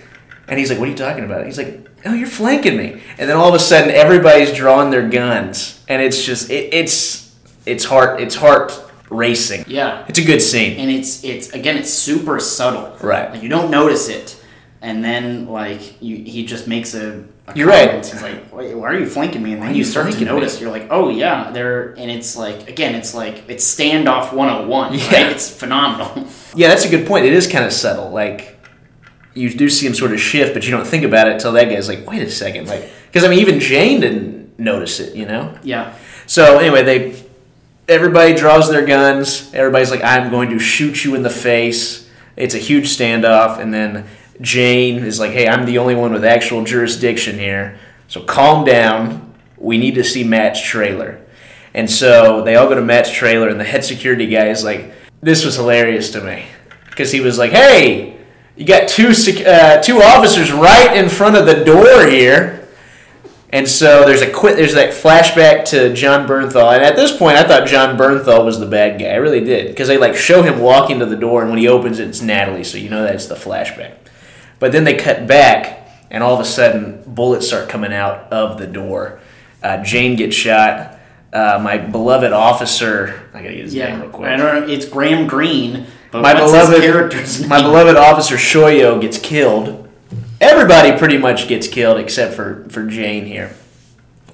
And 0.49 0.59
he's 0.59 0.69
like, 0.71 0.79
"What 0.79 0.89
are 0.89 0.91
you 0.91 0.97
talking 0.97 1.25
about?" 1.25 1.47
He's 1.47 1.57
like, 1.59 1.87
"Oh, 2.05 2.13
you're 2.15 2.27
flanking 2.27 2.77
me." 2.77 3.01
And 3.19 3.29
then 3.31 3.37
all 3.37 3.49
of 3.49 3.55
a 3.55 3.59
sudden, 3.59 3.91
everybody's 3.91 4.53
drawing 4.53 4.91
their 4.91 5.09
guns, 5.09 5.81
and 5.89 6.03
it's 6.03 6.25
just 6.25 6.51
it, 6.51 6.75
it's 6.75 7.35
it's 7.65 7.85
heart 7.85 8.21
it's 8.21 8.35
heart 8.35 8.73
racing. 9.13 9.65
Yeah. 9.67 10.05
It's 10.09 10.19
a 10.19 10.25
good 10.25 10.41
scene. 10.43 10.79
and 10.79 10.91
it's 10.91 11.23
it's 11.25 11.51
again 11.53 11.77
it's 11.77 11.93
super 11.93 12.41
subtle 12.41 12.97
Right. 13.03 13.31
like 13.33 13.43
you 13.43 13.49
don't 13.49 13.71
notice 13.71 14.09
it 14.09 14.43
and 14.81 15.05
then 15.05 15.47
like 15.47 16.01
you 16.03 16.17
he 16.17 16.45
just 16.45 16.67
makes 16.67 16.95
a, 16.95 17.25
a 17.47 17.57
You're 17.57 17.69
right. 17.69 18.05
he's 18.05 18.23
like 18.23 18.47
why 18.51 18.65
are 18.91 18.99
you 18.99 19.07
flanking 19.07 19.43
me 19.43 19.53
and 19.53 19.63
then 19.63 19.71
you 19.71 19.79
you 19.79 19.85
start 19.85 20.07
to 20.07 20.13
flanking 20.13 20.29
me? 20.29 20.35
notice 20.41 20.61
you're 20.61 20.71
like 20.71 20.89
oh 20.91 21.09
yeah 21.11 21.51
they're 21.51 21.93
and 21.93 22.11
it's 22.11 22.37
like 22.37 22.69
again 22.69 22.95
it's 22.95 23.15
like 23.15 23.45
it's 23.49 23.65
standoff 23.77 24.33
101 24.33 24.95
Yeah. 24.95 25.05
right 25.25 25.33
it's 25.33 25.49
phenomenal 25.51 26.27
Yeah, 26.55 26.69
that's 26.69 26.85
a 26.85 26.91
good 26.91 27.07
point. 27.07 27.25
It 27.25 27.33
is 27.33 27.47
kind 27.47 27.65
of 27.65 27.73
subtle. 27.73 28.11
Like 28.11 28.59
you 29.35 29.49
do 29.49 29.71
see 29.71 29.87
him 29.87 29.95
sort 29.95 30.13
of 30.13 30.21
shift, 30.21 30.53
but 30.53 30.65
you 30.67 30.71
don't 30.71 30.87
think 30.87 31.03
about 31.03 31.27
it 31.29 31.33
until 31.35 31.53
that 31.53 31.71
guy's 31.71 31.89
like, 31.89 32.07
"Wait 32.07 32.21
a 32.21 32.31
second. 32.31 32.69
Like, 32.69 32.91
because 33.07 33.25
I 33.25 33.29
mean, 33.29 33.39
even 33.39 33.59
Jane 33.59 34.01
didn't 34.01 34.59
notice 34.59 35.01
it, 35.01 35.15
you 35.17 35.25
know. 35.25 35.57
yeah 35.63 35.95
So 36.27 36.59
anyway, 36.59 36.83
they 36.83 37.13
everybody 37.93 38.35
draws 38.35 38.69
their 38.69 38.85
guns. 38.85 39.53
Everybody's 39.55 39.91
like, 39.91 40.03
"I'm 40.03 40.31
going 40.31 40.51
to 40.51 40.59
shoot 40.59 41.05
you 41.05 41.15
in 41.15 41.23
the 41.23 41.31
face." 41.31 42.09
It's 42.37 42.55
a 42.55 42.59
huge 42.59 42.87
standoff, 42.87 43.59
and 43.59 43.73
then 43.73 44.07
Jane 44.41 45.05
is 45.05 45.21
like, 45.21 45.33
"Hey, 45.33 45.47
I'm 45.47 45.67
the 45.67 45.79
only 45.79 45.95
one 45.95 46.13
with 46.13 46.25
actual 46.25 46.65
jurisdiction 46.65 47.39
here, 47.39 47.79
so 48.09 48.23
calm 48.23 48.65
down. 48.65 49.33
We 49.57 49.79
need 49.79 49.95
to 49.95 50.05
see 50.05 50.25
Matt's 50.25 50.61
trailer." 50.61 51.21
And 51.75 51.91
so 51.91 52.43
they 52.43 52.57
all 52.57 52.69
go 52.69 52.75
to 52.75 52.83
Matt's 52.83 53.13
trailer, 53.13 53.49
and 53.49 53.61
the 53.61 53.65
head 53.65 53.85
security 53.85 54.27
guy 54.27 54.49
is 54.49 54.65
like, 54.65 54.93
"This 55.21 55.45
was 55.45 55.57
hilarious 55.57 56.11
to 56.13 56.21
me," 56.21 56.45
because 56.91 57.13
he 57.13 57.21
was 57.21 57.39
like, 57.39 57.53
"Hey." 57.53 58.17
You 58.55 58.67
got 58.67 58.87
two 58.87 59.15
sec- 59.15 59.47
uh, 59.47 59.81
two 59.81 60.03
officers 60.03 60.53
right 60.53 60.95
in 60.95 61.09
front 61.09 61.37
of 61.37 61.47
the 61.47 61.65
door 61.65 62.07
here. 62.07 62.62
And 63.53 63.69
so 63.69 64.07
there's 64.07 64.23
a 64.23 64.31
quit. 64.31 64.57
There's 64.57 64.73
that 64.75 64.95
flashback 64.95 65.67
to 65.67 65.93
Jon 65.93 66.27
Bernthal, 66.27 66.75
and 66.75 66.83
at 66.83 66.97
this 66.97 67.15
point, 67.15 67.37
I 67.37 67.43
thought 67.43 67.69
Jon 67.69 67.99
Bernthal 67.99 68.47
was 68.47 68.59
the 68.59 68.67
bad 68.67 68.99
guy. 68.99 69.09
I 69.09 69.17
really 69.17 69.45
did 69.45 69.69
because 69.69 69.89
they 69.89 69.99
like 69.99 70.15
show 70.15 70.43
him 70.43 70.59
walking 70.59 71.01
to 71.01 71.07
the 71.07 71.17
door, 71.17 71.43
and 71.43 71.51
when 71.51 71.59
he 71.59 71.69
opens 71.69 71.99
it, 71.99 72.09
it's 72.09 72.23
Natalie. 72.23 72.65
So 72.65 72.79
you 72.79 72.89
know 72.89 73.03
that's 73.03 73.27
the 73.27 73.35
flashback. 73.35 73.95
But 74.59 74.73
then 74.73 74.85
they 74.85 74.95
cut 74.95 75.27
back, 75.27 75.87
and 76.11 76.25
all 76.25 76.33
of 76.33 76.41
a 76.41 76.47
sudden, 76.47 77.03
bullets 77.07 77.47
start 77.47 77.69
coming 77.69 77.93
out 77.93 78.33
of 78.33 78.59
the 78.59 78.67
door. 78.67 79.21
Uh, 79.63 79.83
Jane 79.83 80.17
gets 80.17 80.35
shot. 80.35 80.99
Uh, 81.31 81.61
my 81.63 81.77
beloved 81.77 82.33
officer, 82.33 83.29
I 83.35 83.43
gotta 83.43 83.55
get 83.55 83.65
his 83.65 83.75
name 83.75 83.83
yeah 83.83 84.01
real 84.03 84.11
quick 84.11 84.29
I 84.29 84.37
don't 84.37 84.67
know 84.67 84.71
it's 84.71 84.87
Graham 84.87 85.27
Greene 85.27 85.87
but 86.11 86.21
my 86.21 86.35
beloved 86.35 86.83
character's 86.83 87.41
name? 87.41 87.49
my 87.49 87.63
beloved 87.63 87.97
officer 87.97 88.37
Shoyo 88.37 89.01
gets 89.01 89.19
killed. 89.19 89.89
Everybody 90.43 90.99
pretty 90.99 91.19
much 91.19 91.47
gets 91.47 91.69
killed 91.69 91.99
except 91.99 92.35
for 92.35 92.67
for 92.69 92.85
Jane 92.85 93.25
here 93.25 93.55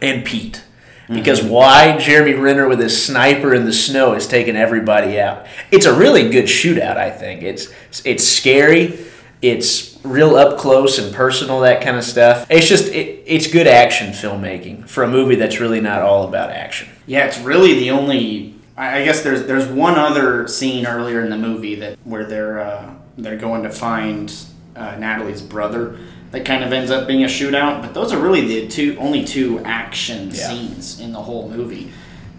and 0.01 0.25
Pete. 0.25 0.65
Because 1.11 1.43
why 1.43 1.97
Jeremy 1.97 2.35
Renner 2.35 2.69
with 2.69 2.81
his 2.81 3.03
sniper 3.03 3.55
in 3.55 3.65
the 3.65 3.73
snow 3.73 4.13
is 4.13 4.27
taking 4.27 4.57
everybody 4.57 5.19
out. 5.19 5.47
It's 5.71 5.87
a 5.87 5.95
really 5.95 6.29
good 6.29 6.45
shootout, 6.45 6.99
I 6.99 7.11
think. 7.11 7.43
It's 7.43 7.69
it's 8.05 8.25
scary. 8.25 8.99
It's 9.41 9.99
real 10.03 10.37
up 10.37 10.59
close 10.59 10.99
and 10.99 11.15
personal, 11.15 11.61
that 11.61 11.83
kind 11.83 11.97
of 11.97 12.05
stuff. 12.05 12.47
It's 12.51 12.69
just 12.69 12.93
it, 12.93 13.23
it's 13.27 13.47
good 13.47 13.67
action 13.67 14.13
filmmaking 14.13 14.89
for 14.89 15.03
a 15.03 15.09
movie 15.09 15.37
that's 15.37 15.61
really 15.61 15.81
not 15.81 16.03
all 16.03 16.29
about 16.29 16.51
action. 16.51 16.89
Yeah, 17.07 17.27
it's 17.27 17.39
really 17.39 17.75
the 17.75 17.91
only. 17.91 18.55
I 18.77 18.99
I 18.99 19.05
guess 19.05 19.23
there's 19.23 19.47
there's 19.47 19.67
one 19.67 19.95
other 19.95 20.47
scene 20.47 20.87
earlier 20.87 21.23
in 21.23 21.31
the 21.31 21.39
movie 21.39 21.77
that 21.77 21.99
where 22.05 22.25
they're 22.25 22.61
uh, 22.61 22.95
they're 23.17 23.39
going 23.39 23.63
to 23.63 23.71
find 23.71 24.31
uh, 24.79 24.97
Natalie's 24.99 25.43
brother 25.43 25.99
that 26.31 26.45
kind 26.45 26.63
of 26.63 26.73
ends 26.73 26.91
up 26.91 27.07
being 27.09 27.25
a 27.25 27.27
shootout. 27.27 27.83
But 27.83 27.95
those 27.95 28.13
are 28.13 28.19
really 28.19 28.47
the 28.47 28.69
two 28.69 28.97
only 28.99 29.25
two 29.25 29.61
action 29.65 30.29
Yeah. 30.33 30.49
scenes 30.51 31.01
in 31.01 31.13
the 31.13 31.21
whole 31.23 31.49
movie, 31.49 31.91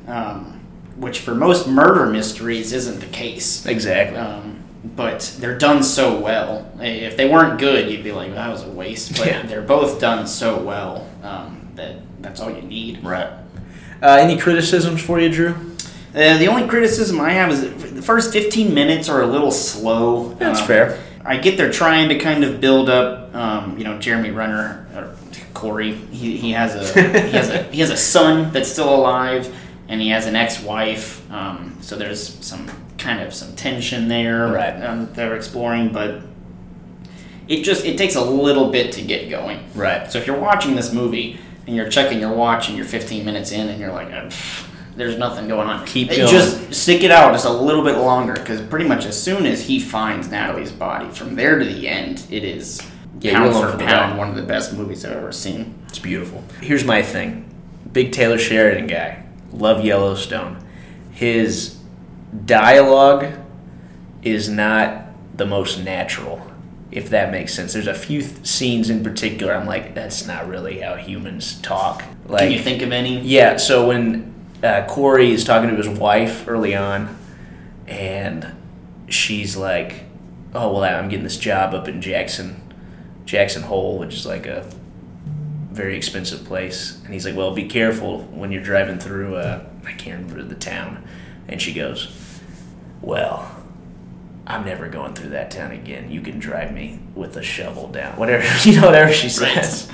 um, 0.08 0.60
which 0.98 1.20
for 1.20 1.34
most 1.36 1.68
murder 1.68 2.06
mysteries 2.06 2.72
isn't 2.74 3.00
the 3.00 3.08
case. 3.08 3.66
Exactly. 3.66 4.18
Um, 4.18 4.58
but 4.96 5.36
they're 5.40 5.58
done 5.58 5.84
so 5.84 6.18
well. 6.20 6.72
If 6.80 7.18
they 7.18 7.28
weren't 7.30 7.60
good, 7.60 7.92
you'd 7.92 8.04
be 8.04 8.12
like, 8.14 8.34
that 8.34 8.50
was 8.50 8.64
a 8.64 8.70
waste. 8.70 9.18
But 9.18 9.28
Yeah. 9.28 9.42
they're 9.46 9.62
both 9.62 10.00
done 10.00 10.26
so 10.28 10.58
well 10.62 11.08
um, 11.24 11.68
that 11.76 11.96
that's 12.22 12.40
all 12.40 12.50
you 12.52 12.62
need. 12.62 13.04
right. 13.04 13.28
Uh, 14.02 14.18
any 14.22 14.38
criticisms 14.38 15.02
for 15.02 15.20
you, 15.20 15.28
Drew? 15.30 15.50
Uh, 16.16 16.38
the 16.38 16.48
only 16.48 16.66
criticism 16.68 17.20
I 17.20 17.32
have 17.32 17.52
is 17.52 17.62
the 17.94 18.02
first 18.02 18.32
15 18.32 18.74
minutes 18.74 19.10
are 19.10 19.22
a 19.22 19.28
little 19.28 19.52
slow. 19.52 20.36
That's 20.40 20.62
Um, 20.62 20.68
fair. 20.68 20.98
I 21.30 21.38
get 21.38 21.58
they're 21.58 21.72
trying 21.72 22.10
to 22.10 22.18
kind 22.18 22.44
of 22.44 22.60
build 22.60 22.90
up, 22.90 23.34
um, 23.36 23.78
you 23.78 23.84
know, 23.84 24.00
Jeremy 24.00 24.32
Renner, 24.32 24.88
or 24.96 25.16
Corey. 25.54 25.94
He, 25.94 26.38
he 26.38 26.52
has 26.52 26.74
a 26.76 27.02
he 27.02 27.32
has 27.38 27.50
a 27.50 27.64
he 27.72 27.80
has 27.82 27.90
a 27.92 27.98
son 27.98 28.52
that's 28.52 28.70
still 28.72 28.94
alive, 28.94 29.56
and 29.88 30.02
he 30.02 30.10
has 30.10 30.26
an 30.26 30.36
ex-wife. 30.36 31.32
Um, 31.32 31.78
so 31.82 31.96
there's 31.96 32.22
some 32.46 32.68
kind 32.98 33.22
of 33.22 33.34
some 33.34 33.56
tension 33.56 34.08
there 34.10 34.48
Right. 34.48 34.84
um, 34.84 35.14
they're 35.14 35.36
exploring, 35.36 35.94
but 35.94 36.22
it 37.48 37.64
just 37.64 37.86
it 37.86 37.98
takes 37.98 38.16
a 38.16 38.22
little 38.24 38.72
bit 38.72 38.92
to 38.94 39.02
get 39.02 39.30
going. 39.30 39.60
Right. 39.76 40.12
So 40.12 40.18
if 40.20 40.28
you're 40.28 40.40
watching 40.40 40.76
this 40.76 40.92
movie 40.94 41.40
and 41.68 41.76
you're 41.76 41.90
checking 41.90 42.20
your 42.20 42.34
watch 42.34 42.68
and 42.70 42.76
you're 42.78 42.86
15 42.86 43.24
minutes 43.26 43.52
in 43.52 43.70
and 43.70 43.80
you're 43.80 43.92
like, 43.92 44.08
uh, 44.08 44.26
pff, 44.26 44.68
there's 44.96 45.18
nothing 45.18 45.48
going 45.48 45.68
on. 45.68 45.86
Keep 45.86 46.10
going. 46.10 46.28
Just 46.28 46.74
stick 46.74 47.04
it 47.04 47.12
out 47.12 47.32
just 47.34 47.46
a 47.46 47.52
little 47.52 47.84
bit 47.84 47.98
longer 47.98 48.34
because 48.34 48.62
pretty 48.62 48.86
much 48.88 49.06
as 49.06 49.22
soon 49.22 49.46
as 49.46 49.62
he 49.68 49.80
finds 49.80 50.30
Natalie's 50.30 50.72
body, 50.72 51.10
from 51.10 51.36
there 51.36 51.58
to 51.60 51.66
the 51.66 51.88
end, 51.88 52.26
it 52.30 52.44
is 52.44 52.82
Yeah, 53.22 53.34
pound 53.40 53.54
for 53.54 53.72
for 53.72 53.78
pound 53.78 54.18
one 54.18 54.30
of 54.30 54.36
the 54.36 54.44
best 54.44 54.74
movies 54.74 55.06
I've 55.06 55.14
ever 55.18 55.32
seen. 55.32 55.76
It's 55.88 56.00
beautiful. 56.00 56.44
Here's 56.62 56.84
my 56.84 57.02
thing. 57.02 57.46
Big 57.94 58.12
Taylor 58.12 58.38
Sheridan 58.38 58.88
guy. 58.88 59.24
Love 59.52 59.84
Yellowstone. 59.86 60.64
His 61.12 61.78
dialogue 62.46 63.28
is 64.22 64.50
not 64.50 65.06
the 65.36 65.46
most 65.46 65.84
natural, 65.84 66.46
if 66.92 67.10
that 67.10 67.32
makes 67.32 67.54
sense. 67.54 67.74
There's 67.74 67.88
a 67.88 67.94
few 67.94 68.22
th- 68.22 68.46
scenes 68.46 68.90
in 68.90 69.04
particular 69.04 69.54
I'm 69.54 69.66
like, 69.66 69.96
that's 69.96 70.28
not 70.28 70.48
really 70.48 70.80
how 70.82 70.96
humans 70.96 71.60
talk. 71.62 72.04
Like, 72.28 72.42
Can 72.42 72.52
you 72.52 72.60
think 72.60 72.82
of 72.82 72.92
any? 72.92 73.20
yeah, 73.22 73.58
so 73.58 73.88
when 73.88 74.34
uh, 74.64 74.86
Corey 74.88 75.32
is 75.32 75.44
talking 75.44 75.70
to 75.70 75.76
his 75.76 75.88
wife 75.90 76.48
early 76.48 76.76
on, 76.76 77.18
and 77.88 78.48
she's 79.08 79.56
like, 79.58 80.04
"Oh 80.54 80.74
well, 80.74 80.84
I'm 80.84 81.10
getting 81.10 81.24
this 81.24 81.38
job 81.38 81.74
up 81.74 81.88
in 81.88 82.02
Jackson, 82.02 82.62
Jackson 83.26 83.64
Hole, 83.64 83.98
which 83.98 84.14
is 84.14 84.26
like 84.26 84.46
a 84.46 84.70
very 85.72 85.96
expensive 85.96 86.44
place. 86.46 87.00
And 87.06 87.14
he's 87.14 87.26
like, 87.26 87.36
"Well, 87.36 87.54
be 87.54 87.68
careful 87.68 88.24
when 88.24 88.52
you're 88.52 88.64
driving 88.64 89.00
through. 89.00 89.36
Uh, 89.36 89.66
I 89.86 89.94
can't 89.94 90.22
remember 90.22 90.44
the 90.44 90.60
town." 90.60 91.08
And 91.48 91.62
she 91.62 91.74
goes, 91.74 92.40
"Well." 93.02 93.56
I'm 94.48 94.66
never 94.66 94.88
going 94.90 95.14
through 95.14 95.30
that 95.30 95.52
town 95.52 95.70
again. 95.74 96.10
You 96.10 96.22
can 96.22 96.40
drive 96.40 96.74
me 96.74 97.00
with 97.14 97.38
a 97.38 97.44
shovel 97.44 97.88
down. 97.88 98.18
Whatever 98.18 98.44
you 98.68 98.82
know, 98.82 98.88
whatever 98.88 99.14
she 99.14 99.30
says. 99.30 99.88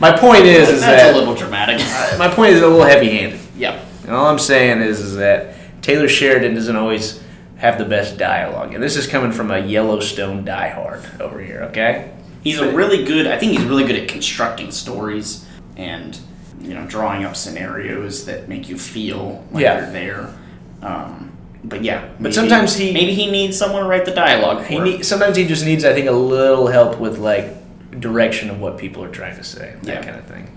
My 0.00 0.10
point 0.10 0.46
is, 0.46 0.68
is 0.68 0.80
That's 0.80 1.04
that 1.04 1.14
a 1.14 1.16
little 1.16 1.36
dramatic. 1.36 1.78
my 2.18 2.26
point 2.26 2.54
is 2.54 2.60
a 2.60 2.66
little 2.66 2.84
heavy-handed. 2.84 3.38
yep. 3.56 3.84
And 4.10 4.16
all 4.18 4.26
I'm 4.26 4.40
saying 4.40 4.80
is, 4.80 4.98
is 4.98 5.14
that 5.18 5.54
Taylor 5.82 6.08
Sheridan 6.08 6.56
doesn't 6.56 6.74
always 6.74 7.22
have 7.58 7.78
the 7.78 7.84
best 7.84 8.18
dialogue, 8.18 8.74
and 8.74 8.82
this 8.82 8.96
is 8.96 9.06
coming 9.06 9.30
from 9.30 9.52
a 9.52 9.60
Yellowstone 9.60 10.44
diehard 10.44 11.20
over 11.20 11.40
here. 11.40 11.60
Okay, 11.70 12.10
He's 12.42 12.58
a 12.58 12.72
really 12.72 13.04
good. 13.04 13.28
I 13.28 13.38
think 13.38 13.52
he's 13.52 13.62
really 13.62 13.84
good 13.84 13.94
at 13.94 14.08
constructing 14.08 14.72
stories 14.72 15.46
and 15.76 16.18
you 16.60 16.74
know 16.74 16.84
drawing 16.86 17.24
up 17.24 17.36
scenarios 17.36 18.24
that 18.26 18.48
make 18.48 18.68
you 18.68 18.76
feel 18.76 19.44
like 19.52 19.62
Yeah. 19.62 19.78
you're 19.82 19.92
there. 19.92 20.34
Um, 20.82 21.30
but 21.62 21.84
yeah, 21.84 22.08
But 22.18 22.34
sometimes 22.34 22.74
he- 22.74 22.92
maybe 22.92 23.14
he 23.14 23.30
needs 23.30 23.56
someone 23.56 23.82
to 23.84 23.88
write 23.88 24.06
the 24.06 24.10
dialogue. 24.10 24.64
He 24.66 24.80
need, 24.80 25.06
sometimes 25.06 25.36
he 25.36 25.44
just 25.46 25.64
needs, 25.64 25.84
I 25.84 25.92
think, 25.92 26.08
a 26.08 26.12
little 26.12 26.66
help 26.66 26.98
with 26.98 27.18
like 27.18 28.00
direction 28.00 28.50
of 28.50 28.58
what 28.60 28.76
people 28.76 29.04
are 29.04 29.08
trying 29.10 29.36
to 29.36 29.44
say, 29.44 29.74
that 29.84 29.94
Yeah. 29.94 30.02
kind 30.02 30.18
of 30.18 30.24
thing. 30.24 30.48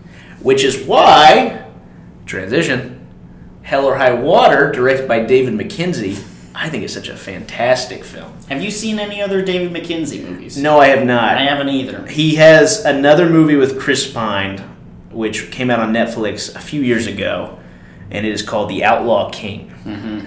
Which 0.42 0.64
is 0.64 0.76
why 0.88 1.60
transition, 2.26 2.93
Hell 3.64 3.86
or 3.86 3.96
High 3.96 4.14
Water, 4.14 4.72
directed 4.72 5.08
by 5.08 5.22
David 5.22 5.54
Mackenzie, 5.54 6.18
I 6.54 6.70
think 6.70 6.84
is 6.84 6.94
such 6.94 7.08
a 7.08 7.16
fantastic 7.18 8.04
film. 8.04 8.34
Have 8.50 8.62
you 8.62 8.70
seen 8.70 9.00
any 9.00 9.22
other 9.22 9.42
David 9.42 9.72
Mackenzie 9.72 10.22
movies? 10.22 10.58
No, 10.58 10.80
I 10.80 10.88
have 10.88 11.06
not. 11.06 11.38
I 11.38 11.44
haven't 11.44 11.70
either. 11.70 12.06
He 12.06 12.36
has 12.36 12.84
another 12.86 13.30
movie 13.30 13.56
with 13.56 13.80
Chris 13.80 14.10
Pine, 14.12 14.60
which 15.12 15.50
came 15.50 15.72
out 15.72 15.80
on 15.80 15.94
Netflix 15.94 16.56
a 16.56 16.60
few 16.60 16.82
years 16.82 17.08
ago, 17.08 17.58
and 18.12 18.26
it 18.26 18.32
is 18.34 18.42
called 18.42 18.70
The 18.70 18.84
Outlaw 18.84 19.32
King. 19.32 19.70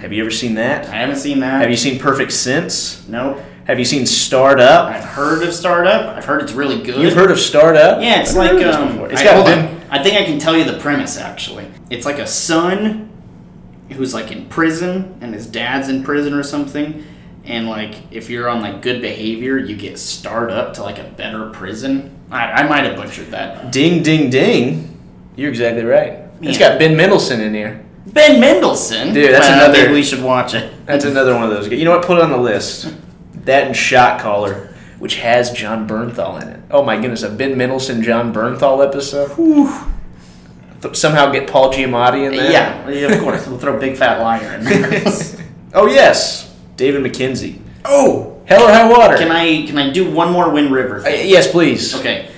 Have 0.01 0.11
you 0.13 0.21
ever 0.21 0.31
seen 0.31 0.55
that? 0.55 0.87
I 0.87 0.97
haven't 0.97 1.15
seen 1.15 1.39
that. 1.39 1.61
Have 1.61 1.69
you 1.71 1.77
seen 1.77 1.99
Perfect 1.99 2.31
Sense? 2.31 3.07
Nope. 3.07 3.39
Have 3.65 3.79
you 3.79 3.85
seen 3.85 4.05
Starred 4.05 4.59
Up? 4.59 4.87
I've 4.87 5.03
heard 5.03 5.43
of 5.43 5.53
Starred 5.53 5.87
Up. 5.87 6.15
I've 6.15 6.25
heard 6.25 6.41
it's 6.41 6.53
really 6.53 6.81
good. 6.81 7.01
You've 7.01 7.15
heard 7.15 7.31
of 7.31 7.39
Starred 7.39 7.75
Up? 7.75 8.01
Yeah, 8.01 8.21
it's 8.21 8.31
I've 8.31 8.37
like 8.37 8.51
heard 8.51 8.61
of 8.61 8.65
this 8.65 8.75
um. 8.75 9.11
It's 9.11 9.21
I, 9.21 9.23
got 9.23 9.47
on. 9.47 9.81
I 9.89 10.01
think 10.01 10.15
I 10.15 10.23
can 10.25 10.39
tell 10.39 10.55
you 10.55 10.63
the 10.63 10.79
premise 10.79 11.17
actually. 11.17 11.67
It's 11.89 12.05
like 12.05 12.19
a 12.19 12.27
son 12.27 13.06
who's 13.91 14.13
like 14.13 14.31
in 14.31 14.45
prison 14.47 15.17
and 15.21 15.33
his 15.33 15.47
dad's 15.47 15.89
in 15.89 16.03
prison 16.03 16.33
or 16.33 16.43
something. 16.43 17.03
And 17.45 17.67
like 17.69 17.95
if 18.11 18.29
you're 18.29 18.49
on 18.49 18.61
like 18.61 18.81
good 18.81 19.01
behavior, 19.01 19.57
you 19.57 19.75
get 19.77 19.97
starred 19.99 20.51
up 20.51 20.73
to 20.75 20.83
like 20.83 20.97
a 20.99 21.03
better 21.03 21.49
prison. 21.49 22.13
I, 22.29 22.51
I 22.63 22.67
might 22.67 22.83
have 22.83 22.97
butchered 22.97 23.27
that. 23.31 23.71
Ding, 23.71 24.03
ding, 24.03 24.29
ding. 24.29 24.97
You're 25.37 25.49
exactly 25.49 25.83
right. 25.83 26.19
It's 26.41 26.57
got 26.57 26.77
Ben 26.79 26.95
Mendelsohn 26.97 27.39
in 27.41 27.53
here. 27.53 27.83
Ben 28.07 28.39
Mendelsohn. 28.39 29.13
Dude, 29.13 29.33
that's 29.33 29.47
Well, 29.47 29.71
another- 29.71 29.93
we 29.93 30.03
should 30.03 30.21
watch 30.21 30.53
it. 30.53 30.85
That's 30.85 31.05
another 31.13 31.33
one 31.35 31.43
of 31.43 31.49
those. 31.51 31.67
You 31.69 31.85
know 31.85 31.91
what? 31.97 32.05
Put 32.05 32.17
it 32.17 32.23
on 32.23 32.31
the 32.31 32.37
list. 32.37 32.93
That 33.45 33.67
and 33.67 33.75
Shot 33.75 34.19
Caller, 34.19 34.73
which 34.99 35.15
has 35.17 35.51
Jon 35.51 35.87
Bernthal 35.87 36.41
in 36.41 36.49
it. 36.49 36.59
Oh 36.69 36.83
my 36.83 36.99
goodness, 36.99 37.23
a 37.23 37.29
Ben 37.29 37.57
Mendelsohn 37.57 38.01
Jon 38.03 38.33
Bernthal 38.33 38.85
episode. 38.85 39.33
Th- 39.35 39.69
Somehow 40.93 41.31
get 41.31 41.49
Paul 41.49 41.71
Giamatti 41.73 42.25
in 42.27 42.35
there. 42.35 42.51
Yeah, 42.51 42.89
yeah, 42.89 43.07
of 43.13 43.19
course. 43.21 43.47
We'll 43.47 43.59
throw 43.59 43.79
Big 43.79 43.97
Fat 43.97 44.19
Liar 44.21 44.55
in 44.57 44.63
there. 44.63 45.03
Oh 45.73 45.85
yes, 45.85 46.55
David 46.77 47.03
Mackenzie. 47.03 47.61
oh, 47.85 48.41
Hell 48.45 48.63
or 48.63 48.71
High 48.71 48.89
Water. 48.89 49.17
can 49.17 49.29
I 49.31 49.65
can 49.67 49.77
I 49.77 49.91
do 49.91 50.09
one 50.09 50.31
more 50.31 50.49
Wind 50.49 50.71
River 50.71 51.05
Uh, 51.05 51.09
yes, 51.09 51.51
please. 51.51 51.93
Okay. 51.99 52.29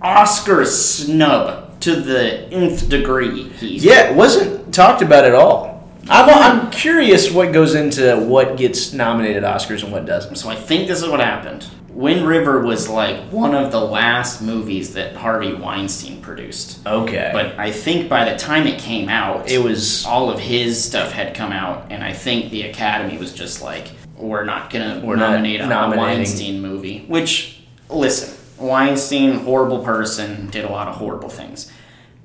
Oscar 0.00 0.64
snub 0.64 1.80
to 1.80 1.96
the 1.96 2.48
nth 2.52 2.88
degree. 2.88 3.48
He's 3.50 3.84
Yeah, 3.84 4.10
it 4.10 4.14
wasn't 4.16 4.72
talked 4.72 5.02
about 5.02 5.24
at 5.24 5.34
all. 5.34 5.88
I'm, 6.08 6.28
I'm 6.28 6.70
curious 6.70 7.30
what 7.30 7.52
goes 7.52 7.74
into 7.74 8.16
what 8.18 8.56
gets 8.56 8.92
nominated 8.92 9.42
Oscars 9.42 9.82
and 9.82 9.90
what 9.90 10.04
doesn't. 10.06 10.36
So 10.36 10.48
I 10.50 10.54
think 10.54 10.86
this 10.88 11.02
is 11.02 11.08
what 11.08 11.20
happened. 11.20 11.66
Wind 11.94 12.26
River 12.26 12.60
was 12.60 12.88
like 12.88 13.20
one 13.30 13.54
of 13.54 13.70
the 13.70 13.80
last 13.80 14.42
movies 14.42 14.94
that 14.94 15.14
Harvey 15.14 15.54
Weinstein 15.54 16.20
produced. 16.20 16.84
Okay, 16.84 17.30
But 17.32 17.56
I 17.56 17.70
think 17.70 18.08
by 18.08 18.28
the 18.30 18.36
time 18.36 18.66
it 18.66 18.80
came 18.80 19.08
out, 19.08 19.48
it 19.48 19.62
was 19.62 20.04
all 20.04 20.28
of 20.28 20.40
his 20.40 20.82
stuff 20.82 21.12
had 21.12 21.34
come 21.34 21.52
out, 21.52 21.86
and 21.90 22.02
I 22.02 22.12
think 22.12 22.50
the 22.50 22.62
Academy 22.62 23.16
was 23.16 23.32
just 23.32 23.62
like, 23.62 23.92
"We're 24.16 24.44
not 24.44 24.70
gonna 24.70 25.02
We're 25.04 25.14
not 25.14 25.30
nominate 25.30 25.60
a 25.60 25.66
nominating. 25.66 26.04
Weinstein 26.04 26.60
movie." 26.60 27.04
Which, 27.06 27.60
listen, 27.88 28.34
Weinstein, 28.58 29.40
horrible 29.40 29.78
person, 29.84 30.48
did 30.50 30.64
a 30.64 30.68
lot 30.68 30.88
of 30.88 30.96
horrible 30.96 31.28
things, 31.28 31.70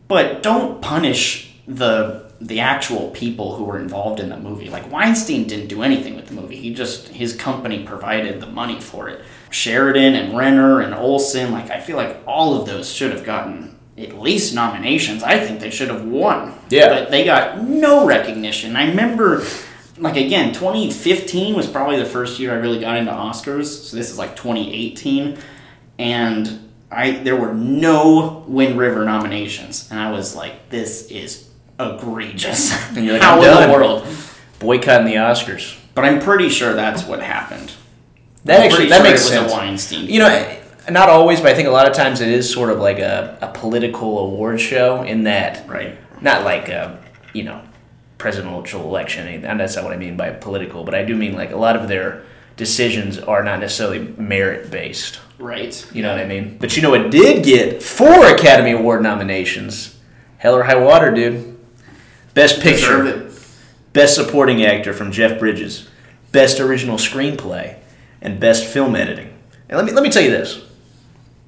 but 0.08 0.42
don't 0.42 0.82
punish 0.82 1.54
the 1.68 2.28
the 2.42 2.60
actual 2.60 3.10
people 3.10 3.56
who 3.56 3.66
were 3.66 3.78
involved 3.78 4.20
in 4.20 4.30
the 4.30 4.38
movie. 4.38 4.70
Like 4.70 4.92
Weinstein 4.92 5.46
didn't 5.46 5.68
do 5.68 5.84
anything 5.84 6.16
with 6.16 6.28
the 6.28 6.34
movie; 6.34 6.56
he 6.56 6.74
just 6.74 7.10
his 7.10 7.36
company 7.36 7.84
provided 7.84 8.42
the 8.42 8.48
money 8.48 8.80
for 8.80 9.10
it. 9.10 9.22
Sheridan 9.50 10.16
and 10.16 10.38
Renner 10.38 10.82
and 10.82 10.94
Olsen, 10.94 11.52
like 11.52 11.70
I 11.70 11.80
feel 11.80 11.98
like 11.98 12.18
all 12.28 12.60
of 12.60 12.68
those 12.68 12.92
should 12.92 13.12
have 13.12 13.24
gotten 13.24 13.78
at 13.98 14.18
least 14.18 14.56
nominations. 14.56 15.24
I 15.24 15.40
think 15.40 15.60
they 15.60 15.70
should 15.70 15.90
have 15.90 16.06
won. 16.06 16.54
Yeah. 16.70 16.90
But 16.90 17.12
they 17.12 17.26
got 17.26 17.62
no 17.62 18.06
recognition. 18.06 18.76
I 18.76 18.88
remember, 18.90 19.44
like, 19.98 20.16
again, 20.16 20.54
2015 20.54 21.56
was 21.56 21.68
probably 21.68 21.98
the 21.98 22.06
first 22.06 22.40
year 22.40 22.54
I 22.54 22.58
really 22.58 22.80
got 22.80 22.96
into 22.96 23.12
Oscars. 23.12 23.66
So 23.66 23.98
this 23.98 24.10
is 24.10 24.18
like 24.18 24.36
2018. 24.36 25.38
And 25.98 26.70
I 26.92 27.12
there 27.12 27.36
were 27.36 27.54
no 27.54 28.46
Wind 28.48 28.78
River 28.78 29.04
nominations. 29.04 29.90
And 29.92 30.00
I 30.00 30.12
was 30.12 30.36
like, 30.36 30.70
this 30.70 31.12
is 31.12 31.50
egregious. 31.80 32.72
And 32.96 33.06
you're 33.06 33.14
like, 33.14 33.22
How 33.22 33.42
in 33.42 33.70
the 33.70 33.74
world? 33.74 34.08
boycotting 34.60 35.08
the 35.08 35.16
Oscars. 35.16 35.78
But 35.96 36.06
I'm 36.06 36.20
pretty 36.20 36.50
sure 36.50 36.74
that's 36.74 37.04
what 37.04 37.22
happened. 37.22 37.74
That 38.46 38.60
I'm 38.60 38.66
actually 38.66 38.90
that 38.90 38.98
sure 38.98 39.12
makes 39.12 39.22
sense. 39.24 39.52
a 39.52 39.56
Weinstein. 39.56 40.08
You 40.08 40.20
know, 40.20 40.28
eh, 40.28 40.60
not 40.90 41.10
always, 41.10 41.42
but 41.42 41.52
I 41.52 41.54
think 41.54 41.68
a 41.68 41.72
lot 41.72 41.88
of 41.88 41.94
times 41.94 42.22
it 42.22 42.30
is 42.30 42.52
sort 42.52 42.70
of 42.70 42.80
like 42.80 43.00
a, 43.00 43.38
a 43.42 43.48
political 43.48 44.20
award 44.20 44.60
show 44.60 45.04
in 45.04 45.24
that, 45.24 45.68
right. 45.68 45.98
not 46.22 46.44
like 46.44 46.70
a, 46.70 47.00
you 47.34 47.44
know, 47.44 47.62
presidential 48.18 48.84
election. 48.84 49.28
Eh, 49.28 49.48
and 49.48 49.60
that's 49.60 49.76
not 49.76 49.84
what 49.84 49.94
I 49.94 49.98
mean 49.98 50.18
by 50.18 50.32
political, 50.32 50.84
but 50.84 50.96
I 50.96 51.04
do 51.04 51.16
mean 51.16 51.34
like 51.34 51.52
a 51.52 51.58
lot 51.58 51.76
of 51.76 51.88
their 51.88 52.24
decisions 52.56 53.18
are 53.18 53.44
not 53.44 53.60
necessarily 53.60 54.00
merit 54.18 54.72
based. 54.72 55.20
Right. 55.38 55.86
You 55.94 56.02
know 56.02 56.12
what 56.12 56.20
I 56.20 56.26
mean? 56.26 56.58
But 56.60 56.76
you 56.76 56.82
know 56.82 56.94
it 56.94 57.10
did 57.10 57.44
get 57.44 57.82
four 57.82 58.26
Academy 58.26 58.72
Award 58.72 59.02
nominations? 59.02 59.98
Hell 60.38 60.56
or 60.56 60.64
High 60.64 60.76
Water, 60.76 61.12
dude. 61.12 61.58
Best 62.34 62.62
Picture. 62.62 63.30
Best 63.92 64.16
Supporting 64.16 64.64
Actor 64.64 64.94
from 64.94 65.12
Jeff 65.12 65.40
Bridges, 65.40 65.90
Best 66.32 66.60
Original 66.60 66.98
Screenplay, 66.98 67.78
and 68.22 68.40
Best 68.40 68.66
Film 68.66 68.96
Editing. 68.96 69.34
And 69.68 69.78
let 69.78 69.86
me 69.86 69.92
let 69.92 70.04
me 70.04 70.10
tell 70.10 70.24
you 70.24 70.32
this. 70.32 70.64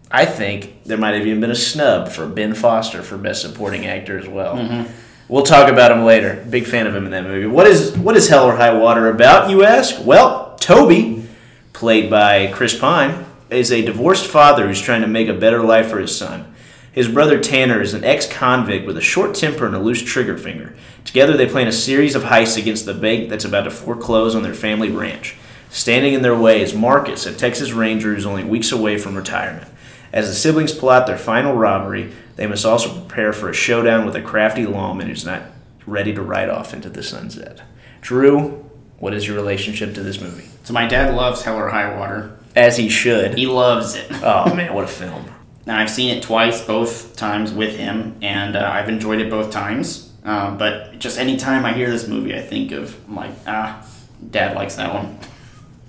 I 0.09 0.25
think 0.25 0.83
there 0.83 0.97
might 0.97 1.13
have 1.13 1.25
even 1.25 1.39
been 1.39 1.51
a 1.51 1.55
snub 1.55 2.09
for 2.09 2.27
Ben 2.27 2.53
Foster 2.53 3.01
for 3.01 3.17
Best 3.17 3.41
Supporting 3.41 3.85
Actor 3.85 4.19
as 4.19 4.27
well. 4.27 4.57
Mm-hmm. 4.57 4.91
We'll 5.29 5.43
talk 5.43 5.71
about 5.71 5.93
him 5.93 6.03
later. 6.03 6.45
Big 6.49 6.65
fan 6.65 6.87
of 6.87 6.93
him 6.93 7.05
in 7.05 7.11
that 7.11 7.23
movie. 7.23 7.47
What 7.47 7.65
is 7.65 7.97
what 7.97 8.17
is 8.17 8.27
Hell 8.27 8.45
or 8.45 8.57
High 8.57 8.73
Water 8.73 9.07
about, 9.07 9.49
you 9.49 9.63
ask? 9.63 10.03
Well, 10.03 10.57
Toby, 10.57 11.25
played 11.71 12.09
by 12.09 12.51
Chris 12.51 12.77
Pine, 12.77 13.25
is 13.49 13.71
a 13.71 13.81
divorced 13.81 14.27
father 14.27 14.67
who's 14.67 14.81
trying 14.81 15.01
to 15.01 15.07
make 15.07 15.29
a 15.29 15.33
better 15.33 15.63
life 15.63 15.89
for 15.89 15.99
his 15.99 16.15
son. 16.15 16.53
His 16.91 17.07
brother 17.07 17.39
Tanner 17.39 17.81
is 17.81 17.93
an 17.93 18.03
ex 18.03 18.27
convict 18.27 18.85
with 18.85 18.97
a 18.97 19.01
short 19.01 19.33
temper 19.33 19.65
and 19.65 19.73
a 19.73 19.79
loose 19.79 20.01
trigger 20.01 20.37
finger. 20.37 20.75
Together, 21.05 21.37
they 21.37 21.47
plan 21.47 21.67
a 21.67 21.71
series 21.71 22.15
of 22.15 22.23
heists 22.23 22.57
against 22.57 22.85
the 22.85 22.93
bank 22.93 23.29
that's 23.29 23.45
about 23.45 23.63
to 23.63 23.71
foreclose 23.71 24.35
on 24.35 24.43
their 24.43 24.53
family 24.53 24.89
ranch. 24.89 25.37
Standing 25.71 26.13
in 26.13 26.21
their 26.21 26.37
way 26.37 26.61
is 26.61 26.73
Marcus, 26.73 27.25
a 27.25 27.33
Texas 27.33 27.71
Ranger 27.71 28.13
who's 28.13 28.25
only 28.25 28.43
weeks 28.43 28.73
away 28.73 28.97
from 28.97 29.15
retirement. 29.15 29.69
As 30.11 30.27
the 30.27 30.35
siblings 30.35 30.73
plot 30.73 31.07
their 31.07 31.17
final 31.17 31.55
robbery, 31.55 32.11
they 32.35 32.45
must 32.45 32.65
also 32.65 32.93
prepare 32.93 33.31
for 33.31 33.49
a 33.49 33.53
showdown 33.53 34.05
with 34.05 34.13
a 34.17 34.21
crafty 34.21 34.65
lawman 34.65 35.07
who's 35.07 35.25
not 35.25 35.43
ready 35.85 36.13
to 36.13 36.21
ride 36.21 36.49
off 36.49 36.73
into 36.73 36.89
the 36.89 37.01
sunset. 37.01 37.61
Drew, 38.01 38.69
what 38.99 39.13
is 39.13 39.25
your 39.25 39.37
relationship 39.37 39.93
to 39.93 40.03
this 40.03 40.19
movie? 40.19 40.49
So 40.65 40.73
my 40.73 40.85
dad 40.87 41.15
loves 41.15 41.43
Hell 41.43 41.55
or 41.55 41.69
High 41.69 41.97
Water. 41.97 42.37
As 42.53 42.75
he 42.75 42.89
should. 42.89 43.37
He 43.37 43.45
loves 43.45 43.95
it. 43.95 44.11
Oh 44.21 44.53
man, 44.53 44.73
what 44.73 44.83
a 44.83 44.87
film! 44.87 45.25
Now 45.65 45.79
I've 45.79 45.89
seen 45.89 46.17
it 46.17 46.21
twice, 46.21 46.61
both 46.65 47.15
times 47.15 47.53
with 47.53 47.77
him, 47.77 48.17
and 48.21 48.57
uh, 48.57 48.69
I've 48.69 48.89
enjoyed 48.89 49.21
it 49.21 49.29
both 49.29 49.51
times. 49.51 50.11
Um, 50.25 50.57
but 50.57 50.99
just 50.99 51.17
anytime 51.17 51.63
I 51.63 51.71
hear 51.71 51.89
this 51.89 52.09
movie, 52.09 52.35
I 52.35 52.41
think 52.41 52.73
of 52.73 52.99
I'm 53.07 53.15
like, 53.15 53.31
ah, 53.47 53.87
Dad 54.29 54.53
likes 54.57 54.75
that 54.75 54.93
one. 54.93 55.17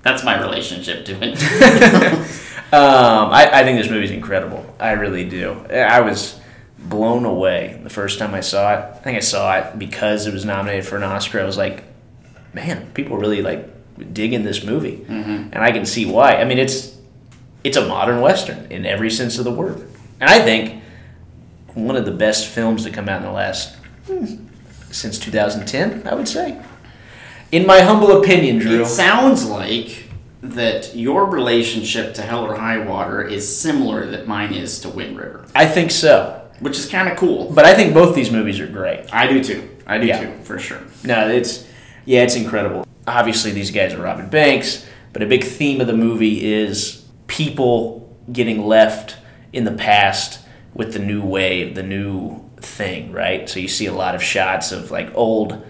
That's 0.02 0.24
my 0.24 0.40
relationship 0.40 1.04
to 1.06 1.18
it. 1.20 2.38
Um, 2.72 3.28
I, 3.30 3.50
I 3.52 3.64
think 3.64 3.78
this 3.78 3.90
movie's 3.90 4.10
incredible. 4.10 4.64
I 4.80 4.92
really 4.92 5.28
do. 5.28 5.52
I 5.66 6.00
was 6.00 6.40
blown 6.78 7.26
away 7.26 7.78
the 7.82 7.90
first 7.90 8.18
time 8.18 8.32
I 8.32 8.40
saw 8.40 8.72
it. 8.72 8.78
I 8.78 8.98
think 8.98 9.18
I 9.18 9.20
saw 9.20 9.58
it 9.58 9.78
because 9.78 10.26
it 10.26 10.32
was 10.32 10.46
nominated 10.46 10.86
for 10.86 10.96
an 10.96 11.02
Oscar. 11.02 11.40
I 11.40 11.44
was 11.44 11.58
like, 11.58 11.84
man, 12.54 12.90
people 12.92 13.18
really 13.18 13.42
like 13.42 13.68
digging 14.14 14.42
this 14.42 14.64
movie, 14.64 15.04
mm-hmm. 15.06 15.50
and 15.52 15.58
I 15.58 15.70
can 15.70 15.84
see 15.84 16.06
why. 16.06 16.36
I 16.36 16.44
mean, 16.44 16.58
it's 16.58 16.96
it's 17.62 17.76
a 17.76 17.86
modern 17.86 18.22
western 18.22 18.72
in 18.72 18.86
every 18.86 19.10
sense 19.10 19.38
of 19.38 19.44
the 19.44 19.52
word, 19.52 19.86
and 20.18 20.30
I 20.30 20.40
think 20.40 20.82
one 21.74 21.96
of 21.96 22.06
the 22.06 22.10
best 22.10 22.48
films 22.48 22.84
to 22.84 22.90
come 22.90 23.06
out 23.06 23.18
in 23.18 23.26
the 23.26 23.32
last 23.32 23.76
hmm, 24.06 24.46
since 24.90 25.18
2010. 25.18 26.08
I 26.08 26.14
would 26.14 26.26
say, 26.26 26.58
in 27.52 27.66
my 27.66 27.80
humble 27.80 28.20
opinion, 28.22 28.58
Drew. 28.58 28.82
It 28.82 28.86
sounds 28.86 29.44
like 29.48 30.04
that 30.42 30.96
your 30.96 31.26
relationship 31.26 32.14
to 32.14 32.22
Hell 32.22 32.44
or 32.44 32.56
High 32.56 32.78
Water 32.78 33.22
is 33.22 33.44
similar 33.56 34.06
that 34.10 34.26
mine 34.26 34.52
is 34.52 34.80
to 34.80 34.88
Wind 34.88 35.16
River, 35.16 35.46
I 35.54 35.66
think 35.66 35.90
so, 35.92 36.42
which 36.58 36.76
is 36.78 36.86
kind 36.88 37.08
of 37.08 37.16
cool. 37.16 37.52
but 37.52 37.64
I 37.64 37.74
think 37.74 37.94
both 37.94 38.14
these 38.16 38.30
movies 38.32 38.58
are 38.58 38.66
great. 38.66 39.04
I 39.14 39.26
do 39.28 39.42
too. 39.44 39.68
I 39.86 39.98
do 39.98 40.06
Yeah. 40.06 40.20
too, 40.20 40.32
for 40.42 40.58
sure. 40.58 40.80
No, 41.04 41.28
it's 41.28 41.64
yeah, 42.04 42.22
it's 42.22 42.34
incredible. 42.34 42.84
Obviously, 43.06 43.52
these 43.52 43.70
guys 43.70 43.94
are 43.94 44.02
robbing 44.02 44.28
banks, 44.28 44.84
but 45.12 45.22
a 45.22 45.26
big 45.26 45.44
theme 45.44 45.80
of 45.80 45.86
the 45.86 45.92
movie 45.96 46.44
is 46.52 47.04
people 47.28 48.12
getting 48.32 48.66
left 48.66 49.16
in 49.52 49.64
the 49.64 49.72
past 49.72 50.40
with 50.74 50.92
the 50.92 50.98
new 50.98 51.22
wave, 51.22 51.74
the 51.74 51.82
new 51.82 52.40
thing, 52.58 53.12
right? 53.12 53.48
So 53.48 53.60
you 53.60 53.68
see 53.68 53.86
a 53.86 53.92
lot 53.94 54.14
of 54.14 54.22
shots 54.22 54.72
of 54.72 54.90
like 54.90 55.10
old 55.14 55.62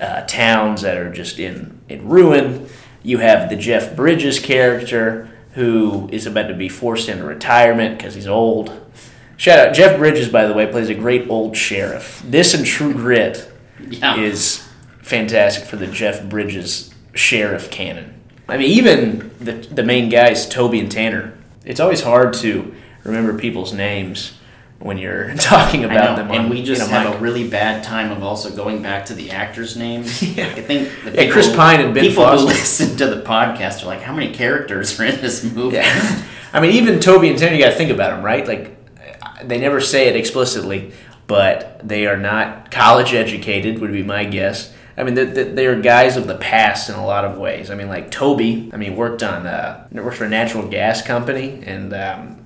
uh, 0.00 0.22
towns 0.26 0.82
that 0.82 0.96
are 0.96 1.12
just 1.12 1.38
in 1.38 1.80
in 1.88 2.08
ruin. 2.08 2.66
You 3.02 3.18
have 3.18 3.48
the 3.48 3.56
Jeff 3.56 3.94
Bridges 3.96 4.38
character 4.38 5.28
who 5.54 6.08
is 6.12 6.26
about 6.26 6.48
to 6.48 6.54
be 6.54 6.68
forced 6.68 7.08
into 7.08 7.24
retirement 7.24 7.98
because 7.98 8.14
he's 8.14 8.26
old. 8.28 8.70
Shout 9.36 9.58
out 9.58 9.74
Jeff 9.74 9.96
Bridges, 9.98 10.28
by 10.28 10.46
the 10.46 10.52
way, 10.52 10.66
plays 10.66 10.88
a 10.90 10.94
great 10.94 11.28
old 11.30 11.56
sheriff. 11.56 12.22
This 12.24 12.54
and 12.54 12.64
True 12.64 12.92
Grit 12.92 13.50
Yeah. 13.88 14.16
is 14.20 14.66
fantastic 15.02 15.64
for 15.64 15.76
the 15.76 15.86
Jeff 15.86 16.22
Bridges 16.24 16.94
sheriff 17.14 17.70
canon. 17.70 18.14
I 18.48 18.56
mean, 18.58 18.70
even 18.70 19.30
the 19.40 19.52
the 19.52 19.82
main 19.82 20.08
guys, 20.08 20.48
Toby 20.48 20.78
and 20.80 20.90
Tanner. 20.90 21.32
It's 21.64 21.80
always 21.80 22.02
hard 22.02 22.32
to 22.34 22.74
remember 23.04 23.36
people's 23.38 23.72
names 23.72 24.32
when 24.80 24.98
you're 24.98 25.34
talking 25.36 25.84
about 25.84 26.16
them. 26.16 26.30
On, 26.30 26.36
and 26.36 26.50
we 26.50 26.62
just 26.62 26.82
you 26.82 26.88
know, 26.88 26.92
have 27.00 27.14
a 27.14 27.18
really 27.18 27.48
bad 27.48 27.84
time 27.84 28.10
of 28.10 28.22
also 28.22 28.50
going 28.54 28.82
back 28.82 29.06
to 29.06 29.14
the 29.14 29.30
actors' 29.30 29.76
names. 29.76 30.22
Yeah. 30.36 30.46
I 30.46 30.62
think 30.62 30.88
the 31.04 31.12
Yeah, 31.24 31.30
Chris 31.30 31.54
Pine 31.54 31.80
and 31.80 31.94
Ben 31.94 32.04
people 32.04 32.24
Foster. 32.24 32.46
who 32.46 32.52
listen 32.52 32.96
to 32.96 33.06
the 33.06 33.22
podcast 33.22 33.82
are 33.82 33.86
like, 33.86 34.00
"How 34.02 34.12
many 34.14 34.32
characters 34.32 34.98
are 34.98 35.04
in 35.04 35.20
this 35.20 35.44
movie?" 35.44 35.76
Yeah. 35.76 36.22
I 36.52 36.60
mean, 36.60 36.72
even 36.72 36.98
Toby 36.98 37.28
and 37.28 37.38
Tanner, 37.38 37.54
you 37.54 37.62
got 37.62 37.70
to 37.70 37.76
think 37.76 37.90
about 37.92 38.10
them, 38.10 38.24
right? 38.24 38.46
Like, 38.46 38.76
they 39.46 39.58
never 39.60 39.80
say 39.80 40.08
it 40.08 40.16
explicitly, 40.16 40.92
but 41.28 41.80
they 41.86 42.06
are 42.06 42.16
not 42.16 42.70
college 42.72 43.14
educated, 43.14 43.78
would 43.80 43.92
be 43.92 44.02
my 44.02 44.24
guess. 44.24 44.72
I 44.96 45.02
mean, 45.04 45.14
they- 45.14 45.24
they 45.24 45.44
they 45.44 45.66
are 45.66 45.80
guys 45.80 46.16
of 46.16 46.26
the 46.26 46.34
past 46.36 46.88
in 46.90 46.94
a 46.96 47.04
lot 47.06 47.24
of 47.24 47.38
ways. 47.38 47.70
I 47.70 47.74
mean, 47.74 47.88
like 47.88 48.10
Toby, 48.10 48.70
I 48.72 48.76
mean, 48.76 48.96
worked 48.96 49.22
on 49.22 49.46
uh, 49.46 49.86
worked 49.92 50.16
for 50.16 50.24
a 50.24 50.28
natural 50.28 50.66
gas 50.66 51.02
company, 51.02 51.62
and 51.64 51.92
um, 51.94 52.39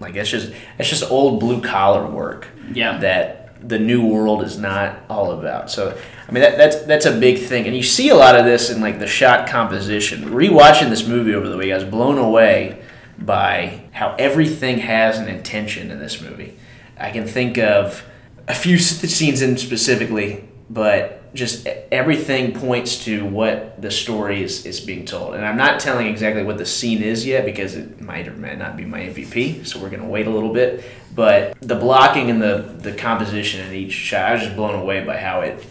like 0.00 0.14
that's 0.14 0.30
just 0.30 0.52
that's 0.76 0.90
just 0.90 1.10
old 1.10 1.40
blue 1.40 1.60
collar 1.60 2.06
work 2.06 2.48
Yeah. 2.72 2.98
that 2.98 3.40
the 3.66 3.78
new 3.78 4.04
world 4.06 4.42
is 4.42 4.58
not 4.58 4.98
all 5.08 5.32
about. 5.32 5.70
So 5.70 5.96
I 6.28 6.32
mean 6.32 6.42
that, 6.42 6.58
that's 6.58 6.82
that's 6.84 7.06
a 7.06 7.18
big 7.18 7.38
thing, 7.38 7.66
and 7.66 7.74
you 7.76 7.82
see 7.82 8.10
a 8.10 8.14
lot 8.14 8.34
of 8.36 8.44
this 8.44 8.68
in 8.70 8.80
like 8.82 8.98
the 8.98 9.06
shot 9.06 9.48
composition. 9.48 10.24
Rewatching 10.24 10.90
this 10.90 11.06
movie 11.06 11.34
over 11.34 11.48
the 11.48 11.56
week, 11.56 11.72
I 11.72 11.76
was 11.76 11.84
blown 11.84 12.18
away 12.18 12.82
by 13.18 13.82
how 13.92 14.14
everything 14.18 14.78
has 14.78 15.18
an 15.18 15.28
intention 15.28 15.90
in 15.90 15.98
this 15.98 16.20
movie. 16.20 16.56
I 16.98 17.10
can 17.10 17.26
think 17.26 17.56
of 17.58 18.04
a 18.48 18.54
few 18.54 18.78
scenes 18.78 19.40
in 19.40 19.56
specifically, 19.56 20.46
but 20.68 21.22
just 21.34 21.66
everything 21.90 22.52
points 22.52 23.04
to 23.04 23.26
what 23.26 23.82
the 23.82 23.90
story 23.90 24.42
is, 24.42 24.64
is 24.64 24.80
being 24.80 25.04
told. 25.04 25.34
And 25.34 25.44
I'm 25.44 25.56
not 25.56 25.80
telling 25.80 26.06
exactly 26.06 26.44
what 26.44 26.58
the 26.58 26.64
scene 26.64 27.02
is 27.02 27.26
yet 27.26 27.44
because 27.44 27.74
it 27.74 28.00
might 28.00 28.28
or 28.28 28.32
might 28.32 28.56
not 28.56 28.76
be 28.76 28.84
my 28.84 29.00
MVP, 29.00 29.66
so 29.66 29.80
we're 29.80 29.90
going 29.90 30.02
to 30.02 30.08
wait 30.08 30.28
a 30.28 30.30
little 30.30 30.52
bit. 30.52 30.84
But 31.14 31.60
the 31.60 31.74
blocking 31.74 32.30
and 32.30 32.40
the, 32.40 32.74
the 32.78 32.92
composition 32.92 33.66
in 33.66 33.74
each 33.74 33.92
shot, 33.92 34.30
I 34.30 34.32
was 34.34 34.42
just 34.42 34.56
blown 34.56 34.74
away 34.74 35.04
by 35.04 35.18
how 35.18 35.40
it 35.40 35.64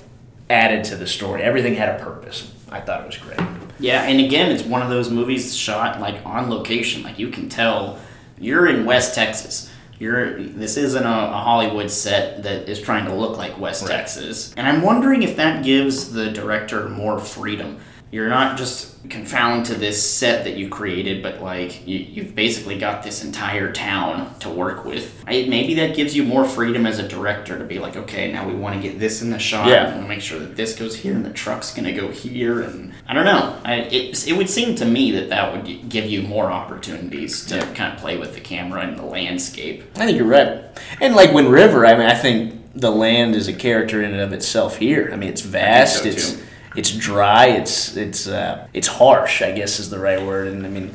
added 0.49 0.83
to 0.85 0.95
the 0.97 1.07
story. 1.07 1.41
Everything 1.41 1.75
had 1.75 1.99
a 1.99 2.03
purpose. 2.03 2.51
I 2.69 2.81
thought 2.81 3.01
it 3.01 3.07
was 3.07 3.17
great. 3.17 3.39
Yeah, 3.79 4.03
and 4.03 4.19
again, 4.19 4.51
it's 4.51 4.63
one 4.63 4.81
of 4.81 4.89
those 4.89 5.09
movies 5.09 5.55
shot 5.55 5.99
like 5.99 6.25
on 6.25 6.49
location. 6.49 7.03
Like 7.03 7.19
you 7.19 7.29
can 7.29 7.49
tell 7.49 7.99
you're 8.37 8.67
in 8.67 8.85
West 8.85 9.15
Texas. 9.15 9.71
You're 10.03 10.43
this 10.43 10.75
isn't 10.75 11.05
a, 11.05 11.07
a 11.07 11.37
Hollywood 11.37 11.89
set 11.89 12.43
that 12.43 12.67
is 12.67 12.81
trying 12.81 13.05
to 13.05 13.15
look 13.15 13.37
like 13.37 13.57
West 13.57 13.83
Right. 13.83 13.91
Texas. 13.91 14.53
And 14.57 14.67
I'm 14.67 14.81
wondering 14.81 15.23
if 15.23 15.37
that 15.37 15.63
gives 15.63 16.11
the 16.11 16.29
director 16.29 16.89
more 16.89 17.19
freedom. 17.19 17.79
You're 18.13 18.29
not 18.29 18.59
just 18.59 19.09
confounded 19.09 19.73
to 19.73 19.73
this 19.73 20.07
set 20.07 20.43
that 20.43 20.55
you 20.55 20.69
created, 20.69 21.23
but 21.23 21.41
like 21.41 21.87
you, 21.87 21.97
you've 21.97 22.35
basically 22.35 22.77
got 22.77 23.01
this 23.01 23.23
entire 23.23 23.71
town 23.71 24.37
to 24.41 24.49
work 24.51 24.85
with. 24.85 25.23
I, 25.25 25.47
maybe 25.49 25.73
that 25.73 25.95
gives 25.95 26.15
you 26.15 26.21
more 26.21 26.45
freedom 26.45 26.85
as 26.85 26.99
a 26.99 27.07
director 27.07 27.57
to 27.57 27.65
be 27.65 27.79
like, 27.79 27.95
okay, 27.95 28.31
now 28.31 28.47
we 28.47 28.53
want 28.53 28.75
to 28.75 28.81
get 28.87 28.99
this 28.99 29.23
in 29.23 29.31
the 29.31 29.39
shot. 29.39 29.67
Yeah. 29.67 29.95
and 29.95 30.07
make 30.07 30.21
sure 30.21 30.37
that 30.37 30.55
this 30.55 30.77
goes 30.77 30.95
here 30.95 31.15
and 31.15 31.25
the 31.25 31.33
truck's 31.33 31.73
going 31.73 31.85
to 31.85 31.91
go 31.91 32.09
here. 32.09 32.61
And 32.61 32.93
I 33.07 33.15
don't 33.15 33.25
know. 33.25 33.59
I, 33.65 33.77
it, 33.77 34.27
it 34.27 34.37
would 34.37 34.47
seem 34.47 34.75
to 34.75 34.85
me 34.85 35.09
that 35.13 35.29
that 35.29 35.51
would 35.51 35.89
give 35.89 36.05
you 36.05 36.21
more 36.21 36.51
opportunities 36.51 37.43
to 37.47 37.61
kind 37.73 37.95
of 37.95 37.99
play 37.99 38.17
with 38.17 38.35
the 38.35 38.41
camera 38.41 38.81
and 38.81 38.95
the 38.95 39.05
landscape. 39.05 39.85
I 39.95 40.05
think 40.05 40.19
you're 40.19 40.27
right. 40.27 40.65
And 41.01 41.15
like 41.15 41.33
Wind 41.33 41.51
River, 41.51 41.83
I 41.83 41.97
mean, 41.97 42.05
I 42.05 42.13
think 42.13 42.73
the 42.75 42.91
land 42.91 43.33
is 43.33 43.47
a 43.47 43.53
character 43.53 44.03
in 44.03 44.11
and 44.11 44.21
of 44.21 44.33
itself 44.33 44.77
here. 44.77 45.09
I 45.11 45.15
mean, 45.15 45.29
it's 45.29 45.41
vast. 45.41 46.03
so, 46.03 46.09
it's. 46.09 46.42
It's 46.75 46.91
dry. 46.91 47.47
It's 47.47 47.95
it's 47.95 48.27
uh, 48.27 48.67
it's 48.73 48.87
harsh. 48.87 49.41
I 49.41 49.51
guess 49.51 49.79
is 49.79 49.89
the 49.89 49.99
right 49.99 50.21
word. 50.21 50.47
And 50.47 50.65
I 50.65 50.69
mean, 50.69 50.93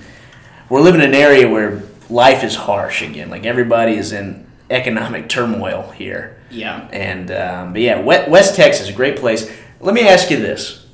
we're 0.68 0.80
living 0.80 1.00
in 1.00 1.10
an 1.10 1.14
area 1.14 1.48
where 1.48 1.82
life 2.10 2.44
is 2.44 2.54
harsh 2.54 3.02
again. 3.02 3.30
Like 3.30 3.46
everybody 3.46 3.94
is 3.94 4.12
in 4.12 4.46
economic 4.70 5.28
turmoil 5.28 5.90
here. 5.90 6.40
Yeah. 6.50 6.88
And 6.92 7.30
um, 7.30 7.72
but 7.72 7.82
yeah, 7.82 8.00
West, 8.00 8.30
West 8.30 8.56
Texas, 8.56 8.88
is 8.88 8.94
a 8.94 8.96
great 8.96 9.16
place. 9.16 9.50
Let 9.80 9.94
me 9.94 10.08
ask 10.08 10.30
you 10.30 10.38
this: 10.38 10.86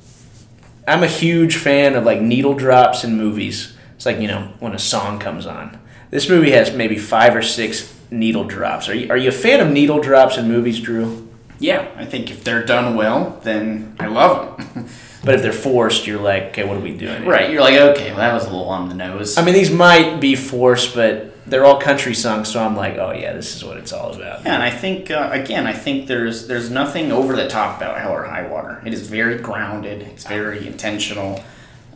I'm 0.87 1.03
a 1.03 1.07
huge 1.07 1.57
fan 1.57 1.95
of 1.95 2.03
like 2.03 2.21
needle 2.21 2.53
drops 2.53 3.03
in 3.03 3.17
movies. 3.17 3.75
It's 3.95 4.05
like 4.05 4.19
you 4.19 4.27
know 4.27 4.53
when 4.59 4.73
a 4.73 4.79
song 4.79 5.19
comes 5.19 5.45
on. 5.45 5.79
This 6.11 6.29
movie 6.29 6.51
has 6.51 6.73
maybe 6.73 6.97
five 6.97 7.35
or 7.35 7.41
six 7.41 7.93
needle 8.11 8.43
drops. 8.43 8.87
Are 8.89 8.93
you 8.93 9.09
are 9.09 9.17
you 9.17 9.29
a 9.29 9.33
fan 9.33 9.59
of 9.61 9.71
needle 9.71 9.99
drops 9.99 10.37
in 10.37 10.47
movies, 10.47 10.79
Drew? 10.79 11.24
Yeah, 11.59 11.87
I 11.95 12.05
think 12.05 12.31
if 12.31 12.43
they're 12.43 12.65
done 12.65 12.95
well, 12.95 13.39
then 13.43 13.95
I 13.99 14.07
love 14.07 14.57
them. 14.73 14.89
But 15.25 15.33
if 15.33 15.41
they're 15.41 15.53
forced, 15.53 16.05
you're 16.05 16.21
like, 16.21 16.43
okay, 16.49 16.65
what 16.65 16.77
are 16.77 16.81
we 16.81 16.95
doing? 16.95 17.23
here? 17.23 17.31
right, 17.31 17.49
you're 17.49 17.61
like, 17.61 17.73
okay, 17.73 18.09
well, 18.09 18.17
that 18.17 18.31
was 18.31 18.43
a 18.43 18.49
little 18.51 18.69
on 18.69 18.89
the 18.89 18.93
nose. 18.93 19.39
I 19.39 19.43
mean, 19.43 19.55
these 19.55 19.71
might 19.71 20.19
be 20.19 20.35
forced, 20.35 20.93
but 20.93 21.35
they're 21.47 21.65
all 21.65 21.79
country 21.79 22.13
songs, 22.13 22.49
so 22.49 22.63
I'm 22.63 22.75
like, 22.75 22.97
oh 22.97 23.11
yeah, 23.11 23.33
this 23.33 23.55
is 23.55 23.63
what 23.63 23.77
it's 23.77 23.91
all 23.91 24.13
about. 24.13 24.43
Yeah, 24.43 24.53
and 24.53 24.63
I 24.63 24.69
think 24.69 25.11
uh, 25.11 25.29
again, 25.31 25.65
I 25.65 25.73
think 25.73 26.07
there's 26.07 26.47
there's 26.47 26.69
nothing 26.69 27.11
over 27.11 27.35
the 27.35 27.47
top 27.47 27.77
about 27.77 27.99
Hell 27.99 28.13
or 28.13 28.23
High 28.23 28.47
Water. 28.47 28.81
It 28.85 28.93
is 28.93 29.07
very 29.07 29.37
grounded. 29.37 30.01
It's 30.03 30.25
very 30.25 30.67
intentional. 30.67 31.43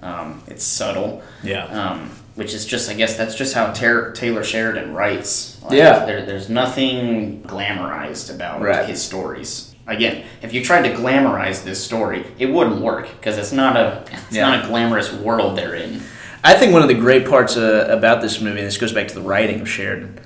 Um, 0.01 0.43
it's 0.47 0.63
subtle. 0.63 1.21
Yeah. 1.43 1.65
Um, 1.65 2.11
which 2.39 2.53
is 2.53 2.65
just, 2.65 2.89
I 2.89 2.93
guess, 2.93 3.17
that's 3.17 3.35
just 3.35 3.53
how 3.53 3.73
Ter- 3.73 4.13
Taylor 4.13 4.45
Sheridan 4.45 4.93
writes. 4.93 5.57
Like, 5.61 5.73
Yeah. 5.73 6.05
There, 6.05 6.25
there's 6.25 6.47
nothing 6.49 7.43
glamorized 7.45 8.33
about 8.33 8.61
Right. 8.61 8.85
his 8.87 9.01
stories. 9.01 9.75
Again, 9.85 10.23
if 10.41 10.53
you 10.53 10.63
tried 10.63 10.83
to 10.83 10.91
glamorize 10.95 11.65
this 11.65 11.83
story, 11.83 12.25
it 12.37 12.45
wouldn't 12.45 12.79
work 12.79 13.09
because 13.19 13.37
it's 13.37 13.51
not 13.51 13.75
a 13.75 14.03
it's 14.29 14.37
Yeah. 14.37 14.47
not 14.49 14.63
a 14.63 14.67
glamorous 14.69 15.11
world 15.11 15.57
they're 15.57 15.75
in. 15.75 16.01
I 16.41 16.53
think 16.53 16.71
one 16.71 16.81
of 16.81 16.87
the 16.87 16.93
great 16.93 17.27
parts 17.27 17.57
uh, 17.57 17.87
about 17.89 18.21
this 18.21 18.39
movie, 18.39 18.59
and 18.59 18.67
this 18.67 18.77
goes 18.77 18.93
back 18.93 19.09
to 19.09 19.15
the 19.15 19.21
writing 19.21 19.59
of 19.59 19.67
Sheridan, 19.69 20.19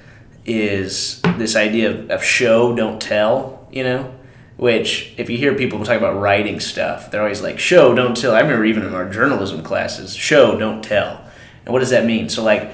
is 0.45 1.19
this 1.39 1.55
idea 1.55 1.89
of, 1.89 2.11
of 2.11 2.23
show, 2.23 2.75
don't 2.75 3.01
tell, 3.01 3.67
you 3.71 3.83
know? 3.83 4.13
Which, 4.57 5.15
if 5.17 5.31
you 5.31 5.37
hear 5.39 5.55
people 5.55 5.83
talk 5.83 5.97
about 5.97 6.19
writing 6.19 6.59
stuff, 6.59 7.09
they're 7.09 7.21
always 7.23 7.41
like, 7.41 7.57
show, 7.57 7.95
don't 7.95 8.15
tell. 8.15 8.35
I 8.35 8.41
remember 8.41 8.65
even 8.65 8.83
in 8.83 8.93
our 8.93 9.09
journalism 9.09 9.63
classes, 9.63 10.13
show, 10.15 10.55
don't 10.59 10.83
tell. 10.83 11.22
And 11.65 11.73
what 11.73 11.79
does 11.79 11.91
that 11.91 12.05
mean? 12.05 12.29
So, 12.29 12.43
like, 12.43 12.71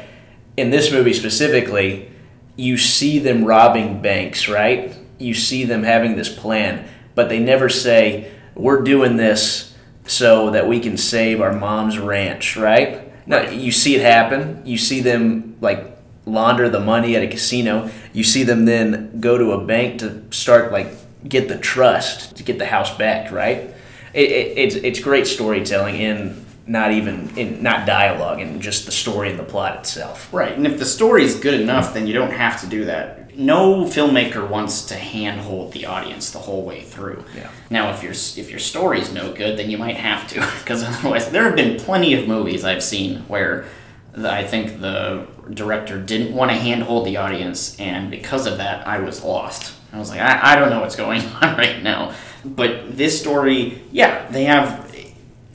in 0.58 0.70
this 0.70 0.92
movie 0.92 1.14
specifically, 1.14 2.12
you 2.56 2.78
see 2.78 3.20
them 3.20 3.46
robbing 3.46 4.02
banks, 4.02 4.50
right? 4.50 4.96
You 5.18 5.34
see 5.34 5.64
them 5.66 5.84
having 5.84 6.16
this 6.16 6.34
plan, 6.34 6.88
but 7.16 7.30
they 7.30 7.40
never 7.40 7.70
say, 7.70 8.32
we're 8.56 8.82
doing 8.82 9.18
this 9.18 9.76
so 10.06 10.50
that 10.52 10.68
we 10.68 10.80
can 10.80 10.98
save 10.98 11.40
our 11.40 11.54
mom's 11.54 11.98
ranch, 11.98 12.58
right? 12.58 13.10
No, 13.28 13.42
you 13.50 13.72
see 13.72 13.96
it 13.96 14.02
happen. 14.02 14.62
You 14.66 14.78
see 14.78 15.02
them 15.02 15.58
like 15.62 15.98
launder 16.26 16.70
the 16.70 16.80
money 16.80 17.16
at 17.16 17.24
a 17.24 17.28
casino. 17.28 17.90
You 18.12 18.24
see 18.24 18.44
them 18.44 18.66
then 18.66 19.20
go 19.20 19.38
to 19.38 19.52
a 19.52 19.66
bank 19.66 20.00
to 20.00 20.24
start 20.32 20.72
like 20.72 20.88
get 21.28 21.48
the 21.48 21.58
trust 21.58 22.36
to 22.38 22.44
get 22.44 22.58
the 22.58 22.66
house 22.66 22.96
back, 22.98 23.32
right? 23.32 23.74
It, 24.14 24.32
it, 24.32 24.58
it's 24.58 24.76
it's 24.76 25.00
great 25.00 25.28
storytelling 25.28 25.96
in 25.96 26.46
not 26.70 26.92
even 26.92 27.36
in 27.36 27.64
not 27.64 27.88
dialogue 27.88 28.40
and 28.40 28.62
just 28.62 28.86
the 28.86 28.92
story 28.92 29.32
and 29.32 29.40
the 29.40 29.44
plot 29.44 29.80
itself. 29.80 30.32
Right, 30.32 30.56
and 30.56 30.68
if 30.68 30.78
the 30.78 30.86
story 30.86 31.24
is 31.24 31.36
good 31.36 31.60
enough, 31.60 31.96
then 31.96 32.06
you 32.06 32.14
don't 32.14 32.32
have 32.32 32.62
to 32.62 32.68
do 32.68 32.86
that. 32.86 33.36
No 33.36 33.86
filmmaker 33.86 34.48
wants 34.48 34.86
to 34.88 34.96
handhold 34.96 35.72
the 35.74 35.88
audience 35.88 36.30
the 36.30 36.40
whole 36.40 36.64
way 36.64 36.82
through. 36.82 37.24
Yeah. 37.36 37.50
Now, 37.72 37.92
if 37.92 38.04
your 38.04 38.12
if 38.12 38.52
your 38.52 38.60
story's 38.60 39.12
no 39.12 39.34
good, 39.34 39.58
then 39.58 39.72
you 39.72 39.80
might 39.80 39.98
have 39.98 40.28
to, 40.28 40.36
because 40.60 40.84
otherwise, 40.84 41.32
there 41.32 41.46
have 41.46 41.56
been 41.56 41.80
plenty 41.80 42.14
of 42.14 42.28
movies 42.28 42.64
I've 42.64 42.84
seen 42.84 43.22
where 43.22 43.66
the, 44.12 44.32
I 44.32 44.46
think 44.46 44.80
the 44.80 45.26
director 45.52 46.00
didn't 46.00 46.36
want 46.36 46.52
to 46.52 46.58
handhold 46.58 47.08
the 47.08 47.18
audience, 47.18 47.80
and 47.80 48.12
because 48.12 48.46
of 48.46 48.58
that, 48.58 48.88
I 48.88 49.00
was 49.00 49.24
lost. 49.24 49.74
I 49.92 49.98
was 49.98 50.12
like, 50.12 50.20
I, 50.20 50.54
I 50.54 50.56
don't 50.56 50.70
know 50.70 50.82
what's 50.82 50.96
going 50.96 51.22
on 51.42 51.58
right 51.58 51.82
now. 51.82 52.14
But 52.46 52.96
this 52.96 53.20
story, 53.20 53.82
yeah, 53.92 54.30
they 54.30 54.46
have. 54.46 54.89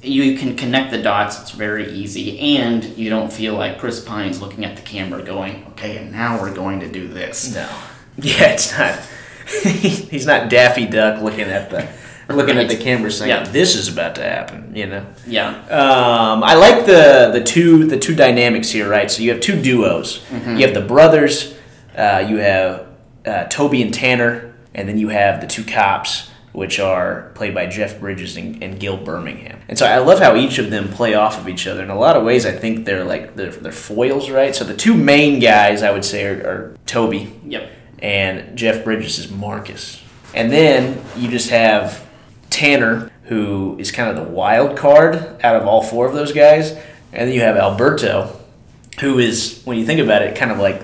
You 0.05 0.37
can 0.39 0.57
connect 0.57 0.91
the 0.91 1.03
dots. 1.03 1.41
It's 1.41 1.51
very 1.51 1.91
easy, 1.93 2.39
and 2.59 2.85
you 2.97 3.11
don't 3.11 3.33
feel 3.33 3.55
like 3.55 3.79
Chris 3.79 4.01
Pine's 4.05 4.41
looking 4.41 4.65
at 4.65 4.77
the 4.77 4.83
camera, 4.83 5.23
going, 5.23 5.65
"Okay, 5.71 5.97
and 5.97 6.13
now 6.13 6.41
we're 6.41 6.55
going 6.55 6.81
to 6.81 6.89
do 6.91 7.09
this." 7.09 7.55
No. 7.55 7.69
Yeah, 8.17 8.53
it's 8.53 8.71
not. 8.79 8.97
he's 9.63 10.25
not 10.27 10.49
Daffy 10.49 10.87
Duck 10.87 11.21
looking 11.21 11.47
at 11.49 11.69
the 11.71 11.89
looking 12.33 12.57
at 12.59 12.69
the 12.69 12.77
camera 12.77 13.11
saying, 13.11 13.29
Yeah. 13.31 13.43
"This 13.43 13.75
is 13.75 13.89
about 13.89 14.15
to 14.17 14.23
happen." 14.23 14.73
You 14.75 14.87
know. 14.87 15.07
Yeah, 15.27 15.49
Um, 15.69 16.45
I 16.45 16.55
like 16.55 16.87
the 16.87 17.31
the 17.33 17.43
two 17.43 17.87
the 17.87 17.99
two 17.99 18.15
dynamics 18.15 18.71
here, 18.71 18.89
right? 18.89 19.11
So 19.11 19.23
you 19.23 19.31
have 19.33 19.41
two 19.41 19.61
duos. 19.61 20.21
Mm-hmm. 20.31 20.57
You 20.57 20.67
have 20.67 20.75
the 20.75 20.81
brothers. 20.95 21.55
Uh, 21.97 22.25
you 22.29 22.37
have 22.37 22.87
uh, 23.27 23.45
Toby 23.45 23.83
and 23.83 23.93
Tanner, 23.93 24.55
and 24.75 24.89
then 24.89 24.97
you 24.99 25.09
have 25.09 25.41
the 25.41 25.47
two 25.47 25.65
cops, 25.65 26.31
which 26.55 26.79
are 26.79 27.33
played 27.35 27.53
by 27.53 27.67
Jeff 27.67 27.99
Bridges 27.99 28.37
and, 28.37 28.63
and 28.63 28.79
Gil 28.79 28.97
Birmingham. 28.97 29.61
And 29.69 29.77
so 29.77 29.87
I 29.87 29.99
love 29.99 30.21
how 30.21 30.37
each 30.37 30.59
of 30.59 30.71
them 30.71 30.89
play 30.89 31.15
off 31.15 31.37
of 31.39 31.49
each 31.49 31.67
other. 31.67 31.83
In 31.83 31.91
a 31.91 31.99
lot 31.99 32.17
of 32.17 32.23
ways, 32.23 32.47
I 32.47 32.53
think 32.53 32.87
they're 32.87 33.05
like 33.05 33.35
they're, 33.35 33.51
they're 33.51 33.73
foils, 33.73 34.31
right? 34.31 34.55
So 34.55 34.65
the 34.65 34.77
two 34.77 34.95
main 34.95 35.41
guys 35.41 35.83
I 35.83 35.91
would 35.91 36.05
say 36.05 36.25
are, 36.25 36.47
are 36.47 36.77
Toby 36.87 37.35
yep, 37.45 37.71
and 37.99 38.57
Jeff 38.57 38.85
Bridges 38.85 39.19
is 39.19 39.31
Marcus. 39.33 40.01
And 40.33 40.53
then 40.53 41.05
you 41.17 41.29
just 41.29 41.51
have 41.51 42.07
Tanner, 42.51 43.11
who 43.25 43.77
is 43.81 43.91
kind 43.91 44.17
of 44.17 44.25
the 44.25 44.31
wild 44.31 44.77
card 44.77 45.17
out 45.43 45.57
of 45.57 45.67
all 45.67 45.83
four 45.83 46.07
of 46.07 46.15
those 46.15 46.33
guys. 46.33 46.71
And 47.13 47.29
then 47.29 47.33
you 47.33 47.41
have 47.41 47.57
Alberto, 47.57 48.41
who 49.01 49.19
is, 49.19 49.63
when 49.65 49.77
you 49.77 49.85
think 49.85 50.01
about 50.01 50.23
it, 50.23 50.37
kind 50.37 50.53
of 50.53 50.59
like 50.59 50.83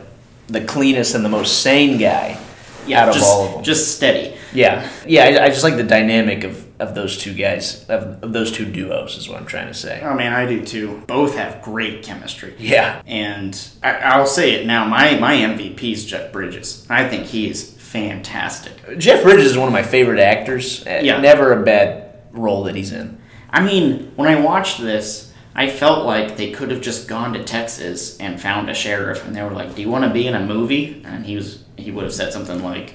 the 0.49 0.65
cleanest 0.65 1.15
and 1.15 1.25
the 1.25 1.29
most 1.29 1.63
sane 1.63 1.97
guy 1.97 2.41
yeah. 2.87 3.03
out 3.03 3.09
of 3.09 3.15
just, 3.15 3.27
all 3.27 3.47
of 3.47 3.55
them. 3.55 3.63
just 3.63 3.97
steady. 3.97 4.37
Yeah, 4.53 4.89
yeah. 5.07 5.25
I, 5.25 5.45
I 5.45 5.49
just 5.49 5.63
like 5.65 5.77
the 5.77 5.83
dynamic 5.83 6.45
of, 6.45 6.65
of 6.81 6.95
those 6.95 7.17
two 7.19 7.35
guys, 7.35 7.85
of, 7.89 8.23
of 8.23 8.33
those 8.33 8.51
two 8.53 8.65
duos, 8.65 9.17
is 9.17 9.29
what 9.29 9.39
I'm 9.39 9.47
trying 9.47 9.69
to 9.69 9.75
say. 9.75 10.01
Oh 10.03 10.15
man, 10.15 10.33
I 10.33 10.47
do 10.47 10.65
too. 10.65 11.03
Both 11.07 11.37
have 11.37 11.63
great 11.63 12.03
chemistry. 12.03 12.55
Yeah, 12.59 13.03
And 13.07 13.59
I, 13.83 13.93
I'll 13.97 14.27
say 14.27 14.53
it 14.55 14.67
now. 14.67 14.85
My 14.87 15.19
my 15.19 15.35
MVP 15.35 15.93
is 15.93 16.05
Jeff 16.05 16.33
Bridges. 16.33 16.87
I 16.91 17.09
think 17.09 17.25
he 17.27 17.49
is 17.51 17.75
fantastic. 17.79 18.99
Jeff 18.99 19.23
Bridges 19.23 19.47
is 19.53 19.59
one 19.59 19.67
of 19.69 19.73
my 19.73 19.83
favorite 19.83 20.21
actors. 20.21 20.87
Uh, 20.87 21.01
Yeah. 21.03 21.21
never 21.21 21.53
a 21.53 21.63
bad 21.65 22.21
role 22.33 22.65
that 22.65 22.75
he's 22.77 22.93
in. 22.93 23.19
I 23.51 23.61
mean, 23.63 24.13
when 24.17 24.29
I 24.29 24.41
watched 24.41 24.81
this, 24.81 25.33
I 25.57 25.69
felt 25.69 26.07
like 26.07 26.37
they 26.37 26.53
could 26.53 26.71
have 26.71 26.81
just 26.81 27.09
gone 27.09 27.33
to 27.33 27.43
Texas 27.43 28.17
and 28.21 28.41
found 28.41 28.71
a 28.71 28.75
sheriff, 28.75 29.27
and 29.27 29.35
they 29.35 29.43
were 29.43 29.51
like, 29.51 29.75
"Do 29.75 29.83
you 29.83 29.91
want 29.91 30.05
to 30.05 30.11
be 30.11 30.27
in 30.29 30.35
a 30.37 30.47
movie?" 30.47 31.03
And 31.05 31.27
he 31.27 31.35
was 31.35 31.65
he 31.77 31.91
would 31.91 32.05
have 32.05 32.15
said 32.15 32.33
something 32.33 32.63
like. 32.63 32.93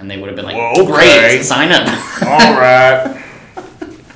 And 0.00 0.10
they 0.10 0.16
would 0.18 0.28
have 0.28 0.36
been 0.36 0.44
like, 0.44 0.56
Well, 0.56 0.72
okay. 0.80 0.86
"Great, 1.36 1.42
sign 1.44 1.70
up." 1.72 1.86
All 2.22 2.54
right, 2.58 3.22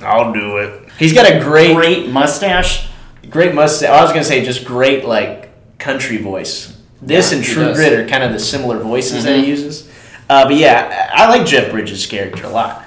I'll 0.03 0.33
do 0.33 0.59
it. 0.59 0.89
He's 0.99 1.13
got 1.13 1.31
a 1.31 1.41
great, 1.41 1.75
Great 1.75 2.09
mustache. 2.09 2.89
great 3.31 3.55
mustache. 3.55 3.89
I 3.91 4.03
was 4.03 4.11
gonna 4.13 4.25
say 4.25 4.45
just 4.45 4.65
great 4.65 5.05
like 5.05 5.51
country 5.79 6.19
voice. 6.19 6.77
This 7.03 7.31
Yeah, 7.31 7.37
and 7.39 7.47
True 7.47 7.65
does. 7.65 7.77
Grit 7.77 7.93
are 7.93 8.09
kind 8.09 8.23
of 8.23 8.33
the 8.33 8.39
similar 8.39 8.79
voices 8.79 9.25
that 9.25 9.37
Mhm. 9.37 9.43
he 9.43 9.47
uses. 9.51 9.89
Uh, 10.31 10.45
but 10.47 10.55
yeah, 10.57 11.11
I 11.15 11.25
I 11.25 11.29
like 11.29 11.47
Jeff 11.47 11.71
Bridges' 11.71 12.07
character 12.07 12.45
a 12.47 12.49
lot. 12.51 12.85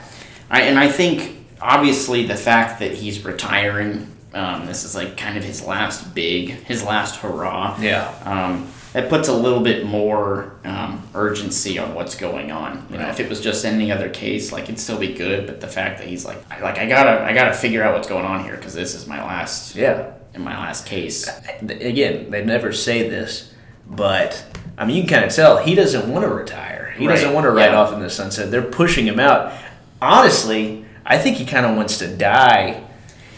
I, 0.49 0.61
and 0.61 0.79
I 0.79 0.87
think 0.87 1.35
obviously 1.61 2.25
the 2.25 2.35
fact 2.35 2.79
that 2.79 2.93
he's 2.93 3.23
retiring, 3.23 4.07
um, 4.33 4.65
this 4.65 4.83
is 4.83 4.95
like 4.95 5.17
kind 5.17 5.37
of 5.37 5.43
his 5.43 5.63
last 5.63 6.15
big, 6.15 6.51
his 6.65 6.83
last 6.83 7.17
hurrah. 7.17 7.77
Yeah. 7.79 8.09
Um, 8.25 8.67
that 8.93 9.09
puts 9.09 9.27
a 9.27 9.33
little 9.33 9.59
bit 9.59 9.85
more 9.85 10.55
um, 10.63 11.07
urgency 11.13 11.77
on 11.77 11.93
what's 11.93 12.15
going 12.15 12.51
on. 12.51 12.87
You 12.89 12.97
know, 12.97 13.09
if 13.09 13.19
it 13.19 13.29
was 13.29 13.41
just 13.41 13.65
any 13.65 13.91
other 13.91 14.09
case, 14.09 14.51
like 14.51 14.63
it'd 14.63 14.79
still 14.79 14.97
be 14.97 15.13
good. 15.13 15.45
But 15.45 15.59
the 15.61 15.67
fact 15.67 15.99
that 15.99 16.07
he's 16.07 16.25
like, 16.25 16.37
I- 16.51 16.61
like 16.61 16.77
I 16.77 16.87
gotta, 16.87 17.23
I 17.23 17.33
gotta 17.33 17.53
figure 17.53 17.83
out 17.83 17.93
what's 17.93 18.07
going 18.07 18.25
on 18.25 18.43
here 18.43 18.55
because 18.55 18.73
this 18.73 18.95
is 18.95 19.05
my 19.07 19.21
last, 19.23 19.75
Yeah. 19.75 20.11
in 20.33 20.41
my 20.41 20.57
last 20.57 20.85
case. 20.85 21.29
Again, 21.61 22.31
they 22.31 22.43
never 22.43 22.71
say 22.73 23.07
this, 23.09 23.53
but 23.89 24.43
I 24.77 24.85
mean, 24.85 24.95
you 24.95 25.03
can 25.03 25.09
kind 25.09 25.25
of 25.25 25.33
tell 25.35 25.57
he 25.57 25.75
doesn't 25.75 26.11
want 26.11 26.25
to 26.25 26.33
retire. 26.33 26.93
He 26.97 27.07
Right, 27.07 27.13
doesn't 27.15 27.33
want 27.33 27.43
to 27.45 27.51
ride 27.51 27.71
yeah. 27.71 27.79
off 27.79 27.93
in 27.93 27.99
the 27.99 28.09
sunset. 28.09 28.49
They're 28.51 28.61
pushing 28.61 29.05
him 29.05 29.19
out. 29.19 29.53
Honestly, 30.01 30.85
I 31.05 31.17
think 31.17 31.37
he 31.37 31.45
kind 31.45 31.65
of 31.65 31.75
wants 31.75 31.97
to 31.99 32.07
die 32.07 32.83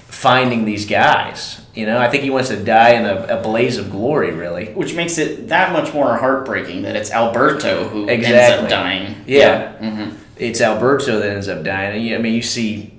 finding 0.08 0.66
these 0.66 0.86
guys. 0.86 1.62
You 1.80 1.86
know, 1.86 1.98
I 1.98 2.10
think 2.10 2.24
he 2.24 2.30
wants 2.30 2.50
to 2.50 2.62
die 2.64 2.92
in 2.92 3.06
a, 3.06 3.40
a 3.40 3.42
blaze 3.42 3.78
of 3.78 3.90
glory, 3.90 4.32
really. 4.32 4.68
Which 4.74 4.94
makes 4.96 5.18
it 5.18 5.48
that 5.48 5.72
much 5.74 5.94
more 5.94 6.18
heartbreaking 6.18 6.82
that 6.84 6.96
it's 6.96 7.10
Alberto 7.12 7.88
who 7.90 8.08
ends 8.08 8.28
up 8.28 8.70
dying. 8.70 9.16
Yeah. 9.26 9.74
hmm 9.78 10.16
It's 10.38 10.62
Alberto 10.62 11.20
that 11.20 11.30
ends 11.30 11.48
up 11.48 11.64
dying. 11.64 11.96
And 11.98 12.06
you- 12.06 12.16
I 12.16 12.20
mean, 12.20 12.34
you 12.34 12.42
see 12.42 12.94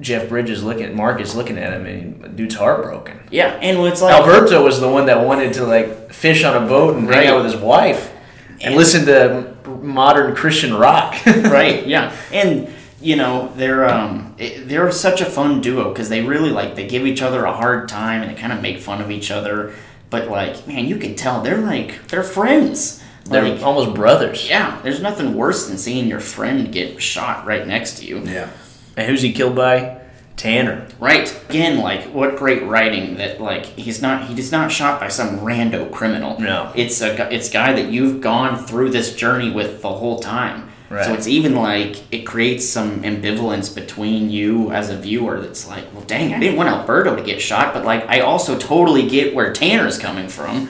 Jeff 0.00 0.28
Bridges 0.28 0.62
looking 0.62 0.84
at 0.84 0.94
Marcus 0.94 1.34
looking 1.34 1.56
at 1.58 1.72
him, 1.72 1.86
and 1.86 2.36
dude's 2.36 2.54
heartbroken. 2.54 3.18
Yeah, 3.30 3.58
and 3.62 3.78
it's 3.86 4.02
like 4.02 4.14
Alberto 4.14 4.62
was 4.62 4.78
the 4.80 4.88
one 4.88 5.06
that 5.06 5.24
wanted 5.24 5.54
to 5.54 5.64
like 5.64 6.12
fish 6.12 6.44
on 6.44 6.62
a 6.62 6.66
boat 6.68 6.96
and 6.96 7.08
hang 7.08 7.18
Right. 7.18 7.26
out 7.28 7.42
with 7.42 7.52
his 7.52 7.56
wife 7.60 8.12
and, 8.60 8.62
And- 8.64 8.76
listen 8.76 9.06
to 9.06 9.56
modern 9.82 10.34
Christian 10.36 10.74
rock. 10.74 11.14
right 11.26 11.86
yeah 11.86 12.14
and 12.32 12.68
you 13.06 13.16
know 13.16 13.52
they're 13.56 13.88
um 13.88 14.34
it, 14.38 14.68
they're 14.68 14.90
such 14.90 15.20
a 15.20 15.24
fun 15.38 15.60
duo 15.60 15.84
because 15.90 16.08
they 16.08 16.22
really 16.22 16.50
like 16.50 16.74
they 16.76 16.86
give 16.86 17.06
each 17.06 17.22
other 17.22 17.44
a 17.44 17.52
hard 17.52 17.88
time 17.88 18.22
and 18.22 18.30
they 18.30 18.40
kind 18.40 18.52
of 18.52 18.60
make 18.60 18.78
fun 18.88 19.00
of 19.00 19.10
each 19.10 19.30
other 19.30 19.72
but 20.10 20.28
like 20.28 20.66
man 20.66 20.86
you 20.86 20.96
can 20.96 21.14
tell 21.14 21.40
they're 21.42 21.64
like 21.72 22.08
they're 22.08 22.22
friends 22.22 23.02
They're 23.24 23.48
like 23.48 23.62
almost 23.62 23.94
brothers. 23.94 24.48
yeah 24.48 24.80
there's 24.82 25.00
nothing 25.00 25.34
worse 25.34 25.66
than 25.68 25.78
seeing 25.78 26.06
your 26.08 26.20
friend 26.20 26.72
get 26.72 27.00
shot 27.00 27.46
right 27.46 27.66
next 27.66 27.98
to 27.98 28.06
you 28.06 28.20
Yeah. 28.20 28.50
And 28.96 29.06
who's 29.08 29.22
he 29.22 29.32
killed 29.32 29.54
by? 29.56 30.00
Tanner. 30.36 30.86
right 31.00 31.28
again 31.48 31.78
like 31.78 32.02
what 32.12 32.36
great 32.36 32.62
writing 32.64 33.16
that 33.16 33.40
like 33.40 33.64
he's 33.84 34.02
not 34.02 34.26
he 34.28 34.38
is 34.38 34.52
not 34.52 34.70
shot 34.70 35.00
by 35.00 35.08
some 35.08 35.38
rando 35.40 35.90
criminal 35.90 36.38
No. 36.38 36.72
it's 36.76 37.00
a 37.00 37.32
it's 37.34 37.48
a 37.48 37.52
guy 37.52 37.72
that 37.72 37.90
you've 37.90 38.20
gone 38.20 38.52
through 38.66 38.90
this 38.90 39.14
journey 39.16 39.50
with 39.50 39.80
the 39.80 39.88
whole 39.88 40.18
time 40.20 40.68
Right. 40.88 41.04
so 41.04 41.14
it's 41.14 41.26
even 41.26 41.56
like 41.56 41.96
it 42.12 42.22
creates 42.26 42.64
some 42.68 43.02
ambivalence 43.02 43.74
between 43.74 44.30
you 44.30 44.70
as 44.70 44.88
a 44.90 44.96
viewer 44.96 45.40
that's 45.40 45.66
like 45.66 45.84
well 45.92 46.02
dang 46.04 46.32
i 46.32 46.38
didn't 46.38 46.56
want 46.56 46.68
alberto 46.68 47.16
to 47.16 47.22
get 47.22 47.40
shot 47.42 47.74
but 47.74 47.84
like 47.84 48.04
i 48.08 48.20
also 48.20 48.56
totally 48.56 49.08
get 49.08 49.34
where 49.34 49.52
tanner's 49.52 49.98
coming 49.98 50.28
from 50.28 50.68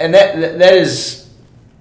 And 0.00 0.12
that 0.14 0.40
that- 0.40 0.58
that 0.58 0.74
is 0.74 1.20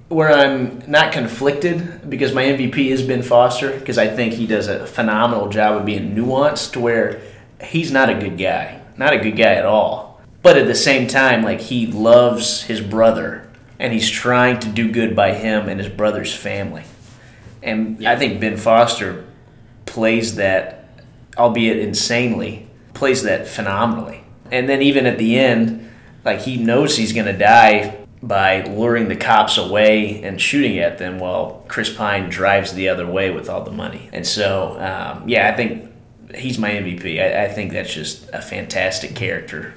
where 0.10 0.32
I'm 0.32 0.84
not 0.86 1.12
conflicted 1.12 2.08
because 2.08 2.32
my 2.34 2.44
MVP 2.44 2.92
is 2.92 3.02
Ben 3.02 3.24
Foster 3.24 3.72
because 3.80 3.98
I 3.98 4.08
think 4.08 4.34
he 4.34 4.46
does 4.46 4.68
a 4.68 4.86
phenomenal 4.86 5.50
job 5.50 5.76
of 5.78 5.86
being 5.86 6.14
nuanced 6.16 6.74
to 6.74 6.80
where 6.80 7.20
he's 7.64 7.92
not 7.92 8.10
a 8.12 8.14
good 8.14 8.38
guy, 8.38 8.80
not 8.98 9.14
a 9.14 9.18
good 9.18 9.36
guy 9.36 9.56
at 9.56 9.66
all. 9.66 10.22
But 10.44 10.56
at 10.58 10.68
the 10.68 10.76
same 10.76 11.08
time, 11.08 11.42
like 11.42 11.62
he 11.62 11.88
loves 11.88 12.62
his 12.64 12.80
brother 12.82 13.48
and 13.80 13.92
he's 13.92 14.08
trying 14.08 14.60
to 14.60 14.70
do 14.70 14.92
good 14.92 15.16
by 15.16 15.34
him 15.34 15.68
and 15.68 15.80
his 15.80 15.90
brother's 15.90 16.36
family. 16.36 16.84
And 17.64 18.06
I 18.06 18.16
think 18.16 18.40
Ben 18.40 18.58
Foster 18.58 19.26
plays 19.86 20.36
that, 20.36 21.04
albeit 21.38 21.78
insanely, 21.78 22.68
plays 22.94 23.24
that 23.24 23.48
phenomenally. 23.48 24.24
And 24.52 24.70
then 24.70 24.82
even 24.82 25.06
at 25.06 25.18
the 25.18 25.40
end, 25.40 25.90
like 26.26 26.42
he 26.42 26.58
knows 26.58 26.98
he's 26.98 27.14
going 27.14 27.26
to 27.26 27.38
die 27.38 27.98
by 28.22 28.64
luring 28.64 29.10
the 29.10 29.16
cops 29.16 29.58
away 29.58 30.22
and 30.24 30.40
shooting 30.40 30.80
at 30.80 30.98
them 30.98 31.20
while 31.20 31.66
Chris 31.68 31.94
Pine 31.94 32.30
drives 32.30 32.74
the 32.74 32.88
other 32.88 33.06
way 33.06 33.32
with 33.32 33.50
all 33.50 33.64
the 33.64 33.72
money. 33.72 34.10
And 34.14 34.26
so, 34.26 34.80
um, 34.80 35.28
yeah, 35.28 35.50
I 35.50 35.56
think 35.56 35.92
he's 36.34 36.58
my 36.58 36.70
MVP. 36.72 37.22
I, 37.22 37.46
I 37.46 37.48
think 37.50 37.74
that's 37.74 37.94
just 37.94 38.30
a 38.32 38.42
fantastic 38.42 39.16
character 39.16 39.74